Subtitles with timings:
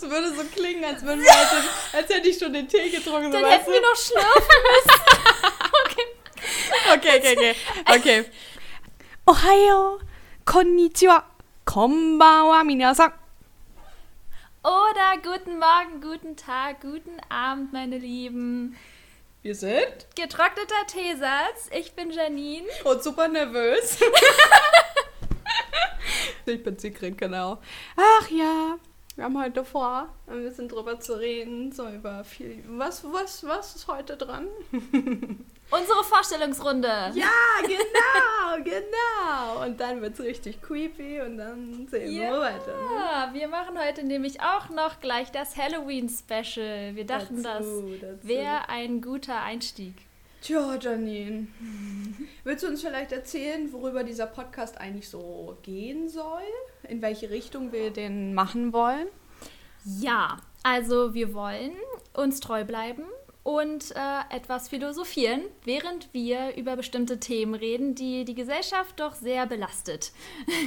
[0.00, 2.88] Das würde so klingen, als, würden wir halt den, als hätte ich schon den Tee
[2.88, 3.32] getrunken.
[3.32, 5.00] Dann so, hätten wir noch schlürfen müssen.
[5.14, 6.00] du?
[6.92, 7.54] Okay, okay, okay.
[7.86, 8.24] Okay.
[9.26, 10.00] Ohio,
[10.44, 11.24] konnichiwa,
[11.64, 13.12] konbanwa, minasan.
[14.62, 18.76] Oder guten Morgen, guten Tag, guten Abend, meine Lieben.
[19.42, 21.68] Wir sind Getrockneter Teesatz.
[21.70, 22.66] Ich bin Janine.
[22.84, 23.98] und super nervös.
[26.46, 27.58] ich bin Sigrid, genau.
[27.96, 28.78] Ach ja,
[29.16, 32.62] wir haben heute vor, ein bisschen drüber zu reden, so über viel.
[32.68, 34.46] Was, was, was ist heute dran?
[35.70, 36.88] Unsere Vorstellungsrunde.
[37.14, 37.30] Ja,
[37.62, 39.64] genau, genau.
[39.64, 42.72] Und dann wird es richtig creepy und dann sehen wir mal weiter.
[42.72, 42.96] Ne?
[42.96, 46.96] Ja, wir machen heute nämlich auch noch gleich das Halloween-Special.
[46.96, 49.94] Wir dachten, Dazu, das wäre ein guter Einstieg.
[50.40, 51.48] Tja, Janine.
[52.44, 56.40] Willst du uns vielleicht erzählen, worüber dieser Podcast eigentlich so gehen soll?
[56.88, 59.08] In welche Richtung wir den machen wollen?
[59.84, 61.72] Ja, also wir wollen
[62.14, 63.04] uns treu bleiben
[63.42, 69.46] und äh, etwas philosophieren, während wir über bestimmte Themen reden, die die Gesellschaft doch sehr
[69.46, 70.12] belastet.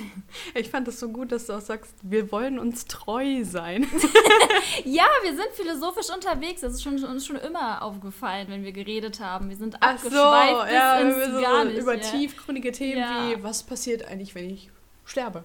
[0.55, 3.88] Ich fand es so gut, dass du auch sagst, wir wollen uns treu sein.
[4.85, 6.61] Ja, wir sind philosophisch unterwegs.
[6.61, 9.49] Das ist schon, uns schon immer aufgefallen, wenn wir geredet haben.
[9.49, 11.77] Wir sind Ach so, abgeschweift bis ja, ins wir so gar nicht.
[11.77, 11.99] über ja.
[12.01, 13.29] tiefgründige Themen Ja.
[13.29, 14.69] wie, was passiert eigentlich, wenn ich
[15.05, 15.44] sterbe?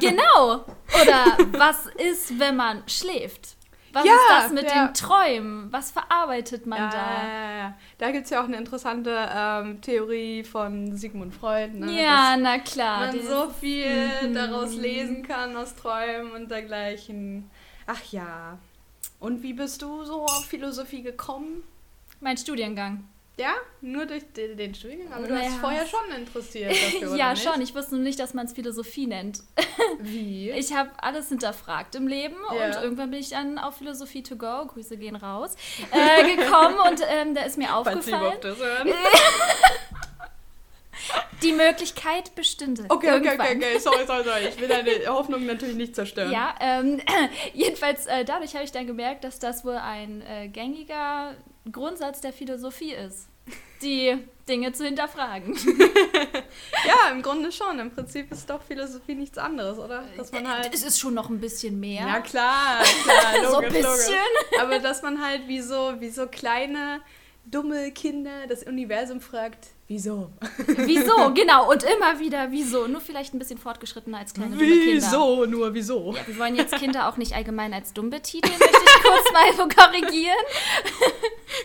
[0.00, 0.64] Genau.
[1.00, 3.56] Oder was ist, wenn man schläft?
[3.92, 4.86] Was Ja, ist das mit ja.
[4.86, 5.68] den Träumen?
[5.72, 7.26] Was verarbeitet man Ja, da?
[7.28, 7.74] ja, ja.
[7.98, 11.74] Da gibt es ja auch eine interessante ähm, Theorie von Sigmund Freud.
[11.78, 11.92] Ne?
[12.02, 13.06] Ja, dass na klar.
[13.06, 14.34] man so viel Mhm.
[14.34, 17.50] daraus lesen kann aus Träumen und dergleichen.
[17.86, 18.58] Ach ja.
[19.20, 21.62] Und wie bist du so auf Philosophie gekommen?
[22.20, 23.04] mein Studiengang.
[23.38, 25.12] Ja, nur durch den, den Studiengang?
[25.14, 25.46] Aber du Naja.
[25.46, 27.62] hast vorher schon interessiert dafür, ja, schon.
[27.62, 29.40] Ich wusste nur nicht, dass man es Philosophie nennt.
[30.00, 30.50] Wie?
[30.50, 32.66] Ich habe alles hinterfragt im Leben Ja.
[32.66, 35.56] und irgendwann bin ich dann auf Philosophie to go, Grüße gehen raus,
[35.92, 38.88] äh, gekommen und ähm, da ist mir Falls Sie aufgefallen, überhaupt das hören.
[41.42, 42.84] die Möglichkeit bestünde.
[42.88, 44.48] Okay, okay, okay, okay, sorry, sorry, sorry.
[44.48, 46.30] Ich will deine Hoffnung natürlich nicht zerstören.
[46.30, 47.00] Ja, ähm,
[47.54, 51.34] jedenfalls äh, dadurch habe ich dann gemerkt, dass das wohl ein äh, gängiger
[51.70, 53.28] Grundsatz der Philosophie ist,
[53.82, 54.16] die
[54.48, 55.56] Dinge zu hinterfragen.
[56.86, 57.78] Ja, im Grunde schon.
[57.78, 60.04] Im Prinzip ist doch Philosophie nichts anderes, oder?
[60.16, 60.74] Dass man halt.
[60.74, 62.06] es ist schon noch ein bisschen mehr.
[62.06, 63.84] Ja, klar, klar, logisch, so ein bisschen.
[63.84, 64.60] logisch.
[64.60, 67.00] Aber dass man halt wie so, wie so kleine,
[67.44, 70.30] dumme Kinder das Universum fragt, wieso?
[70.66, 71.32] Wieso?
[71.34, 71.70] Genau.
[71.70, 72.86] Und immer wieder wieso.
[72.86, 74.92] Nur vielleicht ein bisschen fortgeschrittener als kleine dumme Kinder.
[75.06, 75.46] Wieso?
[75.46, 76.14] Nur wieso?
[76.16, 79.68] Ja, wir wollen jetzt Kinder auch nicht allgemein als dumm betiteln, möchte ich kurz mal
[79.68, 80.36] korrigieren.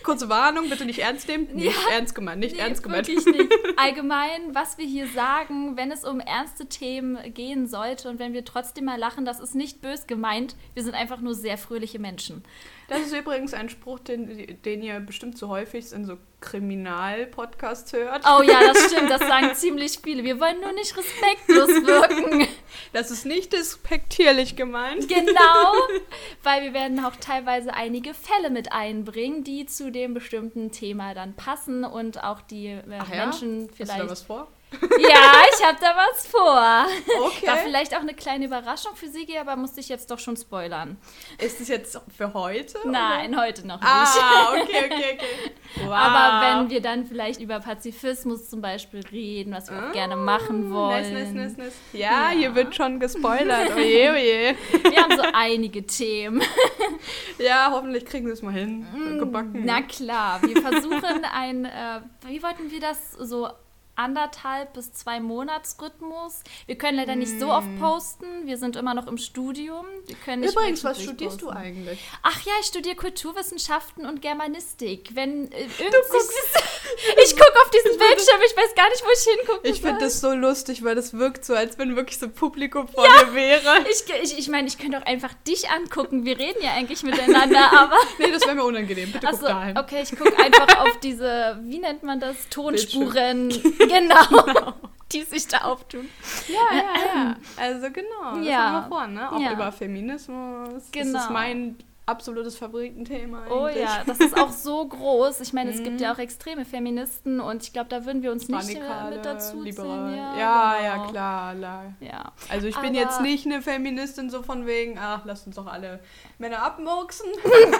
[0.02, 1.48] Kurze Warnung, bitte nicht ernst nehmen.
[1.54, 1.92] Nicht Ja.
[1.92, 3.08] ernst gemeint, nicht Nee, ernst gemeint.
[3.08, 3.52] Wirklich nicht.
[3.76, 8.44] Allgemein, was wir hier sagen, wenn es um ernste Themen gehen sollte und wenn wir
[8.44, 10.56] trotzdem mal lachen, das ist nicht bös gemeint.
[10.74, 12.42] Wir sind einfach nur sehr fröhliche Menschen.
[12.88, 18.24] Das ist übrigens ein Spruch, den, den ihr bestimmt so häufig in so Kriminal-Podcasts hört.
[18.26, 20.24] Oh ja, das stimmt, das sagen ziemlich viele.
[20.24, 22.48] Wir wollen nur nicht respektlos wirken.
[22.92, 25.08] Das ist nicht despektierlich gemeint.
[25.08, 25.72] Genau,
[26.42, 31.34] weil wir werden auch teilweise einige Fälle mit einbringen, die zu dem bestimmten Thema dann
[31.34, 33.24] passen und auch die äh, Ach ja?
[33.24, 34.10] Menschen Hast du da vielleicht.
[34.10, 34.48] was vor?
[34.70, 36.86] Ja, ich habe da was vor.
[37.26, 37.46] Okay.
[37.46, 40.98] War vielleicht auch eine kleine Überraschung für Sigi, aber musste ich jetzt doch schon spoilern.
[41.38, 42.78] Ist es jetzt für heute?
[42.84, 43.88] Nein, heute noch nicht.
[43.88, 45.52] Ah, okay, okay, okay.
[45.84, 45.92] Wow.
[45.92, 50.72] Aber wenn wir dann vielleicht über Pazifismus zum Beispiel reden, was wir auch gerne machen
[50.72, 50.92] wollen.
[50.92, 51.74] Ah, Nice, nice, nice, nice.
[51.92, 52.38] Ja, Ja.
[52.38, 53.70] hier wird schon gespoilert.
[53.76, 54.56] Oje, oje.
[54.90, 56.42] Wir haben so einige Themen.
[57.38, 58.84] Ja, hoffentlich kriegen wir es mal hin.
[59.18, 59.62] Gebacken.
[59.62, 63.48] Mm, Na klar, wir versuchen ein, äh, wie wollten wir das so
[63.98, 66.42] anderthalb bis zwei Monatsrhythmus.
[66.66, 68.46] Wir können leider nicht so oft posten.
[68.46, 69.86] Wir sind immer noch im Studium.
[70.26, 71.60] Übrigens, was studierst du posten.
[71.60, 72.00] eigentlich?
[72.22, 75.10] Ach ja, ich studiere Kulturwissenschaften und Germanistik.
[75.14, 75.84] Wenn äh, Du
[77.24, 80.20] ich gucke auf diesen Bildschirm, ich weiß gar nicht, wo ich hingucken Ich finde das
[80.20, 83.84] so lustig, weil das wirkt so, als wenn wirklich so Publikum vor dir wäre.
[83.90, 86.24] Ich, ich, ich meine, ich könnte auch einfach dich angucken.
[86.24, 87.96] Wir reden ja eigentlich miteinander, aber.
[88.18, 89.12] Nee, das wäre mir unangenehm.
[89.12, 89.78] Bitte guck Achso, dahin.
[89.78, 92.36] okay, ich gucke einfach auf diese, wie nennt man das?
[92.50, 93.50] Tonspuren.
[94.00, 94.72] Genau.
[95.12, 96.06] Die sich da auftun.
[96.48, 96.82] Ja, ja,
[97.16, 97.36] ja.
[97.56, 98.58] Also genau, das Ja.
[98.58, 99.32] haben wir vor, ne?
[99.32, 99.52] Auch Ja.
[99.52, 100.68] über Feminismus.
[100.74, 101.18] Das Genau.
[101.18, 103.84] ist mein absolutes Favoritenthema Oh eigentlich.
[103.84, 105.40] ja, das ist auch so groß.
[105.40, 108.48] Ich meine, es gibt ja auch extreme Feministen und ich glaube, da würden wir uns
[108.48, 110.10] nicht äh, Radikale, mit dazu liberal.
[110.10, 110.38] zählen.
[110.38, 110.84] Ja, genau.
[110.84, 111.84] ja, klar, klar.
[112.00, 112.32] Ja.
[112.50, 115.66] Also ich bin Aber- jetzt nicht eine Feministin so von wegen, ach, lasst uns doch
[115.66, 116.00] alle
[116.38, 117.28] Männer abmurksen.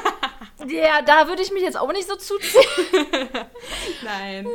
[0.67, 2.65] ja, da würde ich mich jetzt auch nicht so zuziehen.
[4.03, 4.47] Nein.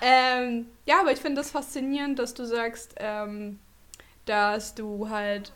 [0.00, 3.58] Ähm, ja, aber ich finde das faszinierend, dass du sagst, ähm,
[4.26, 5.52] dass du halt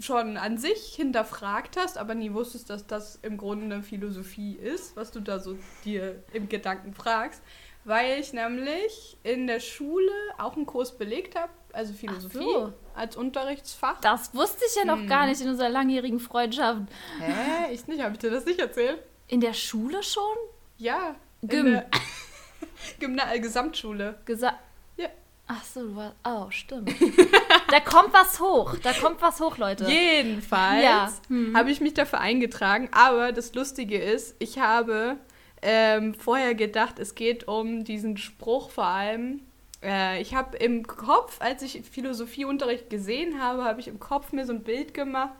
[0.00, 5.12] schon an sich hinterfragt hast, aber nie wusstest, dass das im Grunde Philosophie ist, was
[5.12, 7.40] du da so dir im Gedanken fragst,
[7.84, 12.72] weil ich nämlich in der Schule auch einen Kurs belegt habe, also Philosophie so.
[12.94, 14.00] als Unterrichtsfach.
[14.00, 15.06] Das wusste ich ja noch Hm.
[15.06, 16.82] gar nicht in unserer langjährigen Freundschaft.
[17.20, 17.72] Hä?
[17.72, 18.98] Ich nicht, habe ich dir das nicht erzählt?
[19.28, 20.36] In der Schule schon?
[20.76, 21.14] Ja.
[21.42, 21.80] Gym.
[23.00, 24.18] Gymna äh, Gesamtschule.
[24.24, 24.56] Gesagt.
[24.96, 25.08] Ja.
[25.46, 26.16] Ach so, du warst.
[26.24, 26.94] Oh, stimmt.
[27.70, 28.76] da kommt was hoch.
[28.82, 29.84] Da kommt was hoch, Leute.
[29.84, 31.12] Jedenfalls Ja.
[31.28, 31.56] Hm.
[31.56, 32.88] habe ich mich dafür eingetragen.
[32.92, 35.16] Aber das Lustige ist, ich habe
[35.62, 39.40] ähm, vorher gedacht, es geht um diesen Spruch vor allem.
[39.82, 44.46] Äh, ich habe im Kopf, als ich Philosophieunterricht gesehen habe, habe ich im Kopf mir
[44.46, 45.34] so ein Bild gemacht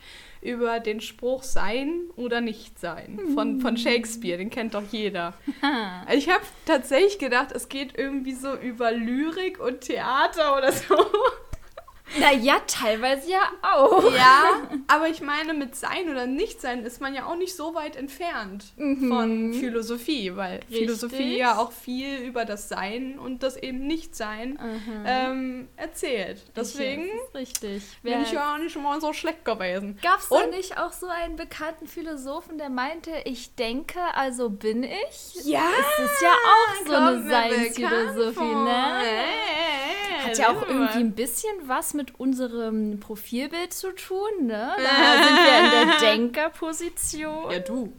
[0.44, 4.38] über den Spruch Sein oder nicht sein von, von Shakespeare.
[4.38, 5.34] Den kennt doch jeder.
[6.14, 10.94] Ich habe tatsächlich gedacht, es geht irgendwie so über Lyrik und Theater oder so.
[12.18, 14.04] Naja, teilweise ja auch.
[14.14, 14.44] Ja,
[14.88, 18.64] aber ich meine, mit Sein oder Nicht-Sein ist man ja auch nicht so weit entfernt
[18.76, 21.38] von Philosophie, weil Philosophie Richtig.
[21.38, 24.58] ja auch viel über das Sein und das eben Nicht-Sein
[25.06, 26.42] ähm, erzählt.
[26.54, 27.82] Deswegen Ja, richtig.
[28.02, 29.98] bin ich ja auch nicht mal so schlecht gewesen.
[30.02, 34.82] Gab es da nicht auch so einen bekannten Philosophen, der meinte, ich denke, also bin
[34.84, 35.44] ich?
[35.46, 35.62] Ja,
[35.98, 39.02] Das ist ja auch so eine Seinsphilosophie, ne?
[39.04, 44.72] Äh, Hat ja auch irgendwie ein bisschen was mit unserem Profilbild zu tun, ne?
[44.76, 47.50] Da sind wir in der Denkerposition.
[47.50, 47.92] Ja, du.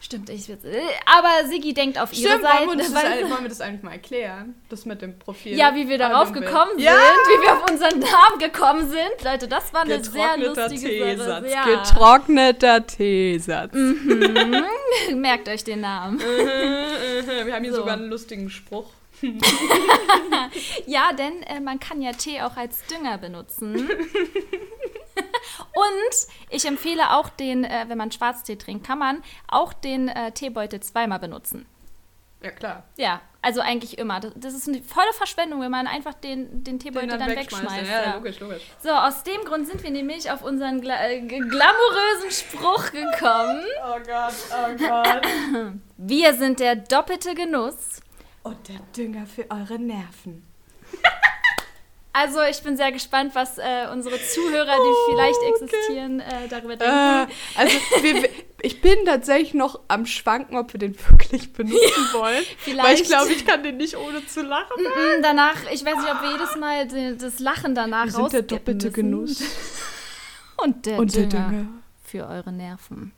[0.00, 2.94] Stimmt, ich will, aber Siggi denkt auf ihre Stimmt, wollen wir, Seite.
[2.94, 4.54] das, weil- wollen wir das eigentlich mal erklären?
[4.68, 5.56] Das mit dem Profil.
[5.56, 9.24] ja, wie wir darauf gekommen sind, Ja, wie wir auf unseren Namen gekommen sind.
[9.24, 11.26] Leute, das war eine sehr lustige Teesatz.
[11.26, 11.50] Sache.
[11.50, 11.64] Ja.
[11.64, 13.72] Getrockneter Teesatz.
[15.14, 16.20] Merkt euch den Namen.
[16.20, 17.80] Wir haben hier So.
[17.80, 18.90] sogar einen lustigen Spruch.
[20.86, 23.76] Ja, denn äh, man kann ja Tee auch als Dünger benutzen.
[25.58, 30.32] Und ich empfehle auch den, äh, wenn man Schwarztee trinkt, kann man auch den äh,
[30.32, 31.66] Teebeutel zweimal benutzen.
[32.42, 32.84] Ja, klar.
[32.96, 34.20] Ja, also eigentlich immer.
[34.20, 37.90] Das, das ist eine volle Verschwendung, wenn man einfach den, den Teebeutel dann, wegschmeißt.
[37.90, 38.14] Ja, ja.
[38.14, 38.62] logisch, logisch.
[38.80, 43.64] So, aus dem Grund sind wir nämlich auf unseren gla äh, glamourösen Spruch gekommen.
[43.84, 45.22] Oh Gott, oh Gott.
[45.96, 48.00] Wir sind der doppelte Genuss.
[48.48, 50.44] Und der Dünger für eure Nerven.
[52.10, 55.52] Also ich bin sehr gespannt, was äh, unsere Zuhörer, die Oh, vielleicht okay.
[55.64, 57.32] existieren, äh, darüber Äh, denken.
[57.54, 58.28] also, wir,
[58.62, 62.34] ich bin tatsächlich noch am Schwanken, ob wir den wirklich benutzen wollen.
[62.42, 63.02] Weil vielleicht.
[63.02, 64.82] ich glaube, ich kann den nicht ohne zu lachen.
[64.82, 68.42] Mm, danach, ich weiß nicht, ob wir jedes Mal das Lachen danach Wir sind der
[68.42, 68.94] doppelte müssen.
[68.94, 69.42] Genuss.
[70.56, 71.66] Und der, Und der Dünger, Dünger.
[72.04, 73.12] für eure Nerven.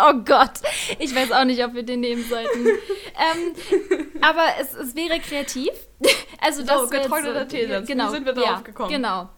[0.08, 0.52] Oh Gott,
[0.98, 2.66] ich weiß auch nicht, ob wir den nehmen sollten.
[2.66, 3.54] ähm,
[4.20, 5.70] aber es, es wäre kreativ.
[6.42, 7.86] Also das So, getrockneter Teesatz.
[7.86, 8.88] Wie Genau, sind wir ja, darauf gekommen?
[8.90, 9.28] Genau.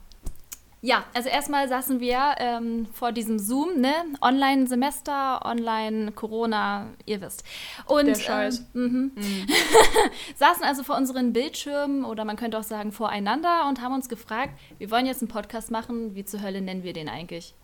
[0.84, 3.92] Ja, also erstmal saßen wir ähm, vor diesem Zoom, ne?
[4.20, 7.44] Online-Semester, Online-Corona, ihr wisst.
[7.86, 8.64] Und, Der Scheiß.
[8.74, 9.46] Ähm, mhm.
[10.36, 14.58] saßen also vor unseren Bildschirmen oder man könnte auch sagen voreinander und haben uns gefragt,
[14.78, 17.54] wir wollen jetzt einen Podcast machen, wie zur Hölle nennen wir den eigentlich?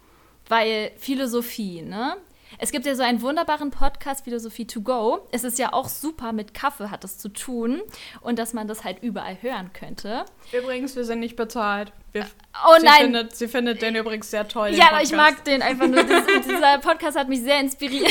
[0.49, 2.17] Weil Philosophie, ne?
[2.57, 5.29] Es gibt ja so einen wunderbaren Podcast, Philosophie to go.
[5.33, 7.83] Es ist ja auch super, mit Kaffee hat es zu tun
[8.23, 10.25] und dass man das halt überall hören könnte.
[10.53, 11.93] Übrigens, wir sind nicht bezahlt.
[12.13, 12.27] Wir,
[12.67, 13.01] Oh sie nein!
[13.03, 14.71] Findet, sie findet den übrigens sehr toll.
[14.71, 16.03] Ja, aber ich mag den einfach nur.
[16.05, 18.11] Dies, dieser Podcast hat mich sehr inspiriert,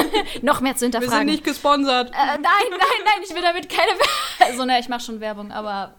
[0.42, 1.26] noch mehr zu Wir sind hinterfragen.
[1.26, 2.10] nicht gesponsert.
[2.10, 4.06] äh, nein, nein, nein, ich will damit keine Werbung.
[4.40, 5.94] Also, ne, ich mache schon Werbung, aber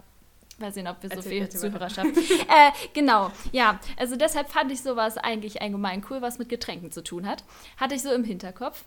[0.60, 1.48] mal sehen, ob wir so viel.
[1.50, 2.08] Zuhörerschaft.
[2.18, 3.80] äh, genau, ja.
[3.98, 7.44] Also deshalb fand ich sowas eigentlich allgemein cool, was mit Getränken zu tun hat.
[7.78, 8.84] Hatte ich so im Hinterkopf.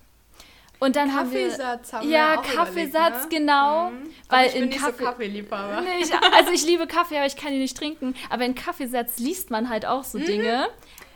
[0.78, 1.48] Und dann haben wir.
[1.48, 3.38] Kaffeesatz haben Ja, wir Kaffeesatz, überlegt, ne?
[3.38, 3.90] genau.
[3.90, 4.10] Mhm.
[4.28, 4.98] Weil ich bin in nicht Kaffee.
[4.98, 5.80] so Kaffeeliebhaber.
[5.80, 8.14] Nee, ich, also ich liebe Kaffee, aber ich kann ihn nicht trinken.
[8.30, 10.66] Aber in Kaffeesatz liest man halt auch so Dinge.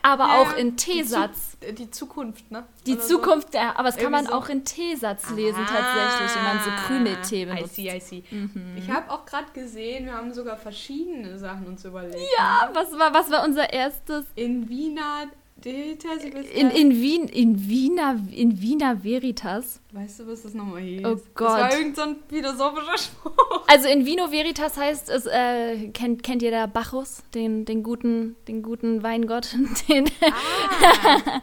[0.06, 0.24] Aber.
[0.24, 1.56] Ja, auch in die Teesatz.
[1.60, 2.64] Zu- Die Zukunft, ne?
[2.86, 3.08] Die Oder so.
[3.16, 4.32] Zukunft, ja, aber es kann man so.
[4.32, 7.74] auch in Teesatz lesen Ah, tatsächlich, wenn man so Krümeltee I benutzt.
[7.74, 8.24] see, I see.
[8.30, 8.76] Mhm.
[8.76, 12.16] Ich habe auch gerade gesehen, wir haben sogar verschiedene Sachen uns überlegt.
[12.38, 14.24] Ja, was war, was war unser erstes?
[14.36, 15.24] In Wiener
[15.70, 16.54] Silvester.
[16.54, 19.80] In, in Wien, in Wiener, in Wiener Veritas.
[19.92, 21.00] Weißt du, was das nochmal hieß?
[21.04, 21.48] Oh Das Gott.
[21.48, 23.62] war irgend so ein philosophischer Spruch.
[23.66, 28.36] Also in Vino Veritas heißt es, äh, kennt, kennt ihr da Bacchus, den, den guten,
[28.46, 29.48] den guten Weingott,
[29.88, 31.16] den, Ah,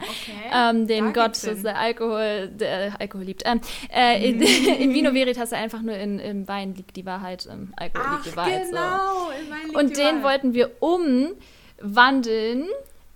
[0.54, 1.66] ähm, den Da Gott des hin.
[1.66, 3.42] äh, Alkohol, der äh, Alkohol liebt.
[3.44, 3.60] Ähm,
[3.94, 4.40] äh, in,
[4.80, 8.32] in Vino Veritas einfach nur in, im Wein liegt die Wahrheit, im Alkohol Ach, liegt
[8.32, 8.64] die Wahrheit.
[8.66, 8.70] So.
[8.70, 9.30] genau.
[9.30, 10.22] in Wein liegt Und die den Wahrheit.
[10.22, 12.66] wollten wir umwandeln,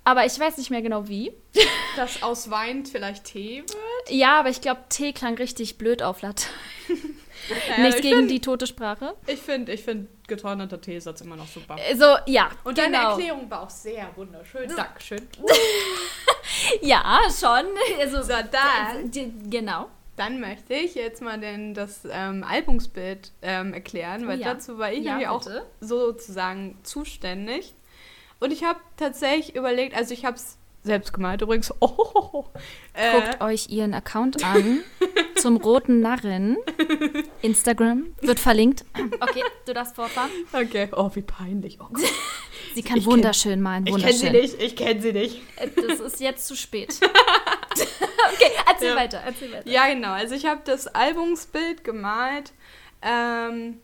[0.08, 1.32] aber ich weiß nicht mehr genau wie.
[1.96, 4.10] Dass aus Wein vielleicht Tee wird?
[4.10, 6.50] Ja, aber ich glaube, T klang richtig blöd auf Latein.
[7.68, 9.14] Ja, Nichts ich gegen find- die tote Sprache.
[9.26, 11.76] Ich finde ich find getrockneter Teesatz immer noch super.
[11.96, 12.50] So, ja.
[12.64, 13.10] Und deine genau.
[13.10, 14.68] Erklärung war auch sehr wunderschön.
[14.74, 15.26] Dankeschön.
[16.82, 17.66] Ja, schon.
[18.00, 19.10] Also, So, dann,
[19.50, 19.88] genau.
[20.16, 24.54] dann möchte ich jetzt mal den, das ähm, Albumsbild ähm, erklären, weil Oh ja.
[24.54, 25.66] dazu war ich Ja, nämlich auch bitte.
[25.80, 27.74] sozusagen zuständig.
[28.40, 31.73] Und ich habe tatsächlich überlegt, also ich habe es selbst gemalt übrigens.
[31.80, 32.45] Oh,
[32.95, 34.80] äh, Guckt euch ihren Account an
[35.37, 36.57] zum roten Narren.
[37.42, 38.85] Instagram wird verlinkt.
[39.21, 40.30] Okay, du darfst vorfahren.
[40.52, 40.88] okay.
[40.97, 41.78] Oh, wie peinlich.
[41.80, 42.04] Oh, Gott.
[42.75, 44.42] Sie kann Ich kenn- wunderschön malen, ich kenne sie wunderschön.
[44.42, 45.42] nicht, ich kenne sie nicht.
[45.57, 46.95] Äh, Das ist jetzt zu spät.
[47.73, 48.97] okay, erzähl Ja.
[48.97, 49.68] weiter, erzähl weiter.
[49.68, 50.12] Ja, genau.
[50.12, 52.52] Also ich habe das Albumsbild gemalt.
[53.02, 53.78] Ähm,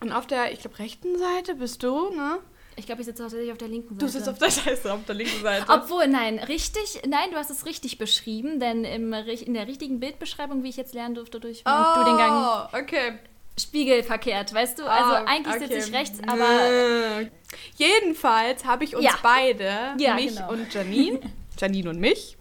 [0.00, 2.38] und auf der, ich glaube, rechten Seite bist du, ne?
[2.80, 4.06] Ich glaube, ich sitze tatsächlich auf der linken Seite.
[4.06, 5.66] Du sitzt auf der Seite, auf der linken Seite.
[5.68, 10.62] Obwohl, nein, richtig, nein, du hast es richtig beschrieben, denn im, in der richtigen Bildbeschreibung,
[10.64, 13.18] wie ich jetzt lernen durfte, durch oh, du den Gang okay.
[13.58, 14.84] spiegelverkehrt, weißt du?
[14.84, 15.66] Also Ah, eigentlich okay.
[15.74, 17.28] sitze ich rechts, aber
[17.76, 19.18] Jedenfalls habe ich uns Ja.
[19.22, 20.50] beide, Ja, mich genau.
[20.52, 21.20] und Janine,
[21.58, 22.36] Janine und mich,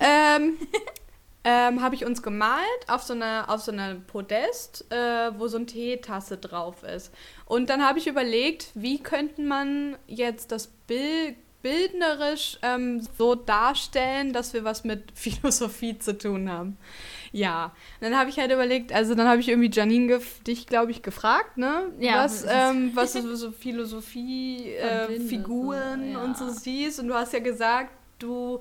[0.00, 0.56] ähm,
[1.44, 5.56] ähm, habe ich uns gemalt auf so einer auf so einer Podest, äh, wo so
[5.56, 7.12] eine Teetasse drauf ist.
[7.46, 14.32] Und dann habe ich überlegt, wie könnte man jetzt das Bild bildnerisch ähm, so darstellen,
[14.32, 16.76] dass wir was mit Philosophie zu tun haben.
[17.30, 20.90] Ja, Und dann habe ich halt überlegt, also dann habe ich irgendwie Janine dich, glaube
[20.90, 21.84] ich, gefragt, ne?
[21.98, 25.16] Ja, was, ähm, was du so Philosophie, äh,
[26.12, 26.22] ja.
[26.22, 27.00] und so siehst.
[27.00, 28.60] Und du hast ja gesagt, du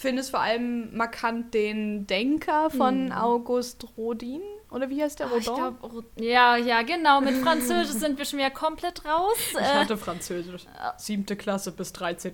[0.00, 3.12] findest vor allem markant den Denker von Hm.
[3.12, 4.40] August Rodin.
[4.70, 5.26] Oder wie heißt der?
[5.26, 5.78] Ah, ich Rodin?
[5.78, 9.36] glaube, ja, ja, genau, mit Französisch sind wir schon wieder komplett raus.
[9.50, 10.64] ich Äh, hatte Französisch.
[10.96, 12.32] Siebte Klasse bis 13.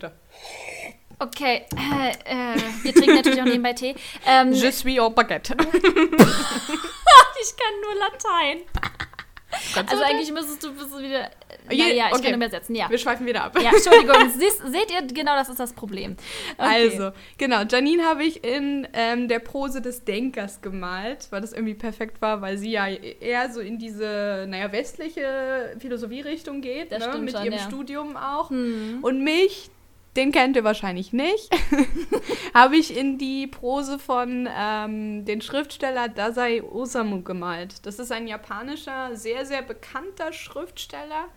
[1.18, 3.94] okay, äh, äh, wir trinken natürlich auch nebenbei Tee.
[4.26, 5.56] Ähm, Je suis au baguette.
[5.58, 8.58] ich kann nur Latein.
[9.88, 11.30] Also eigentlich müsstest du du wieder.
[11.70, 12.24] Je- Naja, ich okay.
[12.26, 12.90] kann übersetzen, ja.
[12.90, 13.56] Wir schweifen wieder ab.
[13.60, 16.16] Ja, Entschuldigung, siehst, seht ihr, genau das ist das Problem.
[16.58, 16.90] Okay.
[16.90, 21.74] Also, genau, Janine habe ich in ähm, der Pose des Denkers gemalt, weil das irgendwie
[21.74, 27.04] perfekt war, weil sie ja eher so in diese, naja, westliche Philosophierichtung geht, Das ne,
[27.10, 27.60] stimmt mit schon, ihrem ja.
[27.60, 28.50] Studium auch.
[28.50, 28.98] Hm.
[29.02, 29.70] Und mich,
[30.16, 31.50] den kennt ihr wahrscheinlich nicht,
[32.54, 37.84] habe ich in die Prose von ähm, den Schriftsteller Dazai Osamu gemalt.
[37.86, 41.28] Das ist ein japanischer, sehr, sehr bekannter Schriftsteller,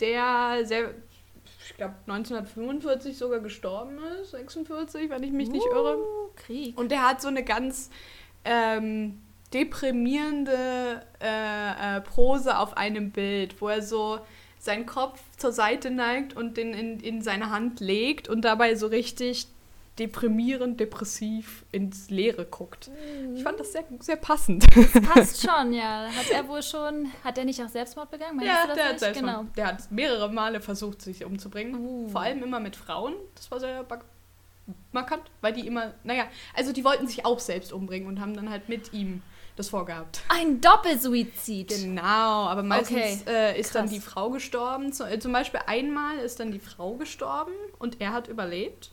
[0.00, 0.94] der sehr,
[1.66, 5.98] ich glaube, 1945 sogar gestorben ist, 46, wenn ich mich nicht irre.
[5.98, 6.78] Uh, Krieg.
[6.78, 7.90] Und der hat so eine ganz
[8.44, 9.20] ähm,
[9.52, 14.20] deprimierende äh, äh, Prose auf einem Bild, wo er so
[14.58, 18.86] seinen Kopf zur Seite neigt und den in, in seine Hand legt und dabei so
[18.86, 19.46] richtig
[19.98, 22.90] deprimierend, depressiv ins Leere guckt.
[23.34, 24.64] Ich fand das sehr, sehr passend.
[25.08, 26.08] Passt schon, ja.
[26.08, 27.10] Hat er wohl schon.
[27.24, 28.36] Hat er nicht auch Selbstmord begangen?
[28.36, 29.00] Meinst ja, das der hat, nicht?
[29.00, 29.44] selbst genau.
[29.56, 31.74] der hat mehrere Male versucht, sich umzubringen.
[31.74, 32.08] Uh.
[32.08, 33.14] Vor allem immer mit Frauen.
[33.34, 33.84] Das war sehr
[34.92, 36.24] markant, weil die immer, naja,
[36.54, 39.22] also die wollten sich auch selbst umbringen und haben dann halt mit ihm
[39.58, 40.20] das vorgehabt.
[40.28, 41.68] Ein Doppelsuizid.
[41.68, 42.02] Genau,
[42.46, 43.94] aber meistens Okay, äh, ist dann krass.
[43.94, 44.92] die Frau gestorben.
[44.92, 48.92] Zu, äh, zum Beispiel einmal ist dann die Frau gestorben und er hat überlebt.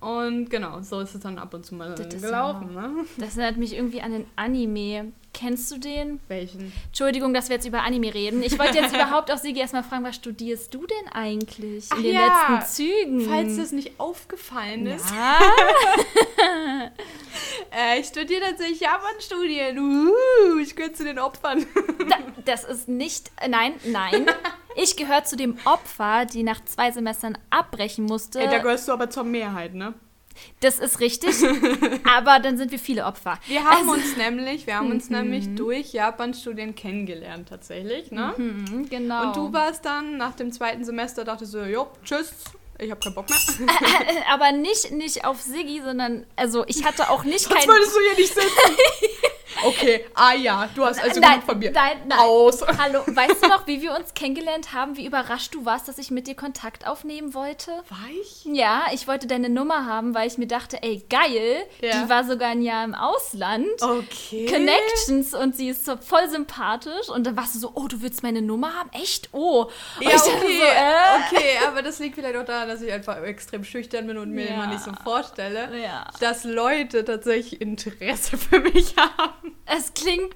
[0.00, 2.74] Und genau, so ist es dann ab und zu mal Das ist gelaufen.
[2.74, 2.90] Ne?
[3.18, 5.12] Das erinnert mich irgendwie an den Anime.
[5.34, 6.20] Kennst du den?
[6.28, 6.72] Welchen?
[6.86, 8.42] Entschuldigung, dass wir jetzt über Anime reden.
[8.42, 12.02] Ich wollte jetzt überhaupt auch Sigi erstmal fragen, was studierst du denn eigentlich in Ach
[12.02, 13.20] den ja, letzten Zügen?
[13.28, 15.10] Falls das nicht aufgefallen ist.
[15.10, 15.38] ja,
[17.76, 19.76] Äh, ich studiere tatsächlich Japan-Studien.
[19.78, 21.66] Uh, ich gehöre zu den Opfern.
[22.08, 23.30] da, das ist nicht.
[23.40, 24.26] äh, Nein, nein.
[24.76, 28.40] Ich gehöre zu dem Opfer, die nach zwei Semestern abbrechen musste.
[28.40, 29.94] Ey, da gehörst du aber zur Mehrheit, ne?
[30.60, 31.34] Das ist richtig.
[32.16, 33.38] aber dann sind wir viele Opfer.
[33.46, 38.34] Wir haben Also- uns nämlich, wir haben uns nämlich durch Japan-Studien kennengelernt tatsächlich, ne?
[38.36, 39.26] Mhm, genau.
[39.28, 42.32] Und du warst dann nach dem zweiten Semester, dachtest du, jo, tschüss,
[42.78, 43.38] ich habe keinen Bock mehr.
[44.32, 46.26] aber nicht, nicht auf Siggi, sondern.
[46.34, 47.68] Also, ich hatte auch nicht Sonst kein.
[47.68, 48.50] würdest du hier nicht sitzen.
[49.62, 51.70] Okay, ah ja, du hast also Nein, genug von mir.
[51.70, 52.18] nein, nein.
[52.18, 52.62] Aus.
[52.78, 56.10] Hallo, weißt du noch, wie wir uns kennengelernt haben, wie überrascht du warst, dass ich
[56.10, 57.70] mit dir Kontakt aufnehmen wollte?
[57.88, 58.44] War ich?
[58.44, 62.02] Ja, ich wollte deine Nummer haben, weil ich mir dachte, ey, geil, Ja.
[62.02, 63.66] die war sogar ein Jahr im Ausland.
[63.80, 64.46] Okay.
[64.46, 68.22] Connections und sie ist so voll sympathisch und dann warst du so, oh, du willst
[68.22, 68.90] meine Nummer haben?
[68.92, 69.28] Echt?
[69.32, 69.62] Oh.
[69.98, 71.36] Und Ja, okay, so, äh.
[71.38, 74.46] okay, aber das liegt vielleicht auch daran, dass ich einfach extrem schüchtern bin und mir
[74.48, 74.54] Ja.
[74.54, 76.06] immer nicht so vorstelle, Ja.
[76.20, 79.43] dass Leute tatsächlich Interesse für mich haben.
[79.66, 80.34] Es klingt,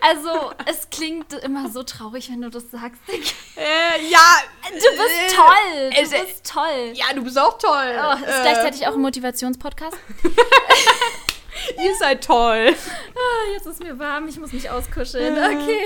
[0.00, 3.00] also, es klingt immer so traurig, wenn du das sagst.
[3.06, 3.12] Du
[3.60, 4.18] Äh, ja.
[4.62, 6.92] bist toll, du es- bist toll.
[6.94, 7.94] Ja, du bist auch toll.
[8.02, 9.96] Oh, ist Äh, gleichzeitig auch ein Motivationspodcast.
[11.82, 12.74] Ihr seid toll.
[13.14, 15.34] Ah, jetzt ist mir warm, ich muss mich auskuscheln.
[15.38, 15.84] Okay.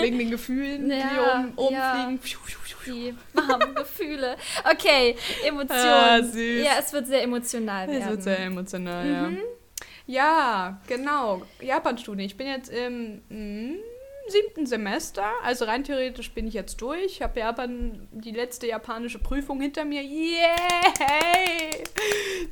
[0.00, 2.08] Wegen den Gefühlen, Ja, die oben, oben ja.
[2.86, 4.36] Die warmen Gefühle.
[4.64, 5.82] Okay, Emotionen.
[5.84, 6.64] Ah, süß.
[6.64, 8.08] Ja, es wird sehr emotional Es werden.
[8.10, 9.04] wird sehr emotional.
[9.04, 9.36] Mhm.
[9.36, 9.42] Ja,
[10.86, 11.42] genau.
[11.60, 12.24] Japan-Studie.
[12.24, 13.76] Ich bin jetzt im mm,
[14.26, 15.24] siebten Semester.
[15.42, 17.04] Also rein theoretisch bin ich jetzt durch.
[17.04, 20.02] Ich habe Japan, die letzte japanische Prüfung hinter mir.
[20.02, 21.84] Yay!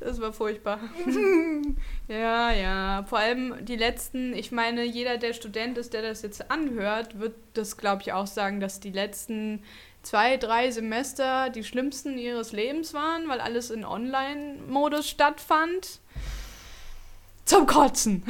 [0.00, 0.80] Das war furchtbar.
[2.08, 3.04] ja, ja.
[3.08, 7.36] Vor allem die letzten, ich meine, jeder, der Student ist, der das jetzt anhört, wird
[7.54, 9.62] das, glaube ich, auch sagen, dass die letzten
[10.02, 16.00] zwei, drei Semester die schlimmsten ihres Lebens waren, weil alles in Online-Modus stattfand.
[17.46, 18.22] Zum Kotzen.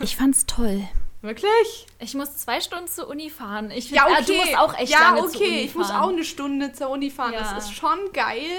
[0.00, 0.82] Ich fand's toll.
[1.22, 1.86] Wirklich?
[1.98, 3.70] Ich muss zwei Stunden zur Uni fahren.
[3.70, 4.24] Ich find, Ja, ah, okay.
[4.26, 5.30] du musst auch echt ja, lange okay.
[5.32, 6.02] zur Uni ich muss fahren.
[6.02, 7.32] auch eine Stunde zur Uni fahren.
[7.32, 7.40] Ja.
[7.40, 8.58] Das ist schon geil,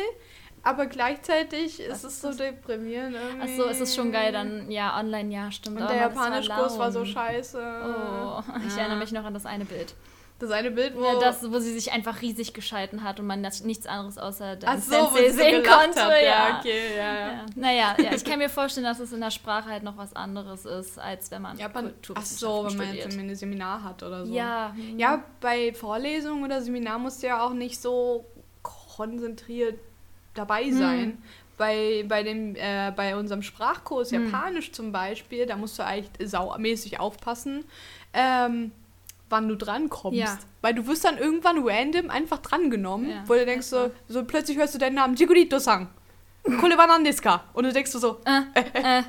[0.63, 3.15] aber gleichzeitig ist es so deprimierend.
[3.39, 5.77] Ach so, es ist schon geil, dann, ja, online, ja, stimmt.
[5.77, 7.59] Und Oh der es war Japanischkurs war so scheiße.
[7.85, 8.79] Oh, ich Ja.
[8.81, 9.93] erinnere mich noch an das eine Bild.
[10.37, 11.03] Das eine Bild, wo...
[11.05, 14.57] Ja, das, wo sie sich einfach riesig gescheiten hat und man das nichts anderes außer
[14.65, 16.01] Ach den so, Sensei sehen konnte.
[16.03, 16.11] hat.
[16.11, 16.59] Ja, ja.
[16.59, 17.27] okay, ja, ja.
[17.31, 17.45] Ja.
[17.55, 20.65] Naja, ja, ich kann mir vorstellen, dass es in der Sprache halt noch was anderes
[20.65, 23.05] ist, als wenn man Japan, ach Kulturwissenschaften so, wenn man studiert.
[23.13, 24.33] jetzt ein Seminar hat oder so.
[24.33, 28.25] Ja, Ja, bei Vorlesungen oder Seminar musst du ja auch nicht so
[28.61, 29.79] konzentriert
[30.33, 30.77] dabei Hm.
[30.77, 31.23] sein.
[31.57, 34.25] Bei, bei, dem, äh, bei unserem Sprachkurs Hm.
[34.25, 37.63] Japanisch zum Beispiel, da musst du eigentlich saumäßig aufpassen,
[38.13, 38.71] ähm,
[39.29, 40.19] wann du drankommst.
[40.19, 40.37] Ja.
[40.61, 44.57] Weil du wirst dann irgendwann random einfach drangenommen, Ja, wo du denkst so, so plötzlich
[44.57, 45.87] hörst du deinen Namen, Jigurito-san,
[46.59, 47.43] Kole wa nan desu ka?
[47.53, 49.03] Und du denkst so, Äh, äh,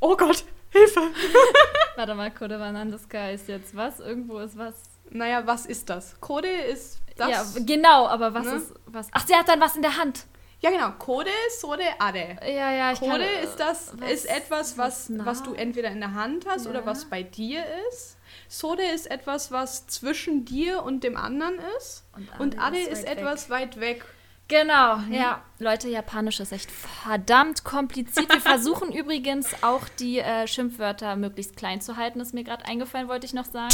[0.00, 1.00] oh Gott, Hilfe.
[1.96, 4.00] warte mal, Code Vanandeska ist jetzt was?
[4.00, 4.74] Irgendwo ist was.
[5.10, 6.20] Naja, was ist das?
[6.20, 7.56] Kode ist das...
[7.56, 8.54] ja, genau, aber was ne?
[8.54, 9.08] ist was?
[9.12, 10.26] Ach, sie hat dann was in der Hand.
[10.60, 10.92] Ja, genau.
[10.98, 12.36] Kode, Sode, Ade.
[12.42, 15.54] Ja, ja, ich Kode kann, äh, ist das was- ist etwas, was, was was du
[15.54, 16.70] entweder in der Hand hast Ja.
[16.70, 18.16] oder was bei dir ist.
[18.52, 22.02] Sode ist etwas, was zwischen dir und dem anderen ist.
[22.40, 24.04] Und Ade ist, weit etwas weit weg.
[24.48, 25.44] Genau, ja.
[25.60, 28.28] Leute, Japanisch ist echt verdammt kompliziert.
[28.28, 32.18] Wir versuchen übrigens auch die äh, Schimpfwörter möglichst klein zu halten.
[32.18, 33.68] Ist mir gerade eingefallen, wollte ich noch sagen.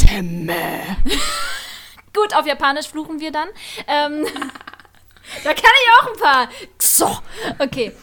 [2.13, 3.49] Gut, auf Japanisch fluchen wir dann.
[3.87, 4.27] Ähm,
[5.43, 6.49] da kann ich auch ein paar.
[6.77, 7.17] So,
[7.57, 7.93] okay.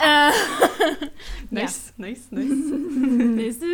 [0.00, 0.30] Äh,
[1.50, 2.48] Nice, nice, nice.
[2.48, 3.66] nächste.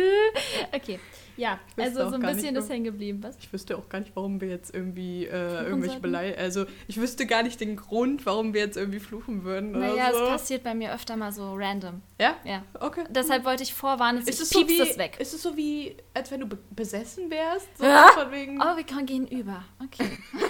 [0.71, 0.99] okay,
[1.37, 3.19] ja, also so ein bisschen nicht, ist hängen geblieben.
[3.23, 3.35] Was?
[3.39, 5.99] Ich wüsste auch gar nicht, warum wir jetzt irgendwie äh, irgendwelche?
[5.99, 6.37] Belei...
[6.37, 10.23] Also, ich wüsste gar nicht den Grund, warum wir jetzt irgendwie fluchen würden Naja, so.
[10.23, 12.01] es passiert bei mir öfter mal so random.
[12.19, 12.35] Ja?
[12.43, 12.63] Ja.
[12.79, 13.03] Okay.
[13.09, 15.17] Deshalb wollte ich vorwarnen, Ist es, so wie, es weg.
[15.19, 17.67] ist es so wie, als wenn du be besessen wärst?
[17.77, 18.09] So Ja?
[18.13, 18.61] von wegen...
[18.61, 19.63] Oh, wir können gehen über.
[19.83, 20.17] Okay.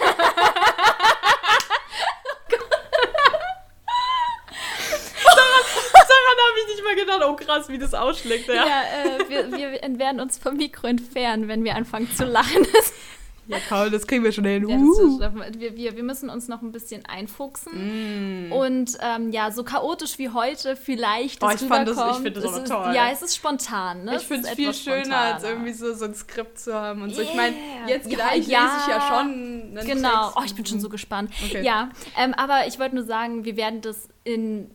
[5.31, 7.21] Daran habe ich nicht mal gedacht.
[7.27, 8.47] Oh krass, wie das ausschlägt.
[8.47, 12.65] Ja, Ja, äh, wir, wir werden uns vom Mikro entfernen, wenn wir anfangen zu lachen.
[13.47, 14.67] ja Karl, das kriegen wir schon hin.
[14.67, 15.19] Ja, Uh.
[15.19, 15.75] wir.
[15.77, 18.51] wir, wir, müssen uns noch ein bisschen einfuchsen.
[18.51, 21.45] Und ähm, ja, so chaotisch wie heute vielleicht Mm.
[21.45, 22.95] Oh, ich fand das- ich rüberkommt, find das es aber ist, toll.
[22.95, 24.05] Ja, es ist spontan.
[24.05, 24.15] Ne?
[24.17, 25.49] Ich finde es viel schöner, als spontaner.
[25.49, 27.21] irgendwie so, so ein Skript zu haben und so.
[27.21, 27.55] Ich meine,
[27.87, 28.63] jetzt Ja, gleich ja.
[28.63, 30.23] lese ich ja schon einen Genau.
[30.25, 30.37] Text.
[30.37, 31.31] Oh, ich bin schon so gespannt.
[31.43, 31.63] Okay.
[31.63, 34.69] Ja, ähm, aber ich wollte nur sagen, wir werden das in,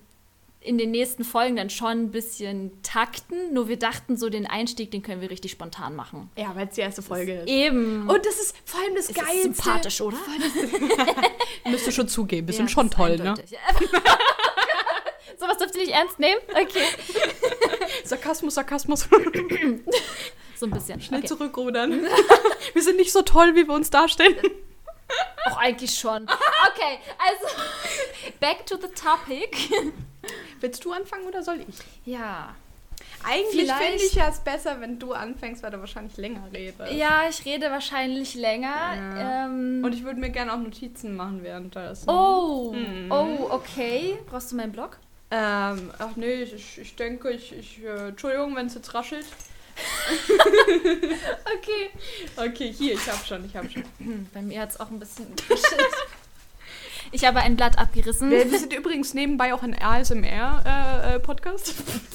[0.66, 3.52] in den nächsten Folgen dann schon ein bisschen takten.
[3.52, 6.30] Nur wir dachten, so den Einstieg, den können wir richtig spontan machen.
[6.36, 7.48] Ja, weil es die erste Folge ist.
[7.48, 8.08] Eben.
[8.08, 9.42] Und das ist vor allem das Ist das Geilste.
[9.42, 10.16] sympathisch, oder?
[11.70, 12.48] Müsst du schon zugeben.
[12.48, 13.30] Wir Ja, schon ist toll, ne?
[13.30, 13.58] eindeutig.
[15.38, 16.40] Sowas dürft ihr nicht ernst nehmen?
[16.50, 16.86] Okay.
[18.04, 19.08] Sarkasmus, Sarkasmus.
[20.56, 21.00] So ein bisschen.
[21.00, 21.28] Schnell Okay.
[21.28, 22.06] zurückrudern.
[22.72, 24.36] wir sind nicht so toll, wie wir uns darstellen.
[25.50, 26.24] Auch eigentlich schon.
[26.24, 27.46] Okay, also
[28.40, 29.56] back to the topic.
[30.60, 31.76] Willst du anfangen oder soll ich?
[32.04, 32.54] Ja.
[33.24, 36.92] Eigentlich finde ich ja es besser, wenn du anfängst, weil du wahrscheinlich länger redest.
[36.92, 38.68] Ja, ich rede wahrscheinlich länger.
[39.18, 39.46] Ja.
[39.46, 42.08] Ähm, Und ich würde mir gerne auch Notizen machen währenddessen.
[42.08, 43.10] oh, Mhm.
[43.12, 44.18] oh, okay.
[44.26, 44.98] Brauchst du meinen Blog?
[45.30, 49.26] Ähm, ach nee, ich, ich, denke, ich, ich äh, Entschuldigung, wenn es jetzt raschelt.
[51.58, 51.90] Okay.
[52.36, 53.84] Okay, hier, ich hab schon, ich hab schon.
[54.32, 55.26] Bei mir hat es auch ein bisschen.
[57.16, 58.30] Ich habe ein Blatt abgerissen.
[58.30, 61.72] Wir, sind übrigens nebenbei auch ein ASMR-Podcast.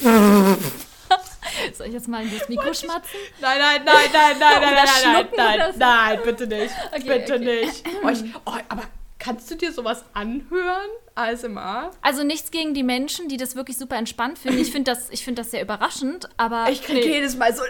[1.74, 3.18] Soll ich jetzt mal in das Mikro schmatzen?
[3.40, 6.72] nein, nein, nein, nein, nein, nein, nein, nein, nein, nein, bitte nicht.
[7.04, 7.84] Bitte nicht.
[8.04, 8.12] Oh,
[8.46, 8.84] oh, aber
[9.18, 10.90] kannst du dir sowas anhören?
[11.14, 11.90] ASMR?
[12.02, 14.58] Also nichts gegen die Menschen, die das wirklich super entspannt finden.
[14.60, 16.66] Ich finde das, ich find das sehr überraschend, aber.
[16.70, 17.12] Ich krieg nee.
[17.14, 17.62] jedes Mal so.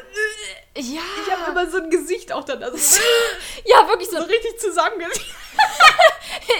[0.75, 2.63] Ja, Ich habe immer so ein Gesicht auch dann.
[2.63, 3.01] Also so
[3.67, 4.17] ja, wirklich so.
[4.19, 5.21] richtig zusammengesetzt.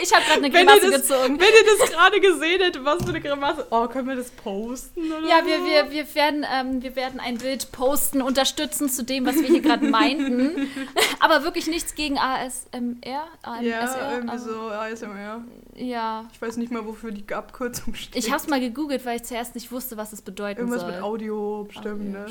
[0.03, 1.41] Ich habe gerade eine Grimasse das, gezogen.
[1.41, 3.67] wenn ihr das gerade gesehen hättet, was für eine Grimasse.
[3.71, 5.47] Oh, können wir das posten oder Ja, so?
[5.47, 9.49] wir, wir, wir, werden, ähm, wir werden ein Bild posten, unterstützen zu dem, was wir
[9.49, 10.71] hier gerade meinten.
[11.21, 13.25] Aber wirklich nichts gegen ASMR.
[13.43, 15.43] AMSR, Ja, irgendwie aber- so ASMR.
[15.75, 16.29] Ja.
[16.33, 18.17] Ich weiß nicht mal, wofür die Abkürzung steht.
[18.17, 20.93] Ich habe es mal gegoogelt, weil ich zuerst nicht wusste, was es bedeuten Irgendwas soll.
[20.93, 22.27] mit Audio bestimmt, ne?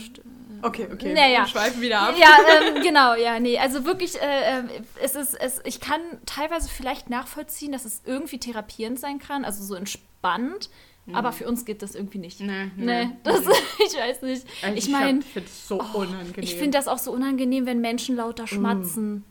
[0.62, 1.14] Okay, okay.
[1.14, 1.40] Naja.
[1.40, 2.16] Wir schweifen wieder ab.
[2.20, 2.28] Ja,
[2.76, 3.58] ähm, genau, ja, nee.
[3.58, 4.64] Also wirklich, äh, äh,
[5.02, 9.64] es ist, es, ich kann teilweise vielleicht nachvollziehen, dass es irgendwie therapierend sein kann, also
[9.64, 10.70] so entspannt.
[11.14, 12.40] Aber für uns geht das irgendwie nicht.
[12.42, 13.40] Nee, Nee, das,
[13.86, 14.46] ich weiß nicht.
[14.62, 16.34] Also ich meine, Ich finde es so unangenehm.
[16.44, 19.24] ich finde das auch so unangenehm, wenn Menschen lauter schmatzen.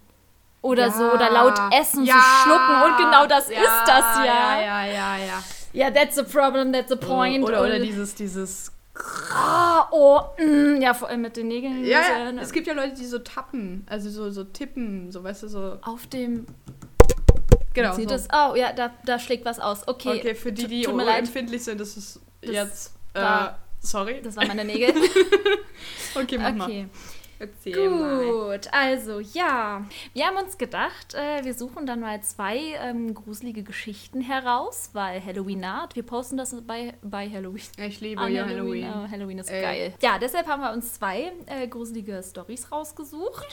[0.63, 0.93] Oder Ja.
[0.93, 2.15] so, oder laut essen, Ja.
[2.15, 2.21] so
[2.51, 2.83] schlucken.
[2.85, 4.25] Und genau das Ja, ist das ja.
[4.27, 5.43] Ja, ja, ja, ja.
[5.73, 7.43] Ja, that's the problem, that's the point.
[7.45, 8.73] Oder, oder Und- dieses, dieses.
[9.33, 11.85] Ah, oh, mm, ja, vor allem mit den Nägeln.
[11.87, 15.45] Ja, ja, es gibt ja Leute, die so tappen, also so, so tippen, so weißt
[15.45, 15.79] du, so.
[15.83, 16.45] Auf dem.
[17.73, 17.95] Genau.
[17.95, 18.17] Sieht so.
[18.17, 18.29] das?
[18.33, 19.87] Oh, ja, da, da schlägt was aus.
[19.89, 20.19] Okay.
[20.19, 22.93] Okay, für die, die empfindlich sind, das ist Das jetzt.
[23.15, 23.47] Äh,
[23.81, 24.21] sorry.
[24.23, 24.93] Das waren meine Nägel.
[26.15, 26.87] Okay, mach mal.
[27.41, 28.27] Erzähl mal.
[28.27, 33.63] Gut, also ja, wir haben uns gedacht, äh, wir suchen dann mal zwei ähm, gruselige
[33.63, 35.97] Geschichten heraus, weil Halloween naht.
[35.97, 37.63] Wir posten das bei, bei Halloween.
[37.79, 38.87] Ich liebe An ja Halloween.
[38.89, 39.63] Oh, Halloween ist Ey.
[39.63, 39.95] geil.
[40.03, 43.47] Ja, deshalb haben wir uns zwei äh, gruselige Stories rausgesucht.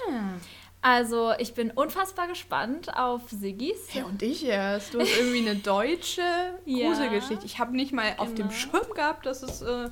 [0.81, 3.93] Also ich bin unfassbar gespannt auf Siggis.
[3.93, 4.93] Ja, und ich erst.
[4.93, 6.21] Du hast irgendwie eine deutsche
[6.65, 6.89] Ja.
[6.89, 7.45] Gruselgeschichte.
[7.45, 8.51] Ich habe nicht mal auf dem.
[8.51, 9.89] Schirm gehabt, dass es äh,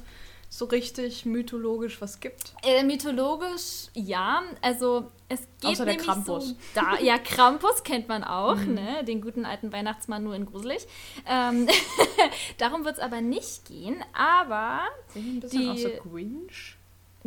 [0.49, 2.53] so richtig mythologisch was gibt.
[2.63, 4.41] Äh, mythologisch, ja.
[4.61, 6.49] Also es geht Außer der nämlich Krampus.
[6.49, 6.97] so da.
[6.99, 9.03] Ja, Krampus kennt man auch, ne?
[9.03, 10.85] Den guten alten Weihnachtsmann nur in gruselig.
[11.27, 11.67] Ähm,
[12.57, 14.03] darum wird es aber nicht gehen.
[14.13, 14.81] Aber
[15.15, 16.75] Ein bisschen Die- auch so Grinch.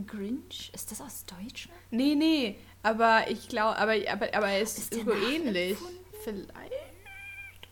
[0.06, 1.76] Grinch, ist das aus Deutschland?
[1.90, 2.56] Nee, nee.
[2.84, 5.76] Aber ich glaube, aber, aber, aber er ist, Ist so ähnlich.
[6.22, 6.48] Vielleicht.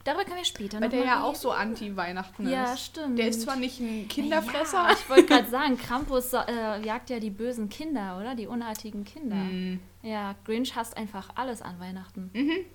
[0.06, 2.86] Darüber können wir später Weil der ja auch so anti-Weihnachten Ja, ist.
[2.86, 3.18] stimmt.
[3.18, 4.84] Der ist zwar nicht ein Kinderfresser.
[4.88, 8.36] Ja, ich wollte gerade sagen, Krampus äh, jagt ja die bösen Kinder, oder?
[8.36, 9.34] Die unartigen Kinder.
[9.34, 9.80] Hm.
[10.02, 12.30] Ja, Grinch hasst einfach alles an Weihnachten.
[12.32, 12.66] Mhm.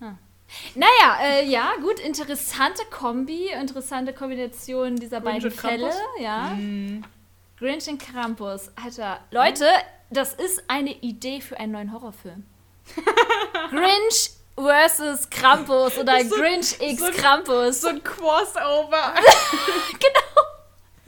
[0.00, 0.14] Ah.
[0.74, 5.94] Naja, äh, ja, gut, interessante Kombi, interessante Kombination dieser Grinch beiden Krampus?
[5.94, 6.24] Fälle.
[6.24, 6.50] Ja.
[6.50, 7.04] Hm.
[7.56, 8.72] Grinch und Krampus.
[8.82, 9.66] Alter, Leute,
[10.10, 12.44] das ist eine Idee für einen neuen Horrorfilm.
[13.70, 14.30] Grinch
[14.62, 17.80] versus Krampus oder So- Grinch x so- Krampus.
[17.80, 19.14] So ein Crossover.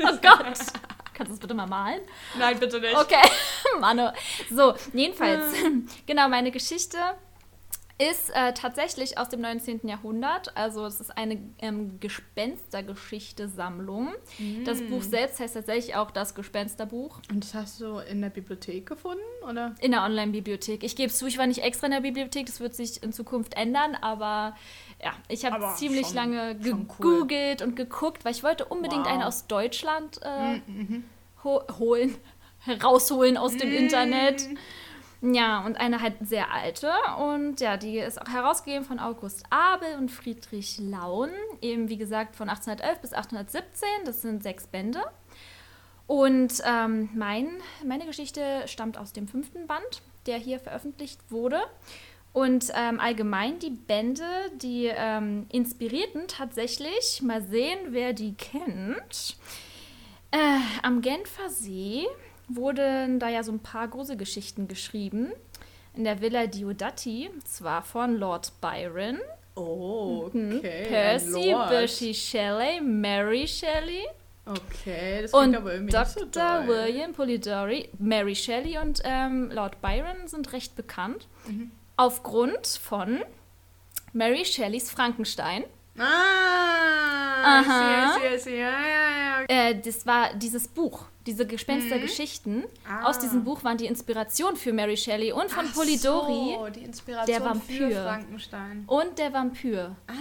[0.04, 0.38] Oh Gott.
[0.44, 0.70] Kannst
[1.18, 2.00] du das bitte mal malen?
[2.36, 2.96] Nein, bitte nicht.
[2.96, 3.22] Okay,
[3.80, 4.10] Mano.
[4.50, 5.54] So, jedenfalls,
[6.06, 6.98] genau, meine Geschichte
[8.10, 9.86] ist äh, tatsächlich aus dem 19.
[9.86, 10.56] Jahrhundert.
[10.56, 14.08] Also es ist eine ähm, Gespenstergeschichte-Sammlung.
[14.64, 14.88] Das Mm.
[14.90, 19.22] Buch selbst heißt tatsächlich auch das Gespensterbuch Und das hast du in der Bibliothek gefunden,
[19.48, 19.74] oder?
[19.80, 20.82] in der Online-Bibliothek.
[20.82, 23.12] Ich gebe es zu, ich war nicht extra in der Bibliothek, das wird sich in
[23.12, 24.56] Zukunft ändern, aber
[25.02, 27.12] ja, ich habe ziemlich schon- lange schon cool.
[27.18, 29.12] gegoogelt und geguckt, weil ich wollte unbedingt Wow.
[29.12, 31.04] eine aus Deutschland äh, Mhm.
[31.44, 32.16] ho holen,
[32.60, 33.58] herausholen aus Mm.
[33.58, 34.48] dem Internet.
[35.24, 36.90] Ja, und eine halt sehr alte.
[37.16, 41.30] Und ja, die ist auch herausgegeben von August Abel und Friedrich Laun.
[41.60, 43.88] Eben, wie gesagt, von 1811 bis 1817.
[44.04, 45.00] Das sind sechs Bände.
[46.08, 47.48] Und ähm, mein,
[47.86, 51.60] meine Geschichte stammt aus dem fünften Band, der hier veröffentlicht wurde.
[52.32, 54.24] Und ähm, allgemein die Bände,
[54.56, 59.36] die ähm, inspirierten tatsächlich, mal sehen, wer die kennt.
[60.32, 62.08] Äh, am Genfer See
[62.56, 65.32] wurden da ja so ein paar Gruselgeschichten geschrieben.
[65.94, 69.18] In der Villa Diodati, zwar von Lord Byron,
[69.54, 70.86] Oh, hm, okay.
[70.88, 71.54] Percy.
[71.68, 74.06] Bysshe Shelley, Mary Shelley
[74.44, 76.64] Okay, das und klingt aber irgendwie nicht so Dr.
[76.64, 76.68] doll.
[76.68, 81.28] William Polidori, Mary Shelley und ähm, Lord Byron sind recht bekannt.
[81.46, 81.70] Mhm.
[81.96, 83.22] Aufgrund von
[84.12, 85.64] Mary Shelleys Frankenstein.
[85.96, 88.16] Ah, Aha.
[88.16, 88.58] I see, I see, I see.
[88.58, 89.68] Ja, ja, ja.
[89.70, 92.58] Äh, das war dieses Buch, diese Gespenstergeschichten.
[92.58, 92.64] Mhm.
[92.88, 93.08] Ah.
[93.08, 96.84] Aus diesem Buch waren die Inspiration für Mary Shelley und von Ach Polidori So, die
[96.84, 97.88] Inspiration der Vampir.
[97.88, 98.84] für Frankenstein.
[98.86, 100.12] und der Vampir Ah,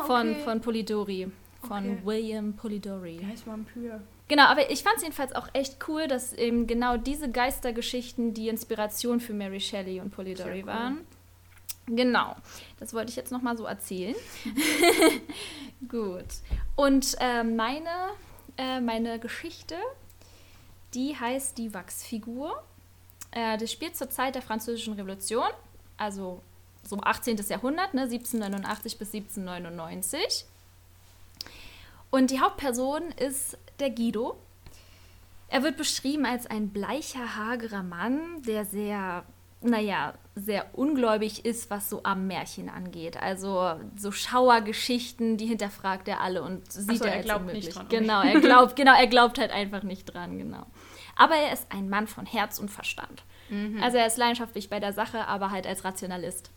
[0.00, 0.06] okay.
[0.06, 1.30] von, von Polidori.
[1.66, 1.98] Von Okay.
[2.04, 3.16] William Polidori.
[3.16, 4.00] Der heißt Vampir.
[4.28, 8.48] Genau, aber ich fand es jedenfalls auch echt cool, dass eben genau diese Geistergeschichten die
[8.48, 10.66] Inspiration für Mary Shelley und Polidori cool.
[10.66, 11.06] waren.
[11.88, 12.34] Genau,
[12.80, 14.16] das wollte ich jetzt nochmal so erzählen.
[15.88, 16.24] Gut.
[16.74, 17.88] Und äh, meine,
[18.56, 19.76] äh, meine Geschichte,
[20.96, 22.62] die heißt Die Wachsfigur.
[23.30, 25.48] Äh, das spielt zur Zeit der Französischen Revolution,
[25.96, 26.42] also
[26.82, 27.36] so 18.
[27.48, 30.46] Jahrhundert, ne, 1789 bis 1799.
[32.10, 34.36] Und die Hauptperson ist der Guido.
[35.48, 39.24] Er wird beschrieben als ein bleicher, hagerer Mann, der sehr
[39.62, 43.16] naja, sehr ungläubig ist, was so am Märchen angeht.
[43.16, 47.86] Also so Schauergeschichten, die hinterfragt er alle und sieht so, er, er glaubt nicht dran.
[47.88, 50.66] Genau, er glaubt, genau, er glaubt halt einfach nicht dran, genau.
[51.16, 53.24] Aber er ist ein Mann von Herz und Verstand.
[53.48, 53.82] Mhm.
[53.82, 56.50] Also er ist leidenschaftlich bei der Sache, aber halt als Rationalist.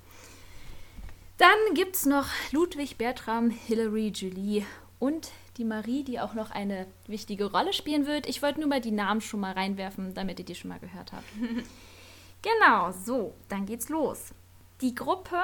[1.37, 4.65] Dann gibt es noch Ludwig, Bertram, Hilary, Julie
[4.99, 8.27] und die Marie, die auch noch eine wichtige Rolle spielen wird.
[8.27, 11.13] Ich wollte nur mal die Namen schon mal reinwerfen, damit ihr die schon mal gehört
[11.13, 11.23] habt.
[12.41, 14.33] genau, so, dann geht's los.
[14.81, 15.37] Die Gruppe,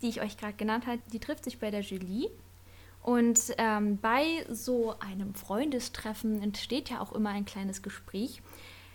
[0.00, 2.30] die ich euch gerade genannt habe, die trifft sich bei der Julie.
[3.02, 8.40] Und ähm, bei so einem Freundestreffen entsteht ja auch immer ein kleines Gespräch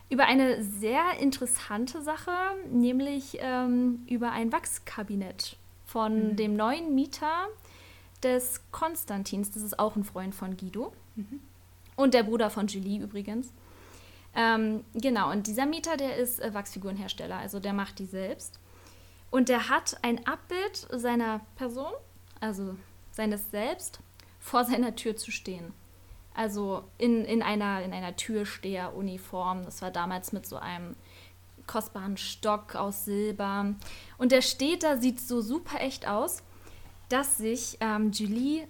[0.10, 2.32] über eine sehr interessante Sache,
[2.72, 6.36] nämlich ähm, über ein Wachskabinett von mhm.
[6.36, 7.48] dem neuen Mieter
[8.24, 9.52] des Konstantins.
[9.52, 10.94] Das ist auch ein Freund von Guido.
[11.16, 11.42] Mhm.
[11.96, 13.52] Und der Bruder von Julie übrigens.
[14.36, 18.60] Ähm, genau, und dieser Mieter, der ist äh, Wachsfigurenhersteller, also der macht die selbst.
[19.32, 21.92] Und der hat ein Abbild seiner Person,
[22.40, 22.76] also
[23.12, 24.00] seines Selbst,
[24.40, 25.74] vor seiner Tür zu stehen.
[26.38, 29.66] Also in, in einer, in einer Türsteheruniform.
[29.66, 30.96] Das war damals mit so einem
[31.66, 33.74] kostbaren Stock aus Silber.
[34.20, 36.44] Und der steht da, sieht so super echt aus,
[37.10, 38.68] dass sich ähm, Julie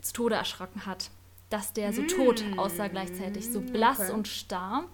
[0.00, 1.10] zu Tode erschrocken hat.
[1.50, 2.58] Dass der so tot mm.
[2.58, 4.12] aussah gleichzeitig, so blass okay.
[4.12, 4.84] und starr.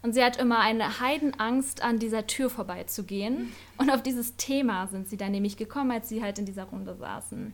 [0.00, 3.52] Und sie hat immer eine Heidenangst, an dieser Tür vorbeizugehen.
[3.76, 6.94] Und auf dieses Thema sind sie dann nämlich gekommen, als sie halt in dieser Runde
[6.94, 7.52] saßen.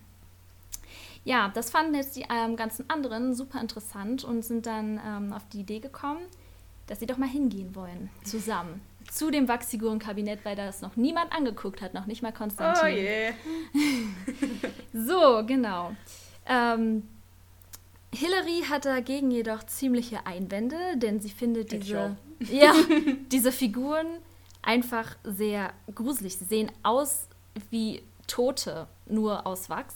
[1.25, 5.43] Ja, das fanden jetzt die ähm, ganzen anderen super interessant und sind dann ähm, auf
[5.53, 6.21] die Idee gekommen,
[6.87, 11.83] dass sie doch mal hingehen wollen, zusammen zu dem Wachsfigurenkabinett, weil das noch niemand angeguckt
[11.83, 12.83] hat, noch nicht mal Konstantin.
[12.85, 13.03] Oh je.
[13.03, 13.35] Yeah.
[14.93, 15.95] so, genau.
[16.47, 17.09] Ähm,
[18.13, 22.17] Hillary hat dagegen jedoch ziemliche Einwände, denn sie findet diese,
[22.51, 22.75] ja,
[23.31, 24.07] diese Figuren
[24.63, 26.37] einfach sehr gruselig.
[26.39, 27.29] Sie sehen aus
[27.71, 29.95] wie Tote, nur aus Wachs.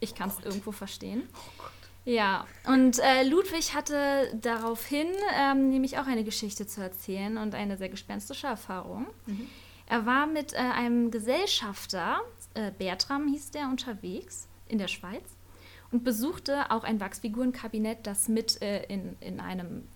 [0.00, 1.22] Ich kann es oh irgendwo verstehen.
[1.32, 1.64] Oh
[2.08, 5.08] ja, und äh, Ludwig hatte daraufhin
[5.38, 9.08] ähm, nämlich auch eine Geschichte zu erzählen und eine sehr gespenstische Erfahrung.
[9.26, 9.46] Mhm.
[9.84, 12.20] Er war mit äh, einem Gesellschafter,
[12.54, 15.36] äh, Bertram hieß der, unterwegs in der Schweiz
[15.90, 19.86] und besuchte auch ein Wachsfigurenkabinett, das mit äh, in, in einem,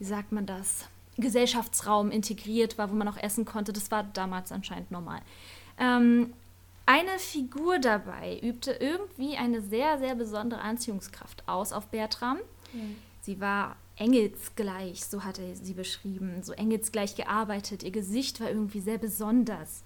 [0.00, 3.72] wie sagt man das, Gesellschaftsraum integriert war, wo man auch essen konnte.
[3.72, 5.20] Das war damals anscheinend normal.
[5.78, 6.32] Ähm,
[6.86, 12.38] eine Figur dabei übte irgendwie eine sehr, sehr besondere Anziehungskraft aus auf Bertram.
[12.72, 12.96] Mhm.
[13.22, 17.82] Sie war engelsgleich, so hat er sie beschrieben, so engelsgleich gearbeitet.
[17.82, 19.82] Ihr Gesicht war irgendwie sehr besonders.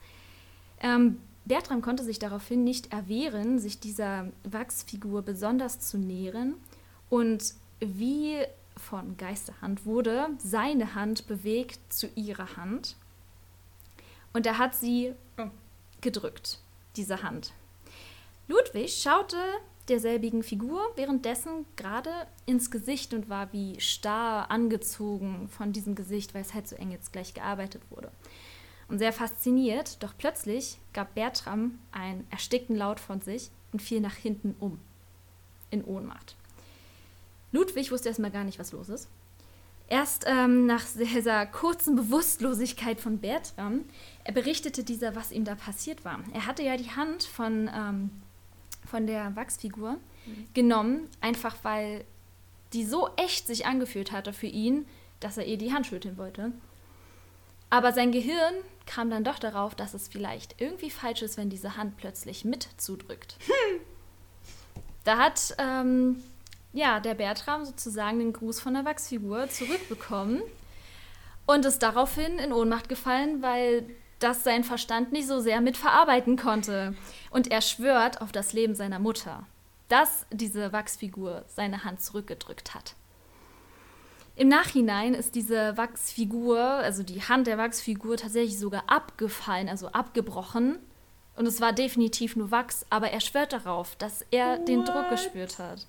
[0.80, 6.54] Ähm, Bertram konnte sich daraufhin nicht erwehren, sich dieser Wachsfigur besonders zu nähern.
[7.10, 8.42] Und wie
[8.76, 12.96] von Geisterhand wurde seine Hand bewegt zu ihrer Hand.
[14.32, 15.48] Und er hat sie oh.
[16.00, 16.58] gedrückt
[16.98, 17.52] diese Hand.
[18.48, 19.36] Ludwig schaute
[19.88, 22.10] derselbigen Figur währenddessen gerade
[22.46, 26.90] ins Gesicht und war wie starr angezogen von diesem Gesicht, weil es halt so eng
[26.90, 28.10] jetzt gleich gearbeitet wurde.
[28.88, 34.14] Und sehr fasziniert, doch plötzlich gab Bertram einen erstickten Laut von sich und fiel nach
[34.14, 34.78] hinten um,
[35.70, 36.36] in Ohnmacht.
[37.52, 39.08] Ludwig wusste erstmal gar nicht, was los ist.
[39.88, 43.84] Erst ähm, nach dieser kurzen Bewusstlosigkeit von Bertram
[44.28, 46.20] er berichtete dieser, was ihm da passiert war.
[46.34, 48.10] Er hatte ja die Hand von, ähm,
[48.86, 49.92] von der Wachsfigur
[50.26, 50.48] mhm.
[50.52, 52.04] genommen, einfach weil
[52.74, 54.84] die so echt sich angefühlt hatte für ihn,
[55.20, 56.52] dass er ihr die Hand schütteln wollte.
[57.70, 58.52] Aber sein Gehirn
[58.84, 62.68] kam dann doch darauf, dass es vielleicht irgendwie falsch ist, wenn diese Hand plötzlich mit
[62.76, 63.38] zudrückt.
[63.46, 63.80] Hm.
[65.04, 66.22] Da hat ähm,
[66.72, 70.42] ja, der Bertram sozusagen den Gruß von der Wachsfigur zurückbekommen
[71.46, 76.94] und ist daraufhin in Ohnmacht gefallen, weil das sein Verstand nicht so sehr mitverarbeiten konnte.
[77.30, 79.46] Und er schwört auf das Leben seiner Mutter,
[79.88, 82.94] dass diese Wachsfigur seine Hand zurückgedrückt hat.
[84.36, 90.78] Im Nachhinein ist diese Wachsfigur, also die Hand der Wachsfigur, tatsächlich sogar abgefallen, also abgebrochen.
[91.34, 94.68] Und es war definitiv nur Wachs, aber er schwört darauf, dass er What?
[94.68, 95.86] den Druck gespürt hat.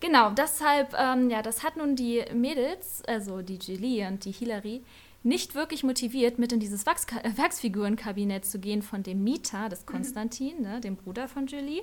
[0.00, 4.82] Genau, deshalb, ähm, ja, das hat nun die Mädels, also die Julie und die Hilary,
[5.24, 9.82] nicht wirklich motiviert, mit in dieses Wachs äh, Wachsfigurenkabinett zu gehen von dem Mieter des
[9.82, 9.86] mhm.
[9.86, 11.82] Konstantin, ne, dem Bruder von Julie.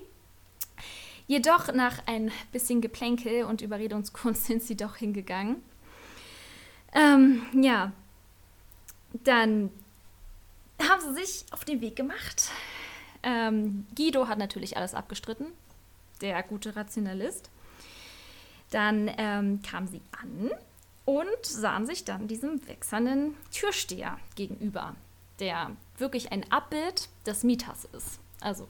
[1.28, 5.62] Jedoch nach ein bisschen Geplänkel und Überredungskunst sind sie doch hingegangen.
[6.94, 7.92] Ähm, ja,
[9.24, 9.70] dann
[10.82, 12.50] haben sie sich auf den Weg gemacht.
[13.24, 15.48] Ähm, Guido hat natürlich alles abgestritten,
[16.22, 17.50] der gute Rationalist.
[18.72, 20.52] Dann ähm, kam sie an
[21.06, 24.96] und sahen sich dann diesem wechselnden Türsteher gegenüber.
[25.40, 28.20] der wirklich ein Abbild des Mieters ist.
[28.40, 28.70] Also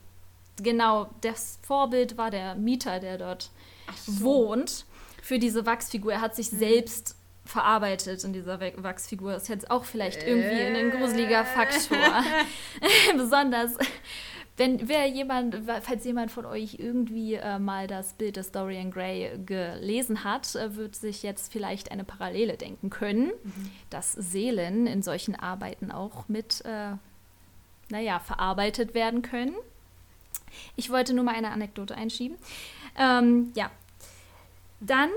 [0.57, 3.51] genau das Vorbild war der Mieter, der dort
[4.07, 4.21] so.
[4.21, 4.85] wohnt,
[5.21, 6.13] für diese Wachsfigur.
[6.13, 6.59] Er hat sich mhm.
[6.59, 9.33] selbst verarbeitet in dieser Wachsfigur.
[9.33, 11.45] Das ist jetzt auch vielleicht irgendwie ein gruseliger äh.
[11.45, 11.97] Faktor.
[13.17, 13.71] Besonders
[14.57, 19.37] wenn wer jemand, falls jemand von euch irgendwie äh, mal das Bild des Dorian Gray
[19.45, 23.71] gelesen hat, äh, wird sich jetzt vielleicht eine Parallele denken können, mhm.
[23.89, 26.91] dass Seelen in solchen Arbeiten auch mit, äh,
[27.89, 29.55] naja, verarbeitet werden können.
[30.77, 32.37] Ich wollte nur mal eine Anekdote einschieben.
[32.97, 33.69] Ähm, ja,
[34.79, 35.09] dann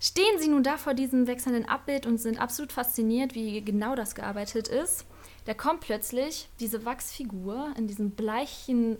[0.00, 4.14] stehen sie nun da vor diesem wechselnden Abbild und sind absolut fasziniert, wie genau das
[4.14, 5.04] gearbeitet ist.
[5.44, 8.98] Da kommt plötzlich diese Wachsfigur in diesem bleichen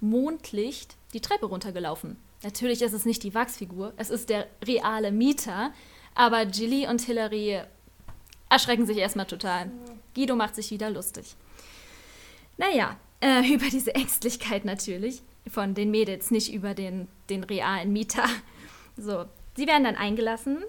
[0.00, 2.16] Mondlicht die Treppe runtergelaufen.
[2.42, 5.72] Natürlich ist es nicht die Wachsfigur, es ist der reale Mieter,
[6.14, 7.62] aber Gilly und Hilary
[8.48, 9.70] erschrecken sich erstmal total.
[10.14, 11.34] Guido macht sich wieder lustig.
[12.56, 18.24] Naja, äh, über diese Ängstlichkeit natürlich von den Mädels, nicht über den, den realen Mieter.
[18.96, 20.64] So, sie werden dann eingelassen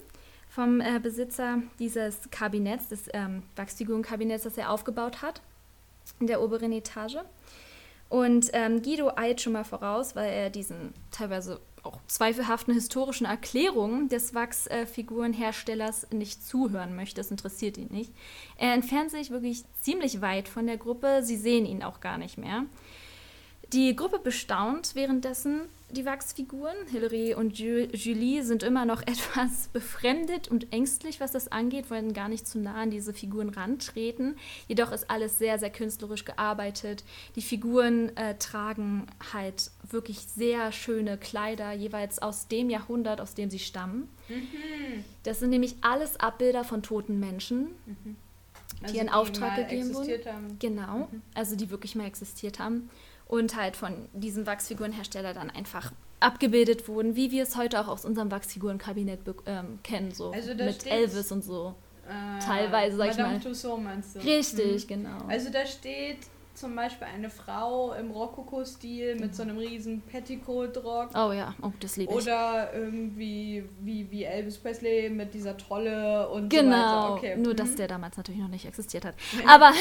[0.58, 5.40] vom äh, Besitzer dieses Kabinetts, des ähm, Wachsfigurenkabinetts, das er aufgebaut hat,
[6.20, 7.18] in der oberen Etage.
[8.10, 14.10] Und ähm, Guido eilt schon mal voraus, weil er diesen teilweise auch zweifelhaften historischen Erklärungen
[14.10, 17.18] des Wachsfigurenherstellers nicht zuhören möchte.
[17.18, 18.12] Das interessiert ihn nicht.
[18.58, 21.22] Er entfernt sich wirklich ziemlich weit von der Gruppe.
[21.22, 22.66] Sie sehen ihn auch gar nicht mehr.
[23.74, 26.76] Die Gruppe bestaunt währenddessen die Wachsfiguren.
[26.92, 32.28] Hilary und Julie sind immer noch etwas befremdet und ängstlich, was das angeht, wollen gar
[32.28, 34.36] nicht zu nah an diese Figuren rantreten.
[34.68, 37.04] Jedoch ist alles sehr, sehr künstlerisch gearbeitet.
[37.36, 43.50] Die Figuren äh, tragen halt wirklich sehr schöne Kleider, jeweils aus dem Jahrhundert, aus dem
[43.50, 44.10] sie stammen.
[44.28, 45.04] Mhm.
[45.24, 47.70] Das sind nämlich alles Abbilder von toten Menschen.
[47.86, 48.16] Mhm.
[48.82, 50.26] Also die in Auftrag gegeben wurden.
[50.26, 50.60] Haben.
[50.60, 51.22] Genau, mhm.
[51.34, 52.90] also die wirklich mal existiert haben
[53.28, 58.06] und halt von diesem Wachsfigurenhersteller dann einfach abgebildet wurden, wie wir es heute auch aus
[58.06, 61.76] unserem Wachsfigurenkabinett ähm, kennen, so also mit Elvis und so.
[62.08, 63.50] Äh, Teilweise, sag Madame ich mal.
[63.50, 64.20] Tussauds meinst du?
[64.20, 64.88] Richtig, mhm.
[64.88, 65.18] genau.
[65.28, 66.20] Also da steht
[66.58, 71.10] zum Beispiel eine Frau im Rokoko-Stil mit so einem riesen Petticoat-Rock.
[71.14, 72.18] Oh ja, oh, das liebe ich.
[72.18, 76.72] Oder irgendwie wie, wie Elvis Presley mit dieser Trolle und genau.
[76.72, 77.14] so weiter.
[77.14, 77.38] Okay.
[77.38, 77.76] Nur, dass mhm.
[77.76, 79.14] der damals natürlich noch nicht existiert hat.
[79.48, 79.72] Aber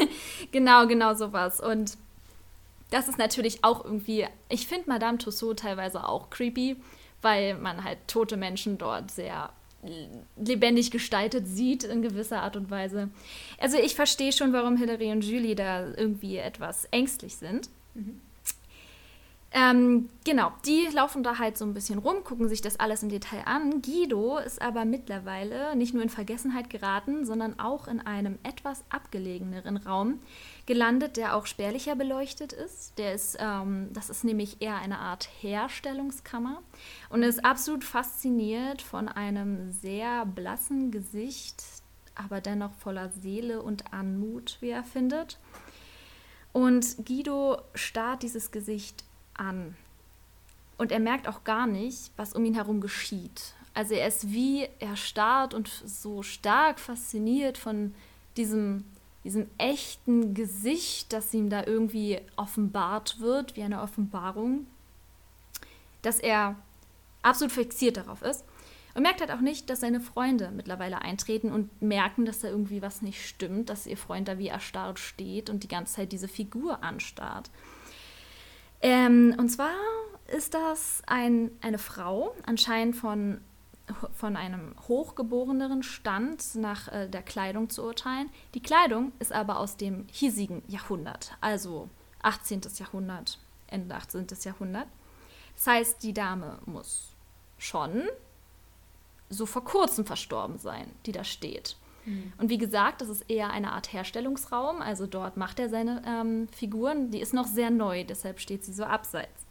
[0.52, 1.58] genau, genau sowas.
[1.58, 1.96] Und
[2.90, 6.76] das ist natürlich auch irgendwie, ich finde Madame Tussaud teilweise auch creepy,
[7.22, 9.50] weil man halt tote Menschen dort sehr
[10.36, 13.08] lebendig gestaltet sieht in gewisser Art und Weise.
[13.58, 17.68] Also ich verstehe schon, warum Hilary und Julie da irgendwie etwas ängstlich sind.
[17.94, 18.20] Mhm.
[19.58, 23.08] Ähm, genau, die laufen da halt so ein bisschen rum, gucken sich das alles im
[23.08, 23.80] Detail an.
[23.80, 29.78] Guido ist aber mittlerweile nicht nur in Vergessenheit geraten, sondern auch in einem etwas abgelegeneren
[29.78, 30.20] Raum
[30.66, 32.98] gelandet, der auch spärlicher beleuchtet ist.
[32.98, 36.60] Der ist, ähm, das ist nämlich eher eine Art Herstellungskammer
[37.08, 41.64] und ist absolut fasziniert von einem sehr blassen Gesicht,
[42.14, 45.38] aber dennoch voller Seele und Anmut, wie er findet.
[46.52, 49.05] Und Guido starrt dieses Gesicht
[49.38, 49.76] an.
[50.78, 53.54] Und er merkt auch gar nicht, was um ihn herum geschieht.
[53.74, 57.94] Also er ist wie erstarrt und so stark fasziniert von
[58.36, 58.84] diesem,
[59.24, 64.66] diesem echten Gesicht, das ihm da irgendwie offenbart wird, wie eine Offenbarung,
[66.02, 66.56] dass er
[67.22, 68.44] absolut fixiert darauf ist.
[68.94, 72.80] Und merkt halt auch nicht, dass seine Freunde mittlerweile eintreten und merken, dass da irgendwie
[72.80, 76.28] was nicht stimmt, dass ihr Freund da wie erstarrt steht und die ganze Zeit diese
[76.28, 77.50] Figur anstarrt.
[78.80, 79.74] Ähm, und zwar
[80.28, 83.40] ist das ein, eine Frau, anscheinend von,
[84.12, 88.30] von einem hochgeboreneren Stand nach äh, der Kleidung zu urteilen.
[88.54, 91.88] Die Kleidung ist aber aus dem hiesigen Jahrhundert, also
[92.22, 92.62] 18.
[92.76, 94.26] Jahrhundert, Ende 18.
[94.42, 94.88] Jahrhundert.
[95.54, 97.14] Das heißt, die Dame muss
[97.58, 98.02] schon
[99.28, 101.76] so vor kurzem verstorben sein, die da steht.
[102.06, 102.32] Mhm.
[102.38, 104.80] Und wie gesagt, das ist eher eine Art Herstellungsraum.
[104.80, 107.10] Also dort macht er seine ähm, Figuren.
[107.10, 109.44] Die ist noch sehr neu, deshalb steht sie so abseits.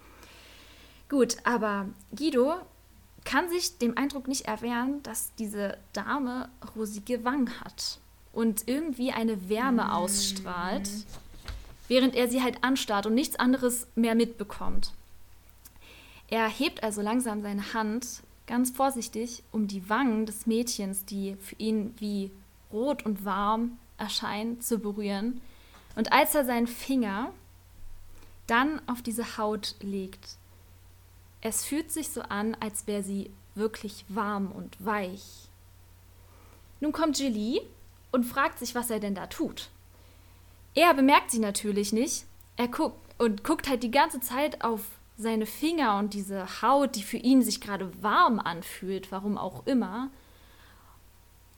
[1.09, 2.55] Gut, aber Guido
[3.25, 7.99] kann sich dem Eindruck nicht erwehren, dass diese Dame rosige Wangen hat
[8.33, 9.89] und irgendwie eine Wärme mhm.
[9.89, 10.89] ausstrahlt,
[11.87, 14.93] während er sie halt anstarrt und nichts anderes mehr mitbekommt.
[16.27, 21.55] Er hebt also langsam seine Hand ganz vorsichtig um die Wangen des Mädchens, die für
[21.55, 22.31] ihn wie
[22.75, 25.41] rot und warm erscheint, zu berühren.
[25.95, 27.31] Und als er seinen Finger
[28.47, 30.37] dann auf diese Haut legt,
[31.41, 35.47] es fühlt sich so an, als wäre sie wirklich warm und weich.
[36.81, 37.61] Nun kommt Julie
[38.11, 39.69] und fragt sich, was er denn da tut.
[40.75, 42.25] Er bemerkt sie natürlich nicht.
[42.57, 44.81] Er guckt und guckt halt die ganze Zeit auf
[45.17, 50.09] seine Finger und diese Haut, die für ihn sich gerade warm anfühlt, warum auch immer.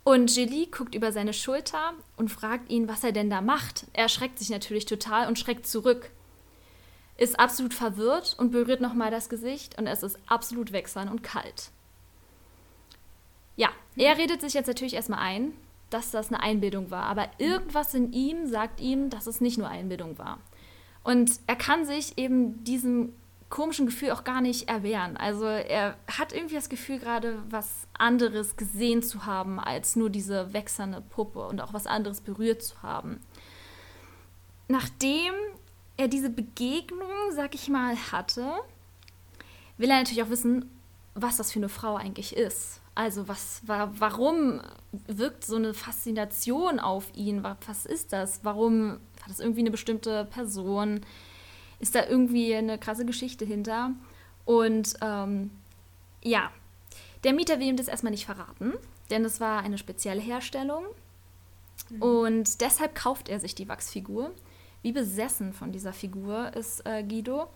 [0.08, 3.88] Und Julie guckt über seine Schulter und fragt ihn, was er denn da macht.
[3.92, 6.12] Er erschreckt sich natürlich total und schreckt zurück.
[7.18, 11.72] Ist absolut verwirrt und berührt nochmal das Gesicht und es ist absolut wechselnd und kalt.
[13.58, 15.52] Ja, er redet sich jetzt natürlich erstmal ein,
[15.90, 19.68] dass das eine Einbildung war, aber irgendwas in ihm sagt ihm, dass es nicht nur
[19.68, 20.40] Einbildung war.
[21.04, 23.12] Und er kann sich eben diesem
[23.50, 25.16] komischen Gefühl auch gar nicht erwehren.
[25.18, 30.54] Also er hat irgendwie das Gefühl, gerade was anderes gesehen zu haben, als nur diese
[30.54, 33.22] wechselnde Puppe und auch was anderes berührt zu haben.
[34.68, 35.34] Nachdem
[35.96, 38.54] er diese Begegnung, sag ich mal, hatte,
[39.78, 40.70] will er natürlich auch wissen,
[41.16, 42.82] was das für eine Frau eigentlich ist.
[42.96, 44.60] Also was, warum
[44.92, 47.44] wirkt so eine Faszination auf ihn?
[47.44, 48.42] Was ist das?
[48.44, 51.02] Warum hat das irgendwie eine bestimmte Person?
[51.80, 53.92] Ist da irgendwie eine krasse Geschichte hinter?
[54.46, 55.52] Und ähm,
[56.24, 56.52] ja,
[57.24, 58.74] der Mieter will ihm das erstmal nicht verraten,
[59.10, 60.84] denn es war eine spezielle Herstellung.
[61.90, 62.02] Mhm.
[62.02, 64.32] Und deshalb kauft er sich die Wachsfigur.
[64.82, 67.50] Wie besessen von dieser Figur ist äh, Guido.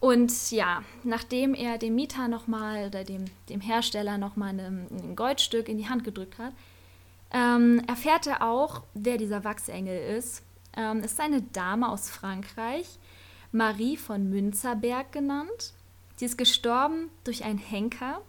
[0.00, 5.76] Und ja, nachdem er dem Mieter nochmal oder dem, dem Hersteller nochmal ein Goldstück in
[5.76, 6.52] die Hand gedrückt hat,
[7.32, 10.42] ähm, erfährt er auch, wer dieser Wachsengel ist.
[10.76, 12.86] Ähm, es ist eine Dame aus Frankreich,
[13.52, 15.72] Marie von Münzerberg genannt.
[16.16, 18.20] Sie ist gestorben durch einen Henker.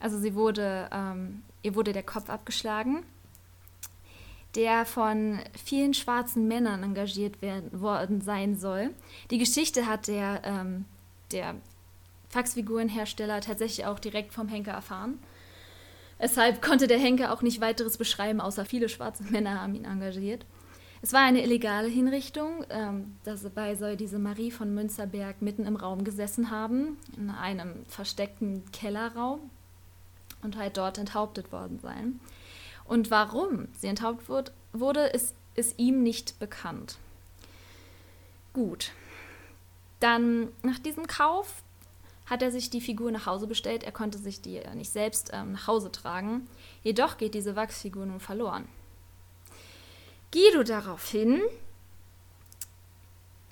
[0.00, 3.04] Also sie wurde, ähm, ihr wurde der Kopf abgeschlagen
[4.54, 8.90] der von vielen schwarzen Männern engagiert werden, worden sein soll.
[9.30, 10.84] Die Geschichte hat der, ähm,
[11.32, 11.54] der
[12.30, 15.18] Faxfigurenhersteller tatsächlich auch direkt vom Henker erfahren.
[16.20, 20.44] Deshalb konnte der Henker auch nicht weiteres beschreiben, außer viele schwarze Männer haben ihn engagiert.
[21.00, 22.64] Es war eine illegale Hinrichtung.
[22.70, 28.70] Ähm, dabei soll diese Marie von Münzerberg mitten im Raum gesessen haben, in einem versteckten
[28.72, 29.50] Kellerraum
[30.42, 32.20] und halt dort enthauptet worden sein.
[32.84, 36.96] Und warum sie enthaupt wird, wurde, ist, ist ihm nicht bekannt.
[38.52, 38.92] Gut.
[40.00, 41.62] Dann nach diesem Kauf
[42.26, 43.84] hat er sich die Figur nach Hause bestellt.
[43.84, 46.46] Er konnte sich die nicht selbst ähm, nach Hause tragen.
[46.82, 48.66] Jedoch geht diese Wachsfigur nun verloren.
[50.32, 51.40] Guido daraufhin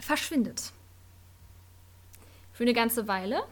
[0.01, 0.73] verschwindet.
[2.53, 3.43] Für eine ganze Weile,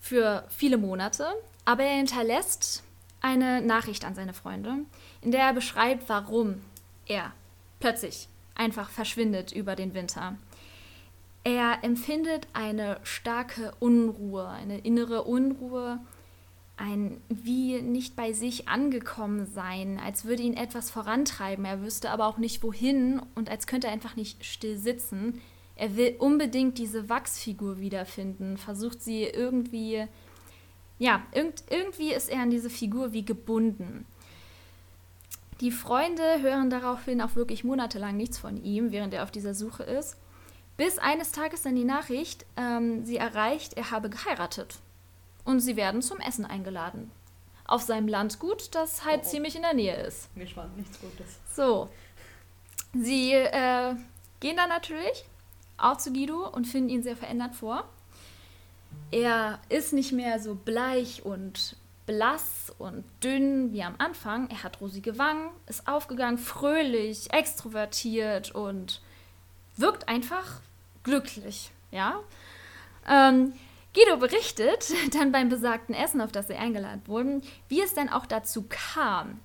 [0.00, 1.26] für viele Monate,
[1.64, 2.82] aber er hinterlässt
[3.20, 4.78] eine Nachricht an seine Freunde,
[5.20, 6.62] in der er beschreibt, warum
[7.06, 7.32] er
[7.80, 10.36] plötzlich einfach verschwindet über den Winter.
[11.44, 15.98] Er empfindet eine starke Unruhe, eine innere Unruhe,
[16.80, 21.64] ein wie nicht bei sich angekommen sein, als würde ihn etwas vorantreiben.
[21.64, 25.40] Er wüsste aber auch nicht wohin und als könnte er einfach nicht still sitzen.
[25.76, 30.06] Er will unbedingt diese Wachsfigur wiederfinden, versucht sie irgendwie
[31.00, 34.04] ja, irgend, irgendwie ist er an diese Figur wie gebunden.
[35.62, 39.82] Die Freunde hören daraufhin auch wirklich monatelang nichts von ihm, während er auf dieser Suche
[39.82, 40.18] ist.
[40.76, 44.78] Bis eines Tages dann die Nachricht, ähm, sie erreicht, er habe geheiratet.
[45.44, 47.10] Und sie werden zum Essen eingeladen.
[47.64, 49.30] Auf seinem Landgut, das halt oh, oh.
[49.30, 50.34] ziemlich in der Nähe ist.
[50.36, 51.38] Mir schwant nichts Gutes.
[51.54, 51.88] So.
[52.92, 53.94] Sie äh,
[54.40, 55.24] gehen dann natürlich
[55.78, 57.88] auch zu Guido und finden ihn sehr verändert vor.
[59.12, 61.76] Er ist nicht mehr so bleich und
[62.06, 64.50] blass und dünn wie am Anfang.
[64.50, 69.00] Er hat rosige Wangen, ist aufgegangen, fröhlich, extrovertiert und
[69.76, 70.60] wirkt einfach
[71.02, 72.20] glücklich, ja.
[73.08, 73.52] Ähm,
[73.94, 78.26] Guido berichtet dann beim besagten Essen, auf das sie eingeladen wurden, wie es denn auch
[78.26, 79.40] dazu kam.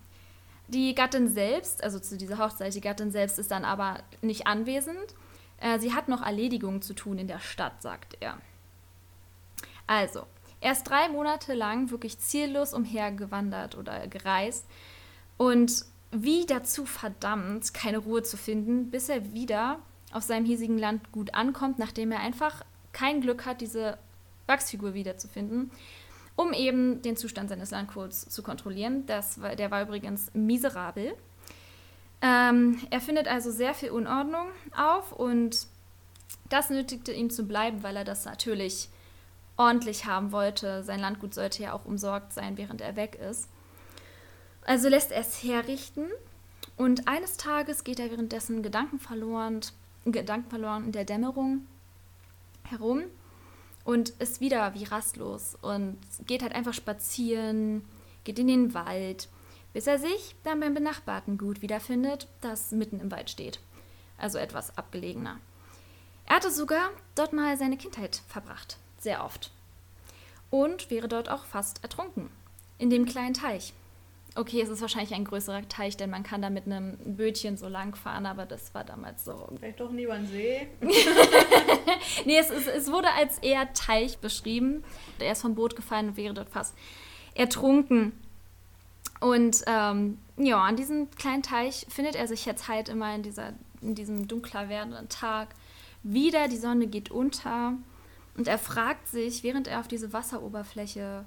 [0.68, 5.16] Die Gattin selbst, also zu dieser Hochzeit, die Gattin selbst ist dann aber nicht anwesend.
[5.60, 8.39] Äh, sie hat noch Erledigungen zu tun in der Stadt, sagt er.
[9.88, 10.26] Also,
[10.62, 14.66] er ist drei Monate lang wirklich ziellos umhergewandert oder gereist
[15.38, 19.80] und wie dazu verdammt, keine Ruhe zu finden, bis er wieder
[20.12, 23.98] auf seinem hiesigen Land gut ankommt, nachdem er einfach kein Glück hat, diese
[24.48, 25.72] Wachsfigur wiederzufinden,
[26.36, 29.06] um eben den Zustand seines Landkurts zu kontrollieren.
[29.06, 31.16] Das der war übrigens miserabel.
[32.22, 35.68] Ähm, er findet also sehr viel Unordnung auf und
[36.50, 38.89] das nötigte ihn zu bleiben, weil er das natürlich
[39.58, 40.84] ordentlich haben wollte.
[40.84, 43.50] Sein Landgut sollte ja auch umsorgt sein, während er weg ist.
[44.66, 46.08] Also lässt er es herrichten
[46.78, 49.62] und eines Tages geht er währenddessen Gedanken verloren
[50.06, 51.68] in der Dämmerung
[52.64, 53.04] herum
[53.86, 57.86] und ist wieder wie rastlos und geht halt einfach spazieren,
[58.25, 59.29] geht in den Wald,
[59.71, 63.59] bis er sich dann beim benachbarten Gut wiederfindet, das mitten im Wald steht.
[64.17, 65.39] also etwas abgelegener.
[66.25, 69.51] Er hatte sogar dort mal seine Kindheit verbracht, sehr oft.
[70.49, 72.29] Und wäre dort auch fast ertrunken,
[72.77, 73.73] in dem kleinen Teich.
[74.38, 77.69] Okay, es ist wahrscheinlich ein größerer Teich, denn man kann da mit einem Bötchen so
[77.69, 79.47] lang fahren, aber das war damals so.
[79.57, 80.67] Vielleicht doch nie über den See.
[82.25, 84.83] nee, es, ist, es wurde als eher Teich beschrieben.
[85.19, 86.75] Er ist vom Boot gefallen und wäre dort fast
[87.33, 88.11] ertrunken.
[89.21, 93.53] Und ähm, ja, an diesem kleinen Teich findet er sich jetzt halt immer in, dieser,
[93.81, 95.55] in diesem dunkler werdenden Tag
[96.03, 96.49] wieder.
[96.49, 97.73] Die Sonne geht unter
[98.36, 101.23] und er fragt sich, während er auf diese Wasseroberfläche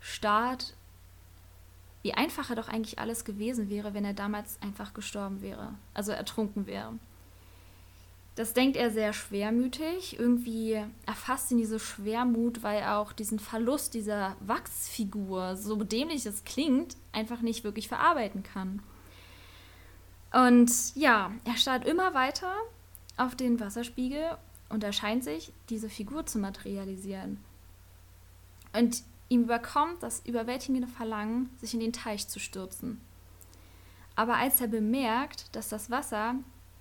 [0.00, 0.74] starrt,
[2.02, 6.66] wie einfacher doch eigentlich alles gewesen wäre, wenn er damals einfach gestorben wäre, also ertrunken
[6.66, 6.94] wäre.
[8.36, 10.18] Das denkt er sehr schwermütig.
[10.18, 16.44] Irgendwie erfasst ihn diese Schwermut, weil er auch diesen Verlust dieser Wachsfigur, so dämlich es
[16.44, 18.82] klingt, einfach nicht wirklich verarbeiten kann.
[20.32, 22.54] Und ja, er starrt immer weiter
[23.16, 24.38] auf den Wasserspiegel
[24.70, 27.44] und erscheint sich, diese Figur zu materialisieren.
[28.72, 33.00] Und Ihm überkommt das überwältigende Verlangen, sich in den Teich zu stürzen.
[34.16, 36.34] Aber als er bemerkt, dass das Wasser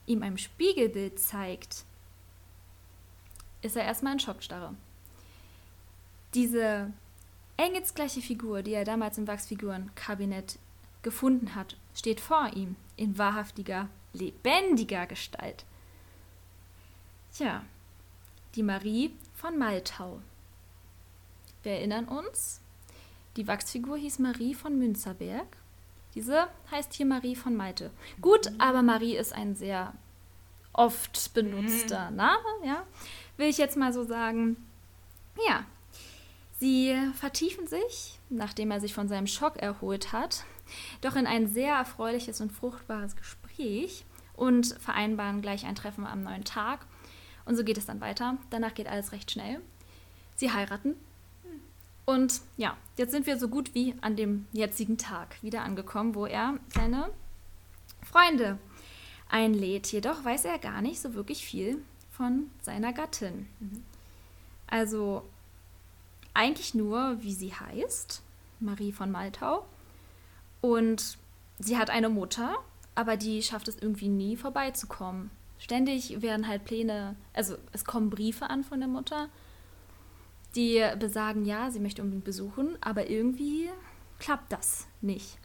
[0.07, 1.85] ihm ein Spiegelbild zeigt,
[3.61, 4.73] ist er erstmal in Schockstarre.
[6.33, 6.91] Diese
[7.55, 10.57] engelsgleiche Figur, die er damals im Wachsfigurenkabinett
[11.03, 15.65] gefunden hat, steht vor ihm in wahrhaftiger, lebendiger Gestalt.
[17.31, 17.63] Tja,
[18.55, 20.19] die Marie von Maltau.
[21.63, 22.61] Wir erinnern uns,
[23.35, 25.47] die Wachsfigur hieß Marie von Münzerberg.
[26.15, 27.91] Diese heißt hier Marie von Malte.
[28.21, 29.93] Gut, aber Marie ist ein sehr
[30.73, 32.17] oft benutzter mhm.
[32.17, 32.83] Name, ja,
[33.37, 34.57] will ich jetzt mal so sagen.
[35.47, 35.65] Ja,
[36.59, 40.45] sie vertiefen sich, nachdem er sich von seinem Schock erholt hat,
[41.01, 44.05] doch in ein sehr erfreuliches und fruchtbares Gespräch
[44.35, 46.85] und vereinbaren gleich ein Treffen am neuen Tag.
[47.45, 48.37] Und so geht es dann weiter.
[48.49, 49.61] Danach geht alles recht schnell.
[50.35, 50.95] Sie heiraten
[52.09, 56.25] und ja, jetzt sind wir so gut wie an dem jetzigen Tag wieder angekommen, wo
[56.25, 57.11] er seine
[58.01, 58.57] Freunde
[59.29, 59.91] einlädt.
[59.91, 63.45] Jedoch weiß er gar nicht so wirklich viel von seiner Gattin.
[63.59, 63.83] Mhm.
[64.65, 65.21] Also
[66.33, 68.23] eigentlich nur, wie sie heißt,
[68.59, 69.67] Marie von Maltau.
[70.61, 71.19] Und
[71.59, 72.55] sie hat eine Mutter,
[72.95, 75.29] aber die schafft es irgendwie nie vorbeizukommen.
[75.59, 79.29] Ständig werden halt Pläne, also es kommen Briefe an von der Mutter
[80.55, 83.69] die besagen, ja, sie möchte unbedingt besuchen, aber irgendwie
[84.19, 85.37] klappt das nicht.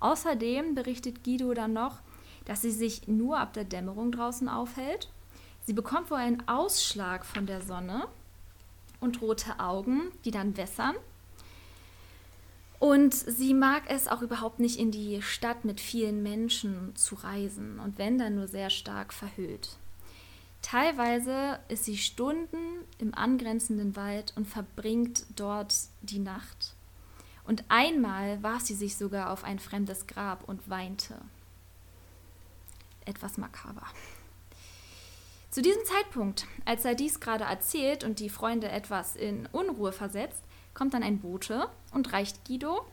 [0.00, 2.00] Außerdem berichtet Guido dann noch,
[2.44, 5.08] dass sie sich nur ab der Dämmerung draußen aufhält.
[5.64, 8.08] Sie bekommt wohl einen Ausschlag von der Sonne
[9.00, 10.94] und rote Augen, die dann wässern.
[12.78, 17.80] Und sie mag es auch überhaupt nicht in die Stadt mit vielen Menschen zu reisen
[17.80, 19.76] und wenn dann nur sehr stark verhüllt.
[20.70, 26.74] Teilweise ist sie Stunden im angrenzenden Wald und verbringt dort die Nacht.
[27.46, 31.22] Und einmal warf sie sich sogar auf ein fremdes Grab und weinte.
[33.06, 33.86] Etwas makaber.
[35.50, 40.42] Zu diesem Zeitpunkt, als er dies gerade erzählt und die Freunde etwas in Unruhe versetzt,
[40.74, 42.84] kommt dann ein Bote und reicht Guido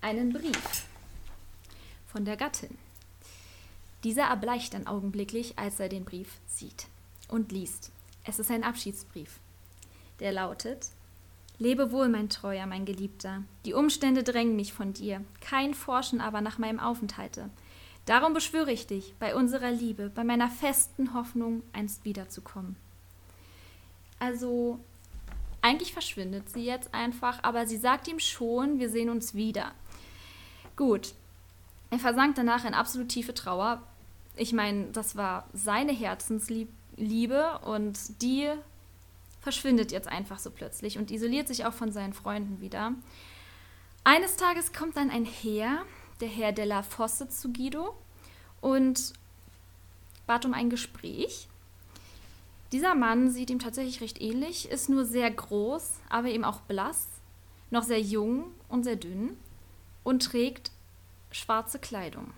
[0.00, 0.86] einen Brief
[2.06, 2.78] von der Gattin.
[4.04, 6.86] Dieser erbleicht dann augenblicklich, als er den Brief sieht
[7.28, 7.90] und liest.
[8.24, 9.40] Es ist ein Abschiedsbrief.
[10.20, 10.88] Der lautet:
[11.58, 13.42] Lebe wohl, mein Treuer, mein Geliebter.
[13.64, 17.50] Die Umstände drängen mich von dir, kein Forschen aber nach meinem Aufenthalte.
[18.06, 22.76] Darum beschwöre ich dich, bei unserer Liebe, bei meiner festen Hoffnung, einst wiederzukommen.
[24.20, 24.78] Also,
[25.60, 29.72] eigentlich verschwindet sie jetzt einfach, aber sie sagt ihm schon, wir sehen uns wieder.
[30.76, 31.12] Gut,
[31.90, 33.82] er versank danach in absolut tiefe Trauer.
[34.38, 38.48] Ich meine, das war seine Herzensliebe und die
[39.40, 42.92] verschwindet jetzt einfach so plötzlich und isoliert sich auch von seinen Freunden wieder.
[44.04, 45.82] Eines Tages kommt dann ein Herr,
[46.20, 47.96] der Herr Della Fosse, zu Guido
[48.60, 49.12] und
[50.26, 51.48] bat um ein Gespräch.
[52.70, 57.08] Dieser Mann sieht ihm tatsächlich recht ähnlich, ist nur sehr groß, aber eben auch blass,
[57.70, 59.36] noch sehr jung und sehr dünn
[60.04, 60.70] und trägt
[61.30, 62.32] schwarze Kleidung.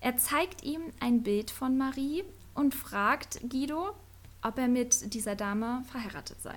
[0.00, 2.24] Er zeigt ihm ein Bild von Marie
[2.54, 3.94] und fragt Guido,
[4.42, 6.54] ob er mit dieser Dame verheiratet sei.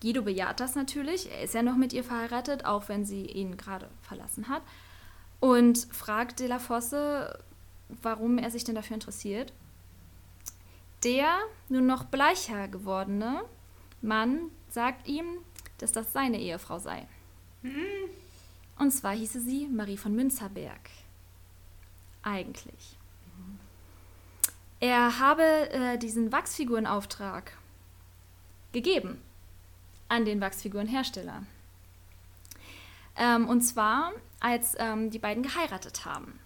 [0.00, 3.56] Guido bejaht das natürlich, er ist ja noch mit ihr verheiratet, auch wenn sie ihn
[3.56, 4.62] gerade verlassen hat,
[5.40, 7.38] und fragt De La Fosse,
[8.02, 9.52] warum er sich denn dafür interessiert.
[11.04, 11.38] Der
[11.68, 13.42] nun noch bleicher gewordene
[14.02, 15.26] Mann sagt ihm,
[15.78, 17.06] dass das seine Ehefrau sei.
[17.62, 17.72] Hm.
[18.78, 20.90] Und zwar hieße sie Marie von Münzerberg.
[22.26, 22.96] Eigentlich.
[24.80, 27.52] er habe äh, diesen Wachsfigurenauftrag
[28.72, 29.22] gegeben
[30.08, 31.44] an den Wachsfigurenhersteller.
[33.16, 34.10] Ähm, und zwar,
[34.40, 36.40] als ähm, die beiden geheiratet haben.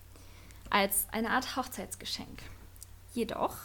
[0.69, 2.43] Als eine Art Hochzeitsgeschenk.
[3.15, 3.57] Jedoch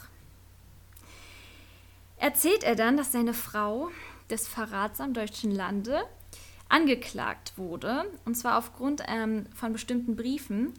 [2.16, 3.90] erzählt er dann, dass seine Frau
[4.30, 6.02] des Verrats am deutschen Lande
[6.70, 8.10] angeklagt wurde.
[8.24, 10.72] Und zwar aufgrund ähm, von bestimmten Briefen,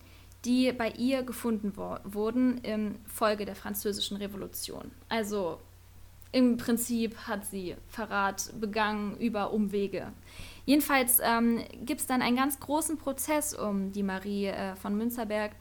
[0.45, 4.91] die bei ihr gefunden wurden im Folge der Französischen Revolution.
[5.09, 5.59] Also
[6.31, 10.11] im Prinzip hat sie Verrat begangen über Umwege.
[10.65, 15.53] Jedenfalls ähm, gibt es dann einen ganz großen Prozess um die Marie äh, von Münsterberg.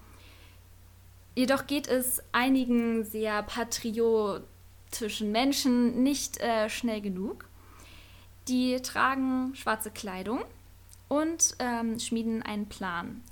[1.37, 7.49] Jedoch geht es einigen sehr patriotischen Menschen nicht äh, schnell genug.
[8.49, 10.45] Die tragen schwarze Kleidung
[11.09, 13.23] und ähm, schmieden einen Plan,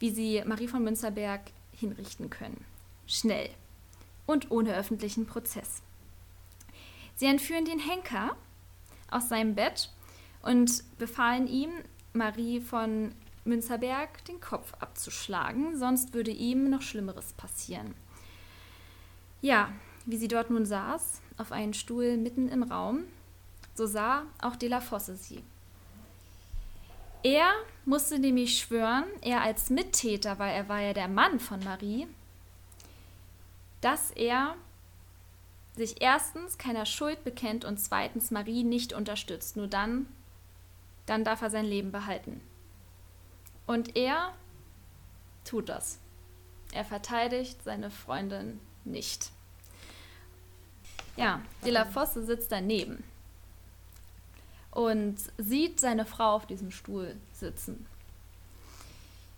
[0.00, 2.64] wie sie Marie von Münsterberg hinrichten können.
[3.06, 3.50] Schnell
[4.26, 5.82] und ohne öffentlichen Prozess.
[7.14, 8.36] Sie entführen den Henker
[9.10, 9.90] aus seinem Bett
[10.42, 11.70] und befahlen ihm,
[12.12, 17.94] Marie von Münsterberg den Kopf abzuschlagen, sonst würde ihm noch Schlimmeres passieren.
[19.42, 19.72] Ja,
[20.06, 23.04] wie sie dort nun saß, auf einen Stuhl mitten im Raum,
[23.74, 25.42] so sah auch de la Fosse sie.
[27.22, 27.52] Er
[27.84, 32.06] musste nämlich schwören, er als Mittäter, weil er war ja der Mann von Marie,
[33.80, 34.54] dass er
[35.76, 39.56] sich erstens keiner Schuld bekennt und zweitens Marie nicht unterstützt.
[39.56, 40.06] Nur dann,
[41.06, 42.40] dann darf er sein Leben behalten.
[43.66, 44.34] Und er
[45.44, 45.98] tut das.
[46.72, 49.30] Er verteidigt seine Freundin nicht.
[51.16, 53.04] Ja, De La Fosse sitzt daneben
[54.70, 57.86] und sieht seine Frau auf diesem Stuhl sitzen.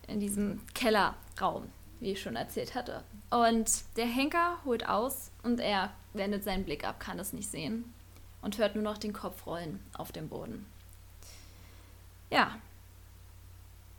[0.07, 1.70] In diesem Kellerraum,
[2.01, 3.03] wie ich schon erzählt hatte.
[3.30, 7.93] Und der Henker holt aus und er wendet seinen Blick ab, kann es nicht sehen
[8.43, 10.66] und hört nur noch den Kopf rollen auf dem Boden.
[12.30, 12.59] Ja.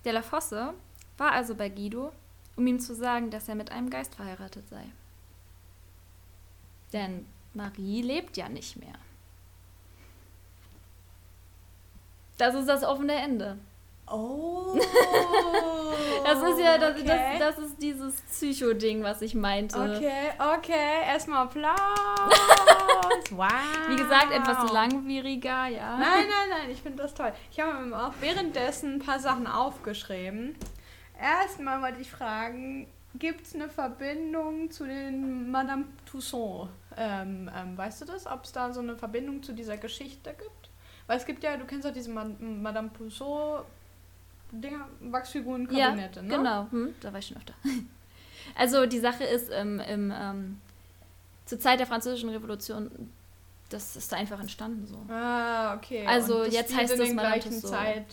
[0.06, 0.74] Der La Fosse
[1.18, 2.12] war also bei Guido,
[2.56, 4.86] um ihm zu sagen, dass er mit einem Geist verheiratet sei.
[6.92, 8.96] Denn Marie lebt ja nicht mehr.
[12.38, 13.58] Das ist das offene Ende.
[14.08, 14.78] Oh.
[16.26, 17.38] das ist ja das, okay.
[17.40, 19.80] das, das ist dieses Psycho-Ding, was ich meinte.
[19.80, 21.04] Okay, okay.
[21.08, 21.80] Erstmal Applaus.
[23.32, 23.50] wow.
[23.90, 25.98] Wie gesagt, etwas langwieriger, ja.
[25.98, 27.32] Nein, nein, nein, ich finde das toll.
[27.52, 30.56] Ich habe mir auch währenddessen ein paar Sachen aufgeschrieben.
[31.20, 36.70] Erstmal wollte ich fragen, gibt es eine Verbindung zu den Madame Tussaud?
[36.98, 40.73] Ähm, ähm, weißt du das, ob es da so eine Verbindung zu dieser Geschichte gibt?
[41.08, 43.66] Weil es gibt ja, du kennst doch diese Madame Tussaud
[44.52, 46.38] Dinger, Wachsfiguren, Kabinette, ja, ne?
[46.38, 47.54] Genau, hm, da war ich schon öfter.
[48.56, 50.62] Also die Sache ist, im, im, ähm,
[51.46, 52.92] zur Zeit der Französischen Revolution,
[53.70, 54.98] das ist da einfach entstanden so.
[55.12, 56.06] Ah, okay.
[56.06, 57.72] Also jetzt heißt in es der Madame gleichen Tussauds.
[57.72, 58.06] Zeit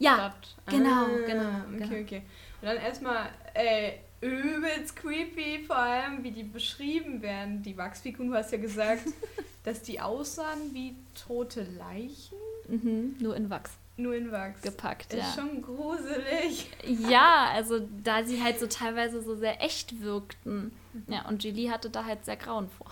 [0.00, 0.56] Ja, statt.
[0.66, 2.00] genau, ah, genau, Okay, genau.
[2.02, 2.22] okay.
[2.60, 8.30] Und dann erstmal, ey, übelst creepy, vor allem, wie die beschrieben werden, die Wachsfiguren.
[8.30, 9.02] Du hast ja gesagt,
[9.64, 10.96] dass die aussahen wie
[11.26, 12.36] tote Leichen,
[12.68, 14.62] Mhm, nur in Wachs nur in Wachs.
[14.62, 15.42] gepackt, Ist ja.
[15.42, 16.70] schon gruselig.
[17.08, 20.70] Ja, also da sie halt so teilweise so sehr echt wirkten.
[21.08, 22.86] Ja, und Julie hatte da halt sehr Grauen vor.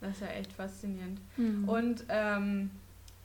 [0.00, 1.20] Das ist ja echt faszinierend.
[1.36, 1.68] Mhm.
[1.68, 2.70] Und ähm,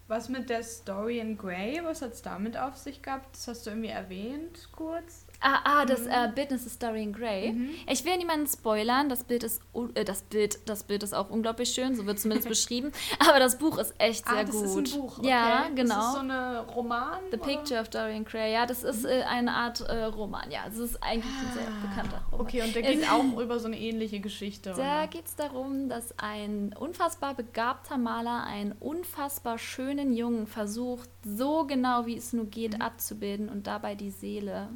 [0.09, 3.33] was mit der Story in Grey, was hat es damit auf sich gehabt?
[3.33, 5.22] Das hast du irgendwie erwähnt, kurz.
[5.43, 7.51] Ah, ah das äh, Bildnis ist Dorian Gray.
[7.51, 7.69] Mhm.
[7.89, 9.09] Ich will niemanden spoilern.
[9.09, 9.61] Das Bild ist
[9.93, 12.93] äh, das Bild, das Bild ist auch unglaublich schön, so wird zumindest beschrieben.
[13.19, 14.87] Aber das Buch ist echt sehr ah, das gut.
[14.87, 15.17] ist ein Buch.
[15.17, 15.29] Okay.
[15.29, 15.99] Ja, Das genau.
[15.99, 17.19] ist so eine Roman.
[17.31, 17.45] The oder?
[17.45, 18.53] Picture of Dorian Gray.
[18.53, 20.49] Ja, das ist äh, eine Art äh, Roman.
[20.49, 22.45] Ja, es ist eigentlich ein sehr bekannter Roman.
[22.45, 24.73] Okay, und der geht auch über so eine ähnliche Geschichte.
[24.77, 31.65] Da geht es darum, dass ein unfassbar begabter Maler einen unfassbar schönen Jungen versucht, so
[31.65, 34.69] genau wie es nur geht, abzubilden und dabei die Seele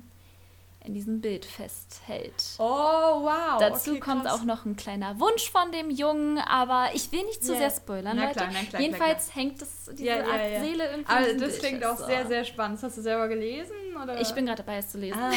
[0.87, 2.55] in diesem Bild festhält.
[2.57, 3.59] Oh, wow.
[3.59, 7.43] Dazu okay, kommt auch noch ein kleiner Wunsch von dem Jungen, aber ich will nicht
[7.43, 7.57] zu Ja.
[7.59, 8.35] sehr spoilern, Na Leute.
[8.39, 10.63] klar, na klar, Jedenfalls hängt das, diese Ja, ja, Art ja.
[10.63, 12.05] Seele irgendwie Aber das Bild klingt auch so.
[12.05, 12.81] sehr, sehr spannend.
[12.81, 13.75] Hast du selber gelesen?
[14.01, 14.19] Oder?
[14.21, 15.19] Ich bin gerade dabei, es zu lesen.
[15.19, 15.31] Ah,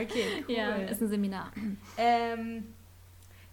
[0.00, 0.54] okay, cool.
[0.54, 1.50] Ja, ist ein Seminar.
[1.98, 2.72] Ähm,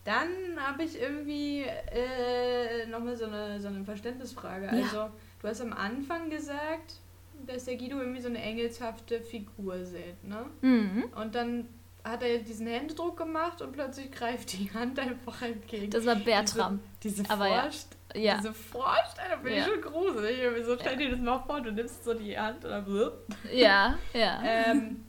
[0.06, 0.28] dann
[0.60, 4.70] habe ich irgendwie äh, nochmal so eine, so eine Verständnisfrage.
[4.70, 5.10] Also,
[5.42, 6.94] du hast am Anfang gesagt,
[7.46, 10.46] dass der Guido irgendwie so eine engelshafte Figur sieht, ne?
[10.62, 11.06] Mhm.
[11.16, 11.68] Und dann
[12.04, 15.92] hat er diesen Händedruck gemacht und plötzlich greift die Hand einfach entgegen.
[15.92, 16.80] Das war Bertram.
[17.04, 17.70] Diese, diese Aber ja.
[18.16, 18.38] Ja.
[18.38, 19.66] diese Vorstellung finde ich Ja.
[19.66, 20.66] schon gruselig.
[20.66, 23.14] So stell dir das mal vor, du nimmst so die Hand oder blub.
[23.54, 24.42] Ja, ja.
[24.44, 25.06] Ähm,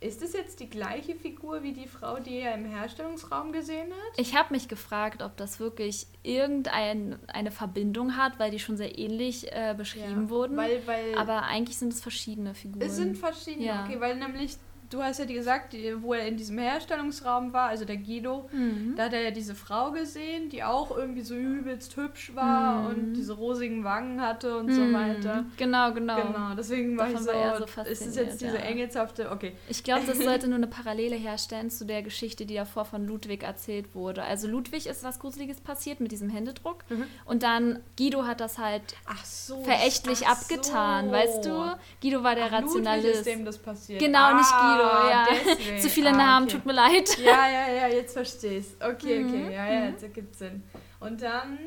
[0.00, 4.18] ist das jetzt die gleiche Figur wie die Frau, die er im Herstellungsraum gesehen hat?
[4.18, 9.52] Ich habe mich gefragt, ob das wirklich irgendeine Verbindung hat, weil die schon sehr ähnlich
[9.52, 10.56] äh, beschrieben Ja, wurden.
[10.56, 12.82] Weil, weil Aber eigentlich sind es verschiedene Figuren.
[12.86, 13.84] es sind verschiedene, Ja.
[13.84, 14.56] okay, weil nämlich,
[14.90, 18.94] du hast ja gesagt, wo er in diesem Herstellungsraum war, also der Guido, Mhm.
[18.96, 22.86] da hat er ja diese Frau gesehen, die auch irgendwie so übelst hübsch war Mhm.
[22.88, 24.92] und diese rosigen Wangen hatte und so Mhm.
[24.94, 25.44] weiter.
[25.56, 26.16] Genau, genau.
[26.22, 28.62] Genau, deswegen war Davon ich so, war so ist es fasziniert, jetzt diese ja.
[28.62, 29.52] engelshafte, okay.
[29.68, 33.42] Ich glaube, das sollte nur eine Parallele herstellen zu der Geschichte, die davor von Ludwig
[33.42, 34.22] erzählt wurde.
[34.24, 37.04] Also Ludwig ist was Gruseliges passiert mit diesem Händedruck Mhm.
[37.24, 38.82] und dann Guido hat das halt
[39.24, 39.62] so.
[39.62, 41.12] verächtlich abgetan, so.
[41.12, 41.74] weißt du?
[42.02, 43.14] Guido war der Ach, Ludwig Rationalist.
[43.20, 44.00] ist dem das passiert.
[44.00, 45.26] Genau, nicht Guido, Ah, ja.
[45.30, 45.78] deswegen.
[45.80, 46.56] Zu viele Ah, Namen, okay.
[46.56, 47.18] tut mir leid.
[47.24, 48.74] Ja, ja, ja, jetzt verstehe ich's.
[48.80, 49.90] Okay, okay, Mhm, ja, ja, mhm.
[49.92, 50.62] jetzt ergibt Sinn.
[51.00, 51.58] Und dann,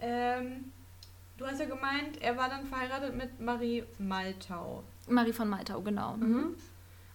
[0.00, 0.72] ähm,
[1.38, 4.82] du hast ja gemeint, er war dann verheiratet mit Marie Maltau.
[5.08, 6.16] Marie von Maltau, genau.
[6.16, 6.54] Mhm.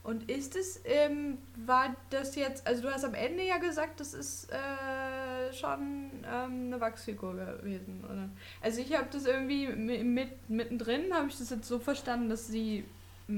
[0.04, 1.38] Und ist es, ähm,
[1.68, 6.66] war das jetzt, also du hast am Ende ja gesagt, das ist äh, schon ähm,
[6.68, 8.28] eine Wachsfigur gewesen, oder?
[8.62, 12.47] Also ich habe das irgendwie mi- mit, mittendrin, habe ich das jetzt so verstanden, dass
[12.47, 12.84] sie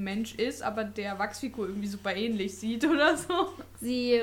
[0.02, 3.50] Mensch ist, aber der Wachsfigur irgendwie super ähnlich sieht oder so.
[3.80, 4.20] Sie,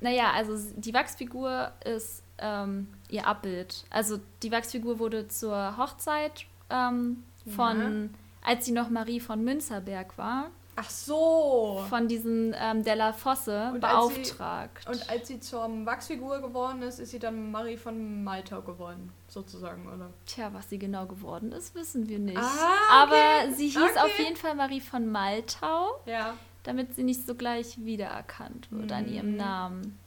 [0.00, 3.84] naja, also die Wachsfigur ist ähm, ihr Abbild.
[3.90, 7.22] Also die Wachsfigur wurde zur Hochzeit ähm,
[7.54, 8.10] von,
[8.42, 10.50] als sie noch Marie von Münzerberg war,
[10.82, 11.84] Ach so.
[11.90, 14.88] von diesen ähm, Della Fosse Und als sie- beauftragt.
[14.88, 19.86] Und als sie zur Wachsfigur geworden ist, ist sie dann Marie von Maltau geworden, sozusagen,
[19.86, 20.10] oder?
[20.26, 22.38] Tja, was sie genau geworden ist, wissen wir nicht.
[22.38, 23.14] Ah, okay.
[23.14, 23.98] Aber sie hieß Okay.
[23.98, 26.34] auf jeden Fall Marie von Maltau, Ja.
[26.62, 29.36] damit sie nicht so gleich wiedererkannt wird an ihrem Mhm.
[29.36, 29.98] Namen.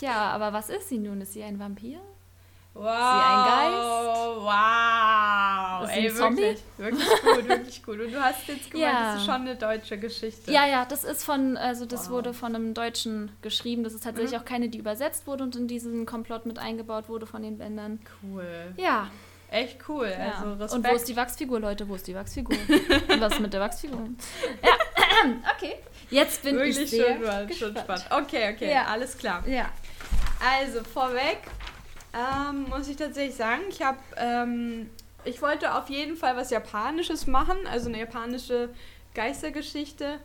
[0.00, 1.20] Ja, aber was ist sie nun?
[1.20, 2.00] Ist sie ein Vampir?
[2.74, 2.84] Wow.
[2.86, 3.88] ein Geist?
[4.40, 5.84] Wow.
[5.84, 8.00] Ist sie Ey, wirklich, wirklich gut, wirklich gut.
[8.00, 9.12] Und du hast jetzt gemeint, Ja.
[9.12, 10.52] das ist schon eine deutsche Geschichte.
[10.52, 12.10] Ja, ja, das ist von, also das Wow.
[12.12, 13.82] wurde von einem Deutschen geschrieben.
[13.84, 14.38] Das ist tatsächlich Mhm.
[14.40, 17.98] auch keine, die übersetzt wurde und in diesen Komplott mit eingebaut wurde von den Bändern.
[18.22, 18.74] Cool.
[18.76, 19.08] Ja.
[19.50, 20.06] Echt cool.
[20.16, 20.32] ja.
[20.38, 20.72] Also Respekt.
[20.74, 21.88] und wo ist die Wachsfigur, Leute?
[21.88, 22.56] Wo ist die Wachsfigur?
[23.08, 24.08] und was mit der Wachsfigur?
[24.62, 24.72] Ja,
[25.56, 25.76] okay.
[26.10, 28.00] Jetzt bin Wirklich ich sehr schon, schon gespannt.
[28.00, 28.26] spannend.
[28.28, 28.84] Okay, okay, Ja.
[28.84, 29.42] alles klar.
[29.48, 29.70] Ja.
[30.40, 31.38] Also vorweg
[32.18, 34.90] ähm, muss ich tatsächlich sagen, ich habe, ähm,
[35.24, 38.70] ich wollte auf jeden Fall was Japanisches machen, also eine japanische
[39.14, 40.18] Geistergeschichte,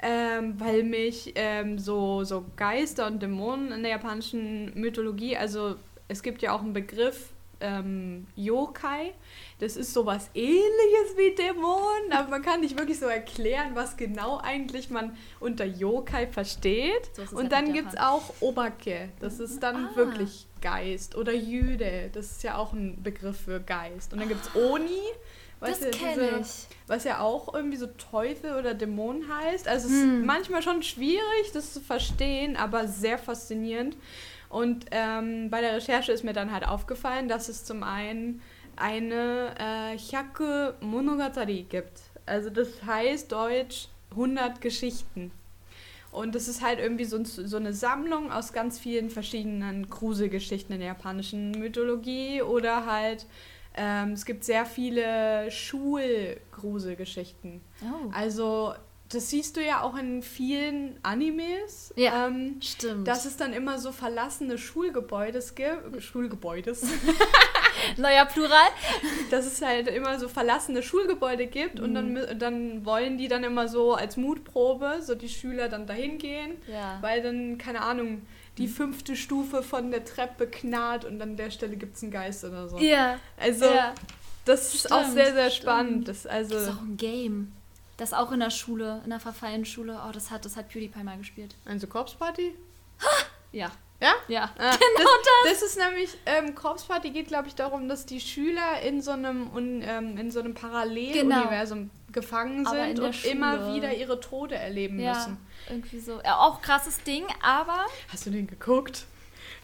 [0.00, 5.76] ähm, weil mich ähm, so, so Geister und Dämonen in der japanischen Mythologie, also
[6.08, 7.30] es gibt ja auch einen Begriff
[7.60, 9.12] ähm, Yokai.
[9.58, 14.38] Das ist sowas ähnliches wie Dämonen, aber man kann nicht wirklich so erklären, was genau
[14.42, 17.10] eigentlich man unter Yokai versteht.
[17.14, 19.08] So Und dann gibt es auch Obake.
[19.20, 19.96] Das ist dann Ah.
[19.96, 21.16] wirklich Geist.
[21.16, 22.10] Oder Jüde.
[22.12, 24.12] Das ist ja auch ein Begriff für Geist.
[24.12, 25.02] Und dann gibt es Oni.
[25.60, 26.76] Was Das ja diese- ich.
[26.86, 29.66] Was ja auch irgendwie so Teufel oder Dämon heißt.
[29.66, 30.20] Also es Hm.
[30.20, 33.96] ist manchmal schon schwierig, das zu verstehen, aber sehr faszinierend.
[34.48, 38.40] Und ähm, bei der Recherche ist mir dann halt aufgefallen, dass es zum einen
[38.76, 42.00] eine äh, Hyaku Monogatari gibt.
[42.26, 45.32] Also das heißt deutsch 100 Geschichten.
[46.10, 50.80] Und das ist halt irgendwie so, so eine Sammlung aus ganz vielen verschiedenen Gruselgeschichten in
[50.80, 53.26] der japanischen Mythologie oder halt,
[53.76, 57.60] ähm, es gibt sehr viele Schulgruselgeschichten.
[57.82, 58.08] Oh.
[58.12, 58.72] Also,
[59.10, 61.92] das siehst du ja auch in vielen Animes.
[61.96, 62.26] Ja.
[62.26, 63.08] Ähm, Stimmt.
[63.08, 66.02] dass es dann immer so verlassene Schulgebäudes gibt.
[66.02, 66.82] Schulgebäudes.
[67.96, 68.68] Neuer Plural.
[69.30, 71.94] dass es halt immer so verlassene Schulgebäude gibt und Mhm.
[71.94, 76.18] dann, mü- dann wollen die dann immer so als Mutprobe, so die Schüler dann dahin
[76.18, 76.98] gehen, Ja.
[77.00, 78.22] weil dann, keine Ahnung,
[78.58, 78.72] die Mhm.
[78.72, 82.68] fünfte Stufe von der Treppe knarrt und an der Stelle gibt es einen Geist oder
[82.68, 82.78] so.
[82.78, 83.18] Ja.
[83.38, 83.94] Also, ja.
[84.44, 85.62] das ist auch Stimmt, sehr, sehr stimmt.
[85.62, 86.08] spannend.
[86.08, 87.52] Das, also, Das ist auch ein Game.
[87.98, 90.00] Das auch in der Schule, in der verfallenen Schule.
[90.08, 91.54] Oh, das hat, das hat PewDiePie mal gespielt.
[91.66, 92.54] also Corpse Party?
[93.52, 93.70] Ja.
[94.00, 94.12] Ja?
[94.28, 94.44] Ja.
[94.56, 95.10] Ah, Genau
[95.44, 99.02] das, das ist nämlich, ähm, Corpse Party geht, glaube ich, darum, dass die Schüler in
[99.02, 103.74] so einem, un, ähm, in so einem Paralleluniversum gefangen Aber in sind und immer Schule.
[103.74, 105.36] wieder ihre Tode erleben Ja, müssen.
[105.68, 106.20] irgendwie so.
[106.24, 109.06] Ja, auch krasses Ding, aber Hast du den geguckt?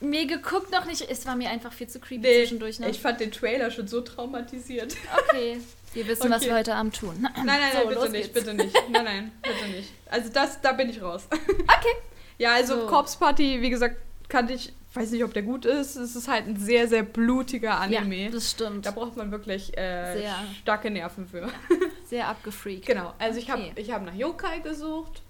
[0.01, 1.09] mir geguckt noch nicht.
[1.09, 2.81] Es war mir einfach viel zu creepy Nee, zwischendurch.
[2.81, 2.91] Ne?
[2.91, 4.97] Ich fand den Trailer schon so traumatisiert.
[5.29, 5.61] Okay.
[5.95, 6.51] Wir wissen, was Okay.
[6.51, 7.15] wir heute Abend tun.
[7.21, 8.75] Nein, nein, So, nein, bitte los nicht, bitte nicht.
[8.91, 9.91] Nein, nein, bitte nicht.
[10.11, 11.27] Also das, da bin ich raus.
[11.33, 11.95] Okay.
[12.39, 12.87] Ja, also So.
[12.89, 13.97] Corpse Party, wie gesagt,
[14.29, 15.95] kannte ich, weiß nicht, ob der gut ist.
[15.97, 18.25] Es ist halt ein sehr, sehr blutiger Anime.
[18.25, 18.87] Ja, das stimmt.
[18.87, 20.35] da braucht man wirklich äh, Sehr.
[20.61, 21.49] starke Nerven für.
[22.07, 22.87] Sehr abgefreakt.
[22.87, 23.73] Genau, also ich habe Okay.
[23.77, 25.23] ich hab nach Yokai gesucht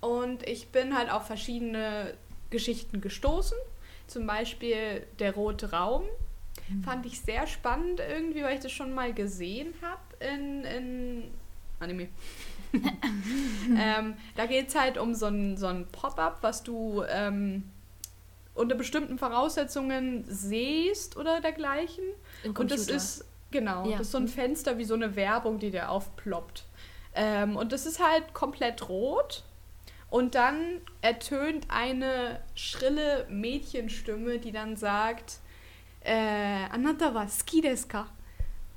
[0.00, 2.14] und ich bin halt auf verschiedene
[2.48, 3.56] Geschichten gestoßen.
[4.06, 6.04] Zum Beispiel Der Rote Raum.
[6.84, 10.00] Fand ich sehr spannend irgendwie, weil ich das schon mal gesehen habe
[10.34, 11.30] in, in
[11.80, 12.08] Anime.
[13.78, 17.64] ähm, da geht es halt um so ein, so ein Pop-up, was du ähm,
[18.54, 22.04] unter bestimmten Voraussetzungen siehst oder dergleichen.
[22.44, 23.98] Im Und das ist, genau, Ja.
[23.98, 26.64] das ist so ein Fenster wie so eine Werbung, die dir aufploppt.
[27.14, 29.44] Ähm, und das ist halt komplett rot.
[30.10, 35.38] Und dann ertönt eine schrille Mädchenstimme, die dann sagt,
[36.00, 38.06] äh, Anata wa ski desu ka?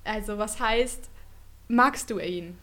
[0.04, 1.10] Also was heißt,
[1.68, 2.58] magst du ihn?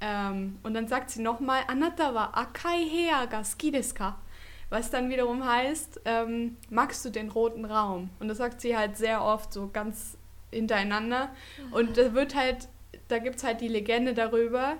[0.00, 4.18] Ähm, und dann sagt sie nochmal, Anata wa akai hea ga ski desu ka?
[4.68, 8.10] Was dann wiederum heißt, ähm, magst du den roten Raum?
[8.18, 10.16] Und das sagt sie halt sehr oft so ganz
[10.50, 11.30] hintereinander.
[11.70, 12.68] Und da wird halt,
[13.08, 14.76] da gibt es halt die Legende darüber,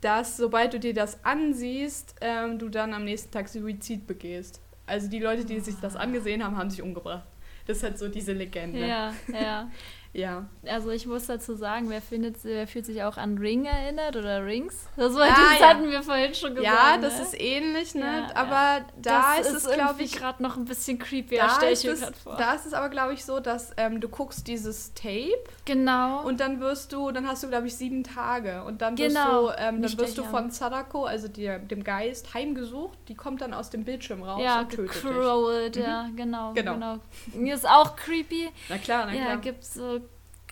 [0.00, 4.60] dass sobald du dir das ansiehst, ähm, du dann am nächsten Tag Suizid begehst.
[4.86, 7.26] Also die Leute, die sich das angesehen haben, haben sich umgebracht.
[7.68, 8.80] Das ist halt so diese Legende.
[8.80, 9.70] Ja, ja.
[10.14, 10.46] Ja.
[10.66, 14.44] Also ich muss dazu sagen, wer, findet, wer fühlt sich auch an Ring erinnert oder
[14.44, 14.86] Rings?
[14.96, 15.68] Das, war, Ah, das ja.
[15.68, 16.64] hatten wir vorhin schon gesagt.
[16.74, 17.22] Ja, das ne?
[17.24, 18.26] ist ähnlich, ne?
[18.28, 18.86] Ja, aber ja.
[18.96, 21.36] da das ist es, glaube ich, gerade noch ein bisschen creepy.
[21.36, 22.36] da stell ist, ich mir es, grad vor.
[22.36, 26.22] da ist es aber, glaube ich, so, dass ähm, du guckst dieses Tape genau.
[26.26, 29.44] und dann wirst du, dann hast du, glaube ich, sieben Tage und dann Genau.
[29.44, 32.98] wirst du, ähm, dann wirst du von Sadako, also dir, dem Geist, heimgesucht.
[33.08, 35.02] Die kommt dann aus dem Bildschirm raus ja, und tötet dich.
[35.02, 36.74] gecrawled, ja, genau, Genau.
[36.74, 36.98] genau.
[37.34, 38.48] Mir ist auch creepy.
[38.68, 39.36] Na klar, na Ja, klar.
[39.38, 40.00] gibt's so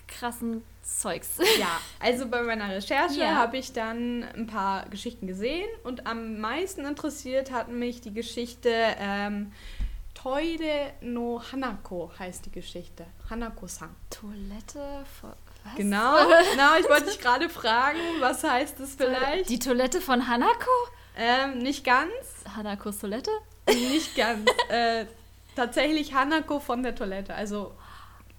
[0.09, 1.39] krassen Zeugs.
[1.59, 3.35] Ja, also bei meiner Recherche Ja.
[3.35, 8.71] habe ich dann ein paar Geschichten gesehen und am meisten interessiert hat mich die Geschichte
[8.99, 9.53] ähm,
[10.15, 13.05] Toire no Hanako heißt die Geschichte.
[13.29, 13.95] Hanako-san.
[14.11, 15.33] Toilette von.
[15.65, 15.75] Was?
[15.77, 16.15] Genau,
[16.53, 19.49] genau, ich wollte dich gerade fragen, was heißt das vielleicht?
[19.51, 20.71] Die Toilette von Hanako?
[21.19, 22.13] Ähm, nicht ganz,
[22.57, 23.31] Hanakos Toilette?
[23.69, 24.49] nicht ganz.
[24.69, 25.07] äh,
[25.57, 27.35] tatsächlich Hanako von der Toilette.
[27.35, 27.75] Also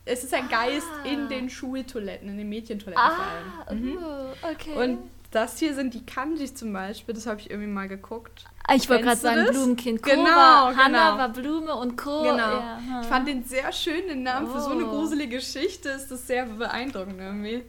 [0.08, 1.08] es ist ein Geist Ah.
[1.08, 3.82] in den Schultoiletten, in den Mädchentoiletten vor Ah, allem.
[3.86, 3.97] Mhm.
[3.97, 4.74] uh, okay.
[4.84, 4.99] Und
[5.32, 8.45] das hier sind die Kanjis zum Beispiel, das habe ich irgendwie mal geguckt.
[8.66, 9.55] Ah, ich wollte gerade sagen, das?
[9.55, 10.01] Blumenkind.
[10.01, 11.18] Ko Genau, war, Hanna genau.
[11.20, 12.24] war Blume und Ko.
[12.24, 12.38] Genau.
[12.38, 13.01] Ja, hm.
[13.01, 14.47] Ich fand den sehr schön, den Namen.
[14.51, 14.89] Für so eine Oh.
[14.89, 17.64] gruselige Geschichte ist das sehr beeindruckend irgendwie.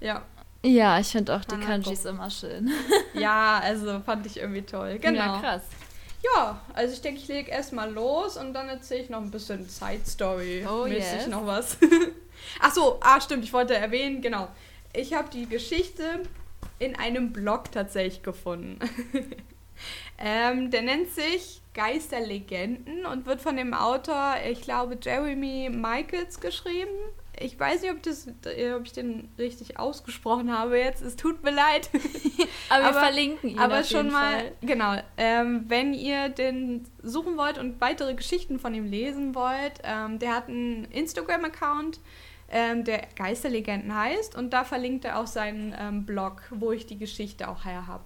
[0.00, 0.22] Ja.
[0.62, 1.70] ja, ich finde auch die Hanako.
[1.70, 2.70] Kanjis immer schön.
[3.14, 4.98] Ja, also fand ich irgendwie toll.
[5.00, 5.16] Genau.
[5.18, 5.62] Ja, krass.
[6.22, 9.68] Ja, also ich denke, ich lege erstmal los und dann erzähle ich noch ein bisschen
[9.68, 11.26] Side-Story-mäßig Oh, yes.
[11.28, 11.76] noch was.
[12.60, 14.48] Ach so, ah stimmt, ich wollte erwähnen, genau.
[14.92, 16.22] Ich habe die Geschichte
[16.78, 18.78] in einem Blog tatsächlich gefunden.
[20.18, 26.96] ähm, der nennt sich Geisterlegenden und wird von dem Autor, ich glaube, Jeremy Michaels geschrieben.
[27.38, 31.02] Ich weiß nicht, ob, das, äh, ob ich den richtig ausgesprochen habe jetzt.
[31.02, 31.90] Es tut mir leid.
[32.70, 34.52] Aber wir Aber- verlinken ihn Aber auf schon jeden mal, Fall.
[34.62, 40.18] genau, ähm, wenn ihr den suchen wollt und weitere Geschichten von ihm lesen wollt, ähm,
[40.18, 42.00] der hat einen Instagram-Account,
[42.50, 46.96] ähm, der Geisterlegenden heißt und da verlinkt er auch seinen ähm, Blog, wo ich die
[46.98, 48.04] Geschichte auch her habe.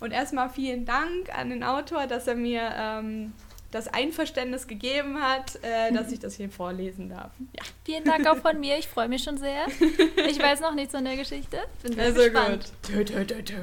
[0.00, 3.32] Und erstmal vielen Dank an den Autor, dass er mir ähm,
[3.72, 7.32] das Einverständnis gegeben hat, äh, dass ich das hier vorlesen darf.
[7.56, 8.78] Ja, Vielen Dank auch von mir.
[8.78, 9.66] Ich freue mich schon sehr.
[10.28, 11.58] Ich weiß noch nichts von der Geschichte.
[11.82, 12.72] Bin sehr also gespannt.
[12.82, 12.92] gut.
[12.92, 13.56] Tö, tö, tö, tö.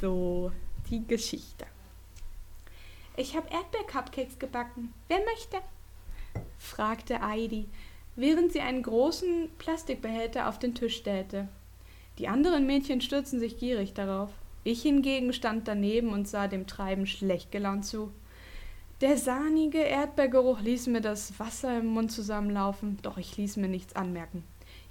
[0.00, 0.52] So,
[0.90, 1.66] die Geschichte.
[3.16, 4.92] Ich habe Erdbeer-Cupcakes gebacken.
[5.08, 5.56] Wer möchte?
[6.58, 7.68] fragte Heidi,
[8.14, 11.48] während sie einen großen Plastikbehälter auf den Tisch stellte.
[12.18, 14.30] Die anderen Mädchen stürzten sich gierig darauf.
[14.64, 18.12] Ich hingegen stand daneben und sah dem Treiben schlecht gelaunt zu.
[19.00, 23.94] Der sahnige Erdbeergeruch ließ mir das Wasser im Mund zusammenlaufen, doch ich ließ mir nichts
[23.94, 24.42] anmerken.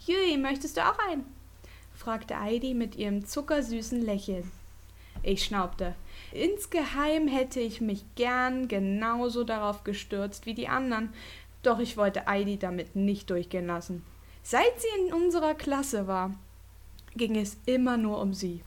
[0.06, 1.26] Jui, möchtest du auch einen?
[1.94, 4.50] fragte Heidi mit ihrem zuckersüßen Lächeln.
[5.24, 5.96] Ich schnaubte.
[6.32, 11.10] Insgeheim hätte ich mich gern genauso darauf gestürzt wie die anderen,
[11.64, 14.04] doch ich wollte Heidi damit nicht durchgehen lassen.
[14.44, 16.34] Seit sie in unserer Klasse war,
[17.16, 18.62] ging es immer nur um sie.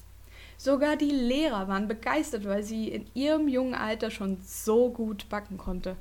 [0.63, 5.57] Sogar die Lehrer waren begeistert, weil sie in ihrem jungen Alter schon so gut backen
[5.57, 5.97] konnte.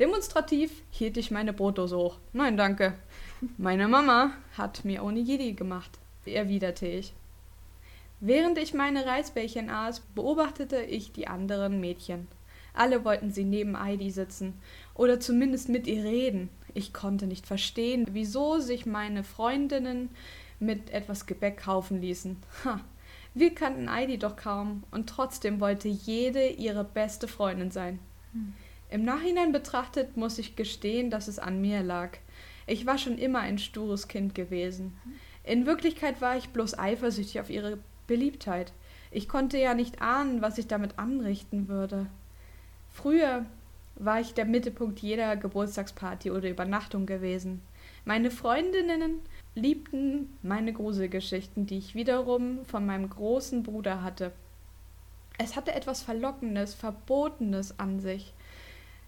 [0.00, 2.18] Demonstrativ hielt ich meine Brotdose hoch.
[2.32, 2.94] Nein, danke.
[3.56, 7.12] Meine Mama hat mir Jedi gemacht, erwiderte ich.
[8.18, 12.26] Während ich meine Reisbällchen aß, beobachtete ich die anderen Mädchen.
[12.74, 14.54] Alle wollten sie neben Heidi sitzen
[14.96, 16.48] oder zumindest mit ihr reden.
[16.74, 20.10] Ich konnte nicht verstehen, wieso sich meine Freundinnen
[20.58, 22.36] mit etwas Gebäck kaufen ließen.
[22.64, 22.80] Ha,
[23.34, 27.98] wir kannten Heidi doch kaum und trotzdem wollte jede ihre beste Freundin sein.
[28.90, 32.18] Im Nachhinein betrachtet muss ich gestehen, dass es an mir lag.
[32.66, 34.96] Ich war schon immer ein stures Kind gewesen.
[35.44, 38.72] In Wirklichkeit war ich bloß eifersüchtig auf ihre Beliebtheit.
[39.10, 42.06] Ich konnte ja nicht ahnen, was ich damit anrichten würde.
[42.90, 43.46] Früher
[43.96, 47.62] war ich der Mittelpunkt jeder Geburtstagsparty oder Übernachtung gewesen.
[48.04, 49.20] Meine Freundinnen
[49.54, 54.32] liebten meine Gruselgeschichten, die ich wiederum von meinem großen Bruder hatte.
[55.38, 58.32] Es hatte etwas Verlockendes, Verbotenes an sich,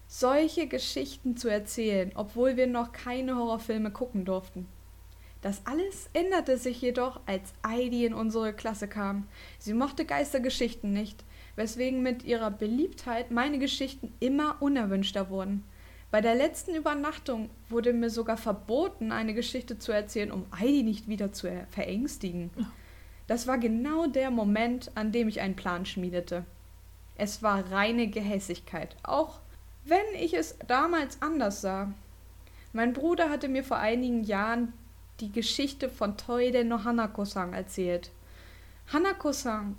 [0.07, 4.67] solche Geschichten zu erzählen, obwohl wir noch keine Horrorfilme gucken durften.
[5.41, 9.27] Das alles änderte sich jedoch, als Heidi in unsere Klasse kam.
[9.59, 11.23] Sie mochte Geistergeschichten nicht,
[11.55, 15.63] weswegen mit ihrer Beliebtheit meine Geschichten immer unerwünschter wurden.
[16.13, 21.07] Bei der letzten Übernachtung wurde mir sogar verboten, eine Geschichte zu erzählen, um Heidi nicht
[21.07, 22.51] wieder zu verängstigen.
[23.25, 26.45] Das war genau der Moment, an dem ich einen Plan schmiedete.
[27.15, 29.39] Es war reine Gehässigkeit, auch
[29.85, 31.91] wenn ich es damals anders sah.
[32.73, 34.71] Mein Bruder hatte mir vor einigen Jahren
[35.19, 38.11] die Geschichte von Toide no Hanako-san erzählt.
[38.93, 39.77] Hanako-san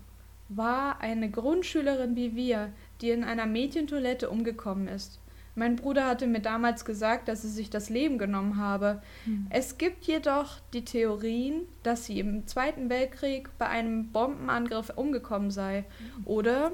[0.49, 2.73] war eine Grundschülerin wie wir,
[3.03, 5.21] die in einer Mädchentoilette umgekommen ist.
[5.57, 9.01] Mein Bruder hatte mir damals gesagt, dass sie sich das Leben genommen habe.
[9.25, 9.47] Hm.
[9.51, 15.85] Es gibt jedoch die Theorien, dass sie im Zweiten Weltkrieg bei einem Bombenangriff umgekommen sei
[15.99, 16.27] hm.
[16.27, 16.73] oder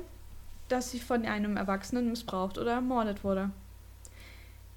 [0.69, 3.51] dass sie von einem Erwachsenen missbraucht oder ermordet wurde.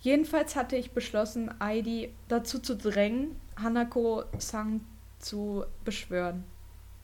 [0.02, 4.82] Jedenfalls hatte ich beschlossen, Heidi dazu zu drängen, Hanako-san
[5.20, 6.44] zu beschwören.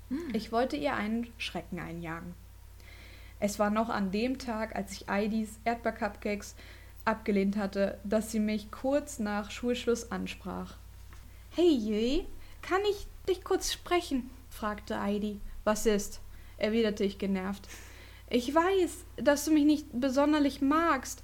[0.09, 0.19] Hm.
[0.33, 2.33] Ich wollte ihr einen Schrecken einjagen.
[3.39, 6.55] Es war noch an dem Tag, als ich Heidis Erdbeercupcakes
[7.09, 10.77] abgelehnt hatte, dass sie mich kurz nach Schulschluss ansprach.
[11.55, 12.25] Hey Jui,
[12.61, 14.29] kann ich dich kurz sprechen?
[14.49, 15.39] fragte Heidi.
[15.63, 16.21] Was ist?
[16.57, 17.67] erwiderte ich genervt.
[18.29, 21.23] Ich weiß, dass du mich nicht besonderlich magst,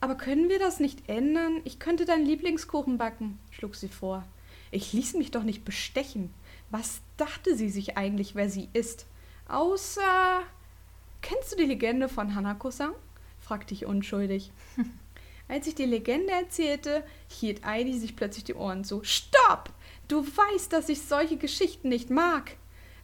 [0.00, 1.60] aber können wir das nicht ändern?
[1.64, 4.24] Ich könnte deinen Lieblingskuchen backen, schlug sie vor.
[4.70, 6.32] Ich ließ mich doch nicht bestechen.
[6.70, 9.06] Was dachte sie sich eigentlich, wer sie ist?
[9.48, 10.42] Außer.
[11.20, 12.92] Kennst du die Legende von Hanako-san?
[13.40, 14.52] fragte ich unschuldig.
[15.50, 19.02] Als ich die Legende erzählte, hielt Heidi sich plötzlich die Ohren zu.
[19.02, 19.70] Stopp!
[20.06, 22.52] Du weißt, dass ich solche Geschichten nicht mag!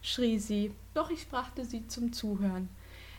[0.01, 2.69] schrie sie, doch ich brachte sie zum Zuhören.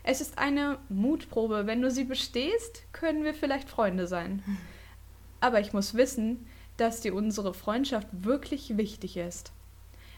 [0.01, 1.67] Es ist eine Mutprobe.
[1.67, 4.41] Wenn du sie bestehst, können wir vielleicht Freunde sein.
[5.41, 9.51] Aber ich muss wissen, dass dir unsere Freundschaft wirklich wichtig ist.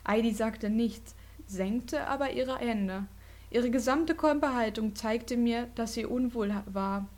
[0.07, 1.15] Heidi sagte nichts,
[1.47, 3.07] senkte aber ihre Hände.
[3.49, 7.09] Ihre gesamte Körperhaltung zeigte mir, dass sie unwohl war.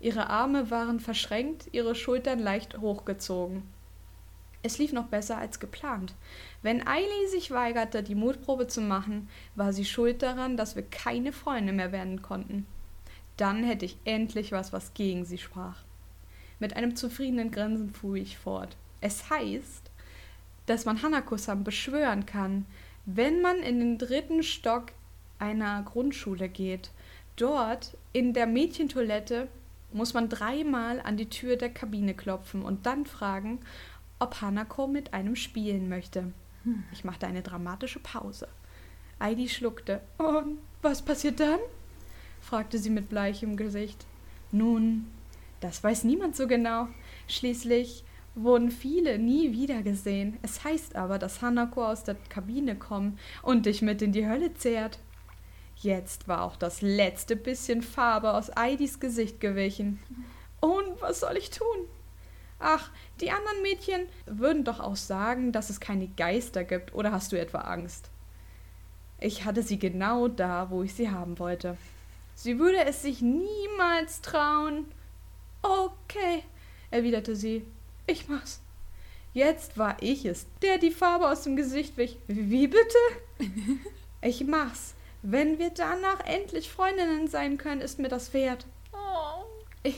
[0.00, 3.62] Ihre Arme waren verschränkt, ihre Schultern leicht hochgezogen.
[4.62, 6.14] Es lief noch besser als geplant.
[6.62, 11.32] Wenn Eileen sich weigerte, die Mutprobe zu machen, war sie schuld daran, dass wir keine
[11.32, 12.66] Freunde mehr werden konnten.
[13.36, 15.82] Dann hätte ich endlich was, was gegen sie sprach.
[16.60, 18.76] Mit einem zufriedenen Grinsen fuhr ich fort.
[19.02, 19.90] Es heißt,
[20.64, 22.64] dass man Hanako-san beschwören kann,
[23.04, 24.92] wenn man in den dritten Stock
[25.38, 26.90] einer Grundschule geht.
[27.36, 29.48] Dort in der Mädchentoilette
[29.94, 33.60] muss man dreimal an die Tür der Kabine klopfen und dann fragen,
[34.18, 36.32] ob Hanako mit einem spielen möchte.
[36.64, 36.84] Hm.
[36.92, 38.48] Ich machte eine dramatische Pause.
[39.20, 40.00] Heidi schluckte.
[40.18, 41.60] Und was passiert dann?
[42.40, 44.04] fragte sie mit bleichem Gesicht.
[44.52, 45.06] Nun,
[45.60, 46.88] das weiß niemand so genau.
[47.26, 50.36] Schließlich wurden viele nie wieder gesehen.
[50.42, 54.52] Es heißt aber, dass Hanako aus der Kabine kommt und dich mit in die Hölle
[54.54, 54.98] zehrt.
[55.84, 60.00] Jetzt war auch das letzte bisschen Farbe aus Eidis Gesicht gewichen.
[60.60, 61.76] Und was soll ich tun?
[62.58, 67.32] Ach, die anderen Mädchen würden doch auch sagen, dass es keine Geister gibt, oder hast
[67.32, 68.08] du etwa Angst?
[69.20, 71.76] Ich hatte sie genau da, wo ich sie haben wollte.
[72.34, 74.86] Sie würde es sich niemals trauen.
[75.60, 76.44] Okay,
[76.90, 77.62] erwiderte sie.
[78.06, 78.62] Ich mach's.
[79.34, 82.16] Jetzt war ich es, der die Farbe aus dem Gesicht wich.
[82.26, 82.98] Wie bitte?
[84.22, 84.93] Ich mach's.
[85.26, 88.66] Wenn wir danach endlich Freundinnen sein können, ist mir das wert.
[88.92, 89.42] Oh.
[89.82, 89.96] Ich,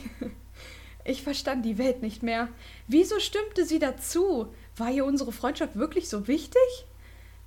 [1.03, 2.47] ich verstand die Welt nicht mehr.
[2.87, 4.47] Wieso stimmte sie dazu?
[4.77, 6.61] War ihr unsere Freundschaft wirklich so wichtig?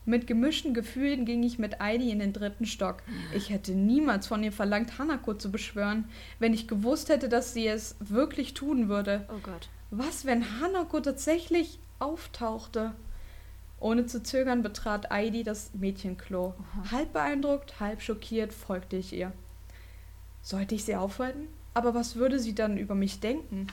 [0.04, 3.02] Mit gemischten Gefühlen ging ich mit Heidi in den dritten Stock.
[3.34, 6.06] Ich hätte niemals von ihr verlangt, Hanako zu beschwören,
[6.38, 9.26] wenn ich gewusst hätte, dass sie es wirklich tun würde.
[9.30, 9.70] Oh Gott.
[9.90, 12.92] Was, wenn Hanako tatsächlich auftauchte?
[13.80, 16.54] Ohne zu zögern betrat Heidi das Mädchenklo.
[16.58, 16.90] Aha.
[16.92, 19.32] Halb beeindruckt, halb schockiert folgte ich ihr.
[20.42, 21.48] Sollte ich sie aufhalten?
[21.72, 23.68] Aber was würde sie dann über mich denken?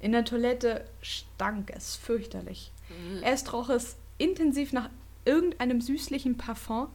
[0.00, 2.72] In der Toilette stank es fürchterlich.
[2.88, 3.22] Mhm.
[3.22, 4.90] Erst roch es intensiv nach
[5.24, 6.88] irgendeinem süßlichen Parfum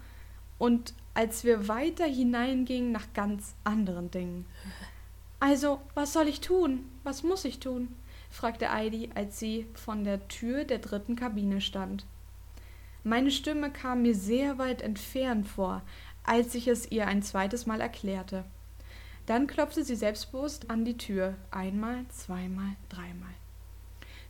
[0.57, 4.45] und als wir weiter hineingingen nach ganz anderen Dingen.
[5.39, 6.85] Also, was soll ich tun?
[7.03, 7.95] Was muss ich tun?
[8.29, 12.05] Fragte Heidi, als sie von der Tür der dritten Kabine stand.
[13.03, 15.81] Meine Stimme kam mir sehr weit entfernt vor,
[16.23, 18.43] als ich es ihr ein zweites Mal erklärte.
[19.25, 23.33] Dann klopfte sie selbstbewusst an die Tür, einmal, zweimal, dreimal.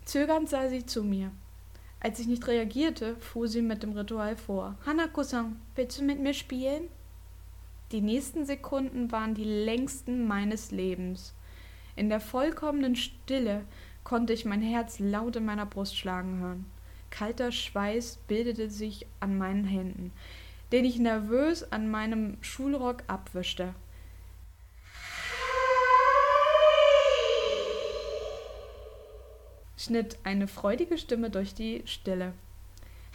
[0.06, 1.32] Zögernd sah sie zu mir.
[2.00, 4.76] Als ich nicht reagierte, fuhr sie mit dem Ritual vor.
[4.86, 6.88] Hanako-san, willst du mit mir spielen?
[7.92, 11.34] Die nächsten Sekunden waren die längsten meines Lebens.
[11.96, 13.66] In der vollkommenen Stille
[14.08, 16.66] konnte ich mein Herz laut in meiner Brust schlagen hören.
[17.10, 20.14] Kalter Schweiß bildete sich an meinen Händen,
[20.72, 23.74] den ich nervös an meinem Schulrock abwischte.
[29.76, 32.32] schnitt eine freudige Stimme durch die Stille.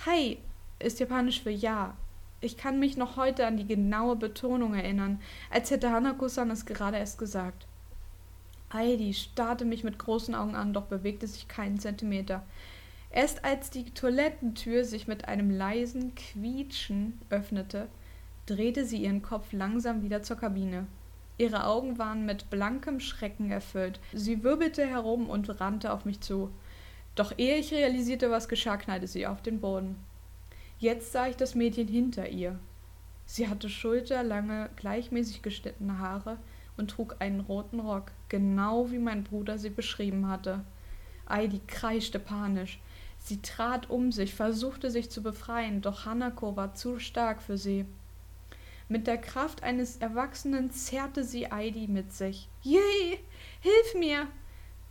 [0.05, 0.37] Hi
[0.79, 1.97] ist japanisch für Ja.
[2.43, 6.99] Ich kann mich noch heute an die genaue Betonung erinnern, als hätte Hanako-san es gerade
[6.99, 7.67] erst gesagt.
[8.73, 12.43] Heidi starrte mich mit großen Augen an, doch bewegte sich keinen Zentimeter.
[13.11, 17.89] Erst als die Toilettentür sich mit einem leisen Quietschen öffnete,
[18.47, 20.87] drehte sie ihren Kopf langsam wieder zur Kabine.
[21.37, 24.01] Ihre Augen waren mit blankem Schrecken erfüllt.
[24.13, 26.51] Sie wirbelte herum und rannte auf mich zu.
[27.15, 29.97] Doch ehe ich realisierte, was geschah, knallte sie auf den Boden.
[30.79, 32.59] Jetzt sah ich das Mädchen hinter ihr.
[33.27, 36.39] Sie hatte schulterlange, gleichmäßig geschnittene Haare
[36.83, 40.65] und trug einen roten Rock, genau wie mein Bruder sie beschrieben hatte.
[41.29, 42.81] Heidi kreischte panisch.
[43.19, 47.87] Sie trat um sich, versuchte sich zu befreien, doch Hanako war zu stark für sie.
[48.89, 52.49] Mit der Kraft eines Erwachsenen zerrte sie Heidi mit sich.
[52.63, 52.81] Je,
[53.61, 54.27] hilf mir!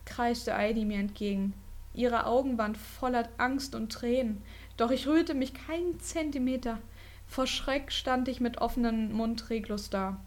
[0.06, 1.54] kreischte Heidi mir entgegen.
[1.94, 4.42] Ihre Augen waren voller Angst und Tränen,
[4.78, 6.80] doch ich rührte mich keinen Zentimeter.
[7.28, 10.22] Vor Schreck stand ich mit offenem Mund reglos da.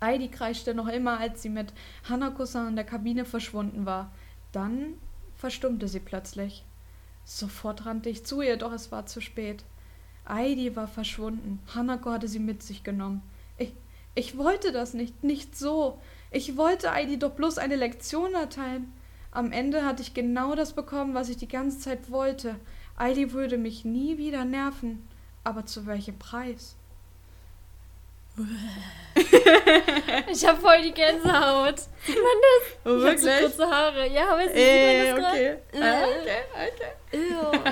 [0.00, 1.72] Heidi kreischte noch immer, als sie mit
[2.08, 4.12] Hanako-san in der Kabine verschwunden war.
[4.52, 4.94] Dann
[5.36, 6.64] verstummte sie plötzlich.
[7.24, 9.64] Sofort rannte ich zu ihr, doch es war zu spät.
[10.26, 11.60] Heidi war verschwunden.
[11.74, 13.22] Hanako hatte sie mit sich genommen.
[13.56, 13.74] Ich,
[14.14, 15.98] ich wollte das nicht, nicht so.
[16.30, 18.92] Ich wollte Heidi doch bloß eine Lektion erteilen.
[19.30, 22.56] Am Ende hatte ich genau das bekommen, was ich die ganze Zeit wollte.
[22.98, 25.06] Heidi würde mich nie wieder nerven.
[25.44, 26.77] Aber zu welchem Preis?
[30.30, 31.78] ich habe voll die Gänsehaut.
[32.04, 32.62] Sieht man das?
[32.84, 34.08] Oh, ich habe so kurze Haare.
[34.08, 35.46] Ja, aber äh, sieht man das okay.
[35.72, 37.62] Äh, okay, okay.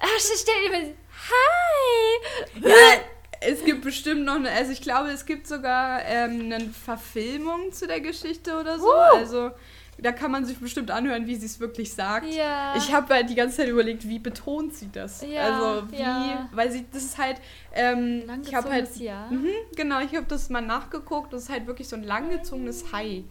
[0.00, 0.94] Ach, stell dir.
[1.28, 2.68] Hi!
[2.68, 3.00] Ja,
[3.40, 7.86] es gibt bestimmt noch eine, also ich glaube, es gibt sogar ähm, eine Verfilmung zu
[7.86, 8.86] der Geschichte oder so.
[8.86, 9.16] Uh.
[9.16, 9.50] Also
[9.98, 12.26] da kann man sich bestimmt anhören, wie sie es wirklich sagt.
[12.26, 12.74] Ja.
[12.76, 15.22] Ich habe halt die ganze Zeit überlegt, wie betont sie das?
[15.22, 16.48] Ja, also wie, ja.
[16.52, 17.40] weil sie, das ist halt,
[17.72, 19.28] ähm, ich habe halt, ja.
[19.30, 23.24] Mh, genau, ich habe das mal nachgeguckt, das ist halt wirklich so ein langgezogenes Hi,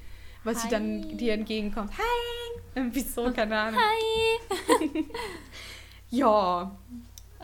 [0.43, 0.61] was Hi.
[0.63, 1.91] sie dann dir entgegenkommt.
[1.97, 2.61] Hi!
[2.73, 3.79] Irgendwie so, keine Ahnung.
[3.79, 5.05] Hi!
[6.09, 6.75] ja,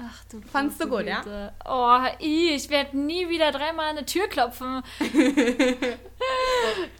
[0.04, 1.10] Ach du Fandst du gut, Güte.
[1.10, 1.52] ja?
[1.66, 4.82] Oh, ich werde nie wieder dreimal an eine Tür klopfen.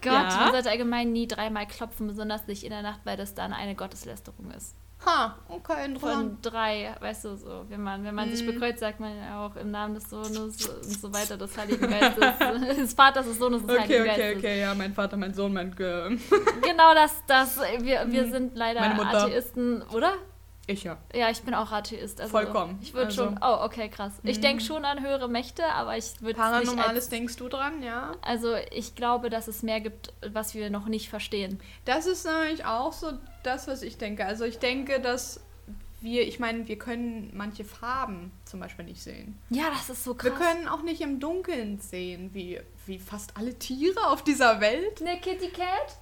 [0.02, 0.38] Gott, ja?
[0.39, 3.76] man sollte allgemein nie dreimal klopfen, besonders nicht in der Nacht, weil das dann eine
[3.76, 4.76] Gotteslästerung ist.
[5.04, 8.36] Ha, okay, Von drei, weißt du, so, wenn man, wenn man mm.
[8.36, 8.52] sich mhm.
[8.52, 12.38] bekreuzt, sagt man ja auch im Namen des Sohnes und so weiter, des Heiligen Geistes,
[12.78, 14.38] des Vaters, des Sohnes, des okay, Heiligen okay, Geistes.
[14.38, 15.74] Okay, okay, ja, mein Vater, mein Sohn, mein...
[15.74, 16.20] Ge
[16.62, 18.32] genau das, das, wir, wir mhm.
[18.32, 20.14] sind leider Atheisten, oder?
[20.68, 20.97] Ich ja.
[21.14, 22.22] Ja, ich bin auch Atheist.
[22.22, 22.80] Also Vollkommen.
[22.82, 23.26] Ich würde also.
[23.26, 23.39] schon.
[23.41, 24.14] Oh, okay, krass.
[24.24, 24.41] Ich mhm.
[24.41, 28.14] denke schon an höhere Mächte, aber ich würde Paranormales als, denkst du dran, ja?
[28.22, 31.59] Also ich glaube, dass es mehr gibt, was wir noch nicht verstehen.
[31.86, 33.12] Das ist nämlich auch so
[33.43, 34.26] das, was ich denke.
[34.26, 35.41] Also ich denke, dass
[36.01, 39.39] wir, ich meine, wir können manche Farben zum Beispiel nicht sehen.
[39.49, 40.32] Ja, das ist so krass.
[40.32, 45.01] Wir können auch nicht im Dunkeln sehen, wie, wie fast alle Tiere auf dieser Welt.
[45.01, 45.97] Eine Kitty Cat?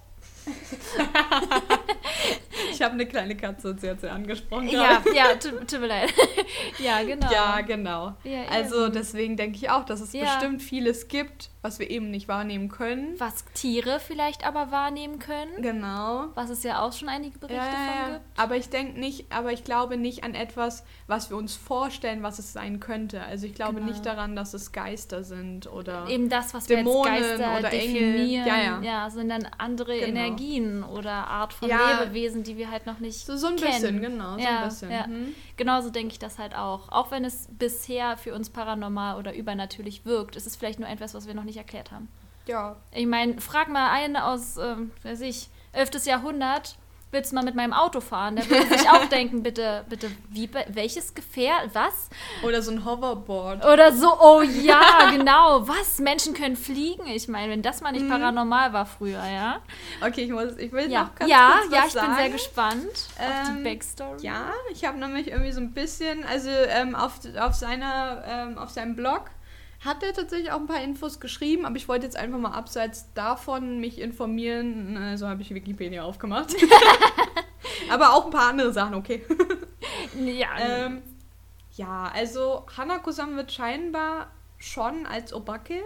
[2.72, 4.68] ich habe eine kleine Katze und sie hat sie angesprochen.
[4.68, 6.12] Ja, ja, tut, mir leid.
[6.78, 7.30] ja, genau.
[7.30, 8.16] Ja, genau.
[8.24, 10.24] Ja, also deswegen denke ich auch, dass es ja.
[10.24, 13.18] bestimmt vieles gibt, was wir eben nicht wahrnehmen können.
[13.18, 15.60] Was Tiere vielleicht aber wahrnehmen können.
[15.60, 16.28] Genau.
[16.34, 18.24] Was es ja auch schon einige Berichte ja, von gibt.
[18.38, 22.38] Aber ich denke nicht, aber ich glaube nicht an etwas, was wir uns vorstellen, was
[22.38, 23.22] es sein könnte.
[23.22, 23.88] Also ich glaube genau.
[23.88, 27.70] nicht daran, dass es Geister sind oder eben das, was Dämonen wir als Geister oder
[27.70, 28.14] definieren.
[28.14, 28.46] Engel.
[28.46, 28.80] Ja, ja.
[28.80, 30.06] ja, sondern andere genau.
[30.06, 32.00] Energien oder Art von ja.
[32.00, 33.72] Lebewesen, die wir halt noch nicht so, so ein kennen.
[33.72, 34.90] bisschen, genau, so ja, ein bisschen.
[34.90, 35.06] Ja.
[35.06, 35.34] Mhm.
[35.58, 36.88] Genauso denke ich das halt auch.
[36.88, 41.12] Auch wenn es bisher für uns paranormal oder übernatürlich wirkt, ist es vielleicht nur etwas,
[41.12, 42.08] was wir noch nicht erklärt haben.
[42.46, 42.76] Ja.
[42.92, 46.04] Ich meine, frag mal einen aus, ähm, weiß ich, 11.
[46.06, 46.76] Jahrhundert,
[47.12, 48.36] willst du mal mit meinem Auto fahren?
[48.36, 52.08] Der würde sich auch denken, bitte, bitte, wie, welches Gefährt, was?
[52.42, 53.64] Oder so ein Hoverboard.
[53.64, 55.98] Oder so, oh ja, genau, was?
[55.98, 57.06] Menschen können fliegen?
[57.06, 58.10] Ich meine, wenn das mal nicht mhm.
[58.10, 59.60] paranormal war früher, ja?
[60.00, 61.04] Okay, ich, muss, ich will ja.
[61.04, 62.06] noch ganz ja, kurz Ja, was ich sagen.
[62.06, 64.22] bin sehr gespannt ähm, auf die ähm, Backstory.
[64.22, 68.70] Ja, ich habe nämlich irgendwie so ein bisschen, also ähm, auf, auf, seiner, ähm, auf
[68.70, 69.30] seinem Blog
[69.80, 73.12] hat er tatsächlich auch ein paar Infos geschrieben, aber ich wollte jetzt einfach mal abseits
[73.14, 74.96] davon mich informieren.
[74.96, 76.54] Also habe ich Wikipedia aufgemacht.
[77.90, 79.24] aber auch ein paar andere Sachen, okay.
[80.18, 80.48] ja.
[80.58, 81.02] Ähm,
[81.72, 85.82] ja, also Hanako-san wird scheinbar schon als Obake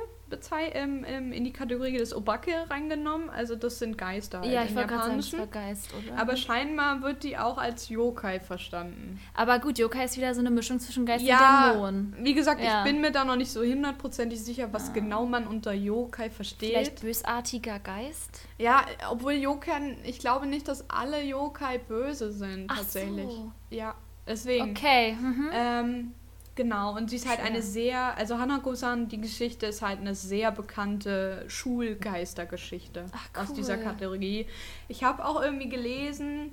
[0.74, 3.31] ähm, ähm, in die Kategorie des Obake reingenommen.
[3.31, 4.44] Also das sind Geister.
[4.44, 6.19] ja, halt ich wollte gerade sagen, Geist, oder?
[6.20, 9.20] Aber scheinbar wird die auch als Yokai verstanden.
[9.35, 12.15] Aber gut, Yokai ist wieder so eine Mischung zwischen Geist und Ja, Dämon.
[12.20, 12.78] wie gesagt, Ja.
[12.85, 16.70] ich bin mir da noch nicht so hundertprozentig sicher, was genau man unter Yokai versteht.
[16.70, 18.40] Vielleicht bösartiger Geist?
[18.59, 23.27] Ja, obwohl Yokai, ich glaube nicht, dass alle Yokai böse sind, Ach tatsächlich.
[23.27, 23.52] so.
[23.70, 23.94] Ja,
[24.27, 24.70] deswegen.
[24.70, 25.12] Okay.
[25.20, 25.51] Mhm.
[25.52, 26.15] Ähm,
[26.55, 27.48] genau, und sie ist halt Schön.
[27.48, 33.76] eine sehr, also Hanako-san, die Geschichte ist halt eine sehr bekannte Schulgeistergeschichte Ach, aus dieser
[33.76, 33.85] cool.
[33.85, 34.47] Kategorie.
[34.89, 36.51] Ich habe auch irgendwie gelesen,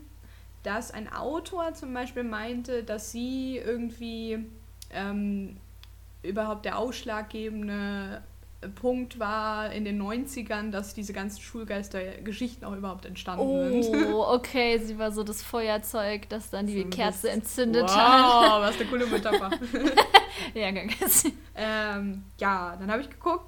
[0.64, 4.45] dass ein Autor zum Beispiel meinte, dass sie irgendwie
[4.91, 5.57] ähm,
[6.23, 8.22] überhaupt der ausschlaggebende
[8.75, 14.13] Punkt war in den 90ern, dass diese ganzen Schulgeistergeschichten auch überhaupt entstanden sind.
[14.13, 18.61] Oh, okay, sie war so das Feuerzeug, das dann die So, Kerze entzündet wow, hat.
[18.61, 19.49] was eine coole Metapher.
[20.53, 21.25] Ja, ganz.
[21.55, 23.45] Ähm, ja, dann habe ich geguckt.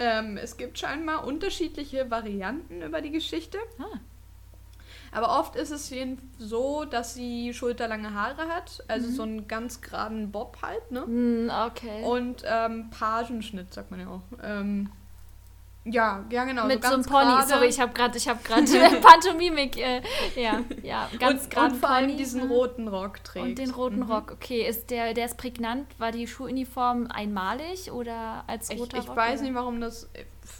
[0.00, 3.58] Ähm, es gibt scheinbar unterschiedliche Varianten über die Geschichte.
[3.78, 3.98] Ah.
[5.12, 5.92] Aber oft ist es
[6.38, 8.78] so, dass sie schulterlange Haare hat.
[8.78, 8.84] Mhm.
[8.88, 11.02] Also so einen ganz geraden Bob halt, ne?
[11.04, 12.02] Hm, okay.
[12.04, 14.22] Und ähm, Pagenschnitt, sagt man ja auch.
[14.42, 14.90] Ähm,
[15.84, 16.66] ja, ja, genau.
[16.66, 17.24] Mit so einem ganz Pony.
[17.24, 17.48] gerade.
[17.48, 18.40] Sorry, ich habe gerade ich gerade
[19.00, 19.76] Pantomimik.
[19.78, 20.02] Äh,
[20.36, 22.50] ja, ja, ganz und, gerade und vor allem diesen Mhm.
[22.52, 23.46] roten Rock trägt.
[23.46, 24.10] Und den roten Mhm.
[24.10, 24.66] Rock, okay.
[24.68, 25.86] Ist der, der ist prägnant?
[25.98, 29.16] War die Schuluniform einmalig oder als Ich, roter ich Rock?
[29.16, 29.48] weiß oder?
[29.48, 30.10] nicht, warum das.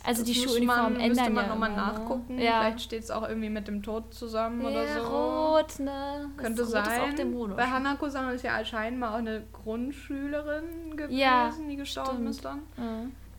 [0.04, 1.76] Also das die muss Schuluniformen man, müsste ändern man ja nochmal ne?
[1.76, 2.38] nachgucken.
[2.38, 2.60] Ja.
[2.60, 5.08] Vielleicht steht es auch irgendwie mit dem Tod zusammen oder Ja, so.
[5.56, 6.30] rot, ne?
[6.36, 7.54] Das Könnte Rot sein.
[7.56, 12.30] Bei Hanako-san ist ja scheinbar auch eine Grundschülerin gewesen, Ja, die gestorben stimmt.
[12.30, 12.62] ist dann.
[12.76, 12.84] Ja.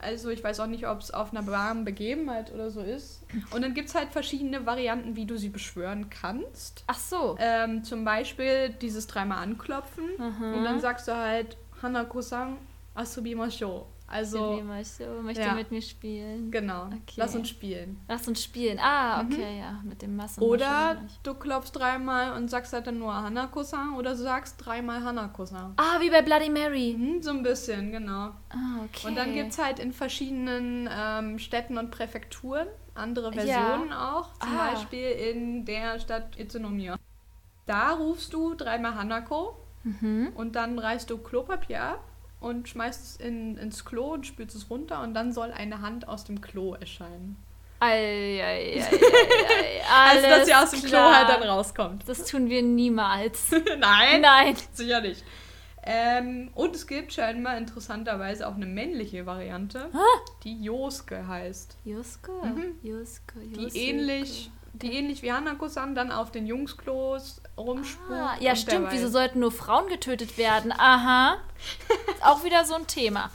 [0.00, 3.22] Also ich weiß auch nicht, ob es auf einer warmen Begebenheit oder so ist.
[3.50, 6.84] Und dann gibt es halt verschiedene Varianten, wie du sie beschwören kannst.
[6.86, 7.36] Ach so.
[7.38, 10.04] Ähm, zum Beispiel dieses dreimal anklopfen.
[10.18, 10.54] Mhm.
[10.54, 12.56] Und dann sagst du halt Hanako-san
[12.94, 13.86] asubimashou.
[14.12, 15.54] Also, Also, möchte ja.
[15.54, 16.50] mit mir spielen.
[16.50, 16.86] genau.
[16.86, 17.14] Okay.
[17.16, 18.00] Lass uns spielen.
[18.08, 18.78] Lass uns spielen.
[18.80, 19.32] Ah, Mhm.
[19.32, 20.42] okay, ja, mit dem Massen.
[20.42, 25.74] Oder du klopfst dreimal und sagst halt dann nur Hanako-san oder du sagst dreimal Hanako-san.
[25.76, 26.96] Ah, wie bei Bloody Mary.
[26.98, 28.30] Mhm, so ein bisschen, genau.
[28.50, 29.06] Ah, okay.
[29.06, 32.66] Und dann gibt es halt in verschiedenen ähm, Städten und Präfekturen
[32.96, 33.40] andere Ja.
[33.42, 34.32] Versionen auch.
[34.40, 34.70] Zum Ah.
[34.72, 36.96] Beispiel in der Stadt Itsunomiya.
[37.66, 40.32] Da rufst du dreimal Hanako Mhm.
[40.34, 42.04] und dann reißt du Klopapier ab
[42.40, 46.08] und schmeißt es in, ins Klo und spülst es runter und dann soll eine Hand
[46.08, 47.36] aus dem Klo erscheinen.
[47.82, 47.88] Ei,
[48.42, 51.16] ei, ei, ei, ei, Also, dass sie aus dem Klo klar.
[51.16, 52.06] halt dann rauskommt.
[52.06, 53.50] Das tun wir niemals.
[53.78, 54.56] Nein, Nein.
[54.72, 55.24] sicher nicht.
[55.82, 59.88] Ähm, und es gibt scheinbar interessanterweise auch eine männliche Variante,
[60.44, 61.78] die Josuke heißt.
[61.86, 62.74] Juske, Mhm.
[62.82, 63.78] Juske, Die Juske.
[63.78, 68.18] ähnlich, die ähnlich wie Hanako-san dann auf den Jungsklos rumspukt.
[68.18, 68.88] Ah, ja, stimmt.
[68.90, 70.72] Wieso sollten nur Frauen getötet werden?
[70.72, 71.36] Aha.
[72.08, 73.30] Ist auch wieder so ein Thema.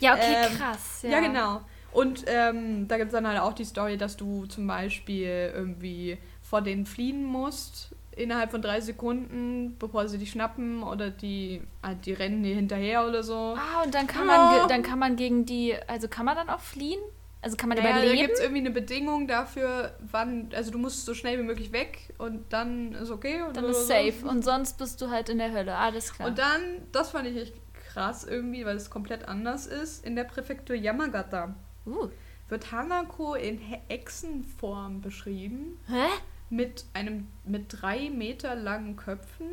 [0.00, 1.02] Ja, okay, Ähm, krass.
[1.02, 1.60] Ja, Ja, genau.
[1.92, 6.18] Und ähm, da gibt es dann halt auch die Story, dass du zum Beispiel irgendwie
[6.42, 12.04] vor denen fliehen musst innerhalb von drei Sekunden, bevor sie dich schnappen oder die, halt,
[12.04, 13.56] die rennen dir hinterher oder so.
[13.56, 14.36] Ah, und dann kann Ja.
[14.36, 16.98] man, dann kann man gegen die, also kann man dann auch fliehen?
[17.40, 18.20] Also kann man Naja, da überleben?
[18.20, 22.12] gibt es irgendwie eine Bedingung dafür, wann, also du musst so schnell wie möglich weg
[22.18, 23.42] und dann ist okay.
[23.42, 24.26] Und Dann ist safe.
[24.28, 25.76] Und sonst bist du halt in der Hölle.
[25.76, 26.28] Alles klar.
[26.28, 26.60] Und dann,
[26.90, 27.54] das fand ich echt
[27.92, 31.54] krass irgendwie, weil es komplett anders ist, in der Präfektur Yamagata
[31.86, 32.08] uh.
[32.48, 35.78] wird Hanako in Echsenform beschrieben.
[35.86, 36.08] Hä?
[36.50, 39.48] mit einem mit drei Meter langen Köpfen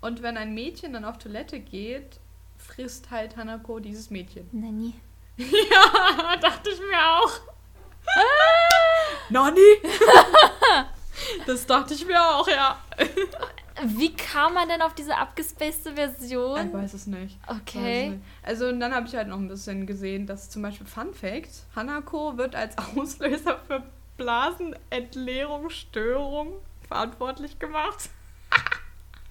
[0.00, 2.20] und wenn ein Mädchen dann auf Toilette geht,
[2.56, 4.48] frisst halt Hanako dieses Mädchen.
[4.52, 4.94] Nani.
[5.50, 7.30] Ja, dachte ich mir auch.
[9.30, 9.60] Nani?
[11.46, 12.78] das dachte ich mir auch, ja.
[13.84, 16.66] Wie kam man denn auf diese abgespacede Version?
[16.68, 17.38] Ich weiß es nicht.
[17.48, 18.10] Es Okay.
[18.10, 18.22] nicht.
[18.42, 21.48] Also und dann habe ich halt noch ein bisschen gesehen, dass zum Beispiel Fun Fact,
[21.74, 23.82] Hanako wird als Auslöser für
[24.18, 26.52] Blasenentleerungsstörung
[26.86, 28.10] verantwortlich gemacht.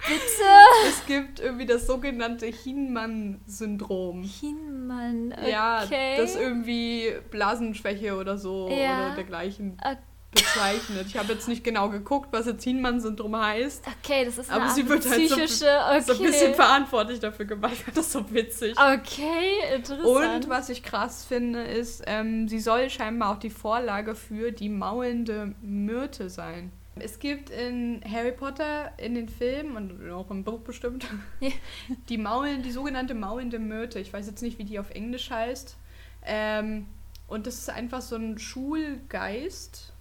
[0.07, 0.87] Bitte?
[0.87, 4.23] Es gibt irgendwie das sogenannte Hinman-Syndrom.
[4.23, 5.33] Hinmann.
[5.37, 5.51] Okay.
[5.51, 5.85] Ja,
[6.17, 9.07] das irgendwie Blasenschwäche oder so Ja.
[9.07, 9.97] oder dergleichen Okay.
[10.31, 11.07] bezeichnet.
[11.07, 13.83] Ich habe jetzt nicht genau geguckt, was jetzt Hinman-Syndrom heißt.
[14.03, 16.01] Okay, das ist eine Aber sie wird halt so- psychische, okay.
[16.01, 17.75] So ein bisschen verantwortlich dafür gemacht.
[17.93, 18.75] Das so witzig.
[18.77, 20.45] Okay, interessant.
[20.45, 24.69] Und was ich krass finde, ist, ähm, sie soll scheinbar auch die Vorlage für die
[24.69, 26.71] maulende Myrte sein.
[26.95, 31.05] Es gibt in Harry Potter in den Filmen und auch im Buch bestimmt
[32.09, 33.99] die Maulen, die sogenannte maulende Myrte.
[33.99, 35.77] Ich weiß jetzt nicht, wie die auf Englisch heißt.
[36.25, 36.87] Ähm,
[37.27, 39.93] und das ist einfach so ein Schulgeist,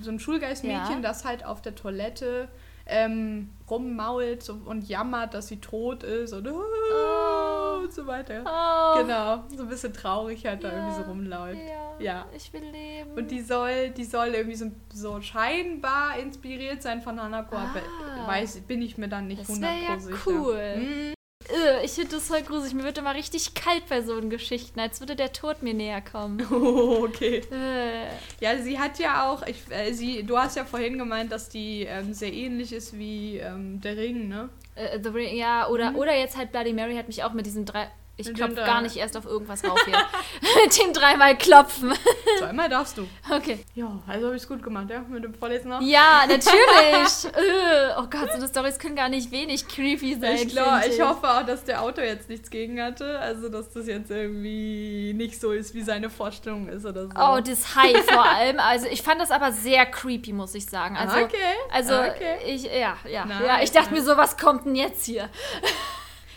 [0.00, 1.00] so ein Schulgeistmädchen, Ja.
[1.02, 2.48] das halt auf der Toilette
[2.86, 7.78] ähm, rummault und jammert, dass sie tot ist und, oh.
[7.82, 8.42] und so weiter.
[8.44, 8.98] Oh.
[9.00, 11.60] Genau, so ein bisschen traurig halt da irgendwie so rumläuft.
[11.98, 12.26] Ja, Ja.
[12.36, 13.12] ich will leben.
[13.12, 17.80] Und die soll, die soll irgendwie so, so scheinbar inspiriert sein von Hanako, aber
[18.22, 18.26] Ah.
[18.28, 20.18] weiß, bin ich mir dann nicht Das wär ja 100% sicher.
[20.26, 20.76] cool.
[20.76, 21.13] Mhm.
[21.52, 22.74] Äh, ich finde das voll gruselig.
[22.74, 26.46] Mir wird immer richtig kalt bei so Geschichten, als würde der Tod mir näher kommen.
[26.50, 27.42] Oh, okay.
[27.50, 28.06] Äh,
[28.40, 31.82] Ja, sie hat ja auch, ich, äh, sie, du hast ja vorhin gemeint, dass die
[31.82, 34.48] ähm, sehr ähnlich ist wie ähm, der Ring, ne?
[34.74, 37.64] äh, The Ring, ja, oder, oder jetzt halt Bloody Mary hat mich auch mit diesen
[37.64, 37.88] drei.
[38.16, 39.96] Ich klopfe gar nicht erst auf irgendwas rauf hier.
[40.64, 41.92] mit dem dreimal klopfen.
[42.38, 43.08] Zweimal darfst du.
[43.28, 43.64] Okay.
[43.74, 45.00] Ja, also habe ich es gut gemacht, ja?
[45.00, 45.80] Mit dem Vorlesen noch?
[45.80, 47.24] Ja, natürlich.
[47.24, 50.36] äh, oh Gott, so eine Storys können gar nicht wenig creepy sein.
[50.36, 53.18] Ich, glaub, find ich hoffe auch, dass der Autor jetzt nichts gegen hatte.
[53.18, 57.12] Also, dass das jetzt irgendwie nicht so ist, wie seine Vorstellung ist oder so.
[57.16, 58.60] Oh, das High vor allem.
[58.60, 60.96] Also ich fand das aber sehr creepy, muss ich sagen.
[60.96, 61.36] Also, okay.
[61.72, 62.38] also okay.
[62.46, 63.62] ich, ja, ja, Nice, ja.
[63.62, 64.04] Ich dachte nice.
[64.04, 65.28] mir so, was kommt denn jetzt hier?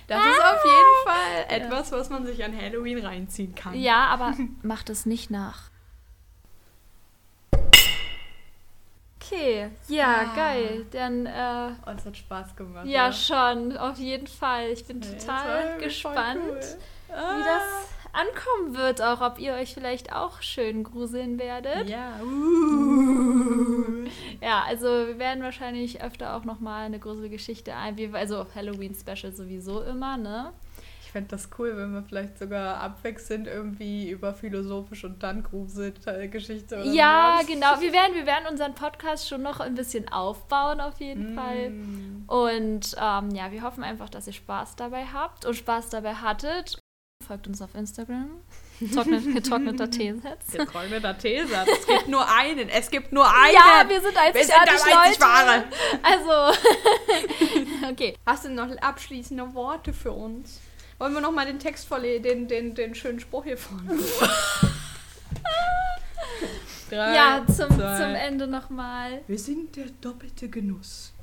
[0.08, 3.74] Das ist auf jeden Fall etwas, was man sich an Halloween reinziehen kann.
[3.76, 5.70] Ja, aber macht es nicht nach.
[9.22, 10.36] Okay, ja, Ah.
[10.36, 10.86] geil.
[10.92, 12.86] Dann, äh, Oh, es hat Spaß gemacht.
[12.86, 13.14] ja, oder?
[13.14, 14.70] schon, auf jeden Fall.
[14.70, 16.62] Ich bin Ja, total gespannt, cool.
[17.10, 21.90] wie das ankommen wird, auch ob ihr euch vielleicht auch schön gruseln werdet.
[21.90, 22.20] Ja.
[22.24, 24.06] Uh.
[24.42, 29.82] Ja, also wir werden wahrscheinlich öfter auch nochmal eine Gruselgeschichte ein, wie- also Halloween-Special sowieso
[29.82, 30.54] immer, ne?
[31.04, 36.76] Ich fände das cool, wenn wir vielleicht sogar abwechselnd irgendwie über philosophisch und dann Gruselgeschichte
[36.76, 37.48] oder Ja, sowas.
[37.48, 37.82] genau.
[37.82, 41.70] Wir werden, wir werden unseren Podcast schon noch ein bisschen aufbauen, auf jeden Fall.
[41.72, 42.24] Mm.
[42.28, 46.78] Und ähm, ja, wir hoffen einfach, dass ihr Spaß dabei habt und Spaß dabei hattet.
[47.28, 48.30] Folgt uns auf Instagram.
[48.94, 50.52] Trocknet, getrockneter Teesatz.
[50.52, 51.68] Getrockneter Teesatz.
[51.80, 52.70] Es gibt nur einen.
[52.70, 53.54] Es gibt nur einen.
[53.54, 55.22] Ja, wir sind Wir einzigartig, sind der einzig.
[55.22, 55.64] Wahre.
[56.04, 56.60] Also,
[57.92, 58.16] okay.
[58.26, 60.62] Hast du noch abschließende Worte für uns?
[61.00, 63.98] Wollen wir noch mal den Text vorlesen, den, den, den schönen Spruch hier vorne?
[66.90, 67.98] Drei, Ja, zum, zwei.
[67.98, 69.22] zum Ende nochmal.
[69.28, 71.14] Wir sind der doppelte Genuss.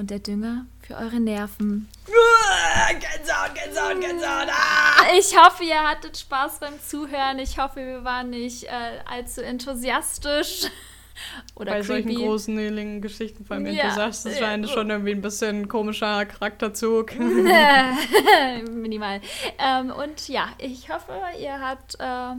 [0.00, 1.86] Und der Dünger für eure Nerven.
[2.06, 4.48] Gänsehaut, Gänsehaut, Gänsehaut.
[4.48, 5.02] Ah!
[5.18, 7.38] Ich hoffe, ihr hattet Spaß beim Zuhören.
[7.38, 8.70] Ich hoffe, wir waren nicht äh,
[9.04, 10.62] allzu enthusiastisch.
[11.54, 12.24] Oder Bei solchen creepy.
[12.24, 14.58] großen Geschichten, vor allem wenn Ja, du sagst, das ja.
[14.58, 17.14] war schon irgendwie ein bisschen komischer Charakterzug.
[18.70, 19.20] Minimal.
[19.58, 22.36] Ähm, und ja, ich hoffe, ihr habt äh,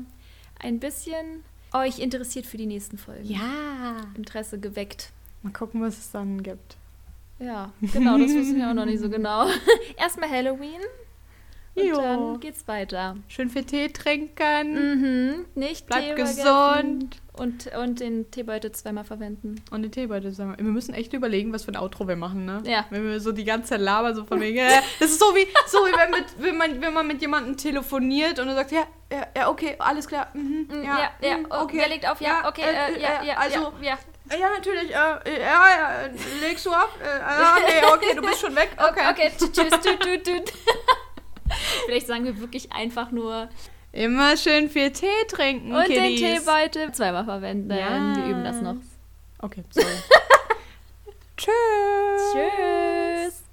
[0.65, 1.43] ein bisschen
[1.75, 3.25] euch interessiert für die nächsten Folgen.
[3.25, 3.97] Ja.
[4.17, 5.11] Interesse geweckt.
[5.43, 6.77] Mal gucken, was es dann gibt.
[7.41, 9.47] Ja, genau, das wissen wir auch noch nicht so genau.
[9.97, 10.81] Erstmal Halloween
[11.73, 11.95] und Jo.
[11.95, 13.15] dann geht's weiter.
[13.30, 14.73] Schön viel Tee trinken.
[14.73, 17.22] Mhm, nicht Bleib Tee gesund.
[17.34, 19.55] Und, und den Teebeutel zweimal verwenden.
[19.72, 20.63] Und den Teebeutel sagen wir.
[20.65, 22.61] Müssen echt überlegen, was für ein Outro wir machen, ne?
[22.65, 22.85] Ja.
[22.89, 24.68] Wenn wir so die ganze Zeit labern, so von wegen, äh,
[24.99, 28.38] das ist so wie, so wie wenn, mit, wenn, man, wenn man mit jemandem telefoniert
[28.39, 31.45] und du sagst, ja, ja, ja, okay, alles klar, mhm, Mm, ja, Ja, ja, mm,
[31.49, 32.19] oh, wer legt auf?
[32.19, 33.97] Ja, okay, äh, ja, ja, also, ja,
[34.31, 34.37] ja.
[34.37, 35.91] ja, natürlich, äh, ja, ja,
[36.41, 36.89] legst du ab?
[37.01, 37.09] Äh,
[37.81, 39.09] nee, okay, du bist schon weg, okay.
[39.11, 40.53] Okay, tschüss, tschüss, tschüss, tschüss.
[41.85, 43.49] Vielleicht sagen wir wirklich einfach nur
[43.93, 46.45] Immer schön viel Tee trinken, und den Kiddies.
[46.45, 47.71] Teebeutel zweimal verwenden.
[47.71, 48.15] Ja.
[48.15, 48.77] Wir üben das noch.
[49.39, 49.87] Okay, sorry.
[51.37, 53.43] Tschüss.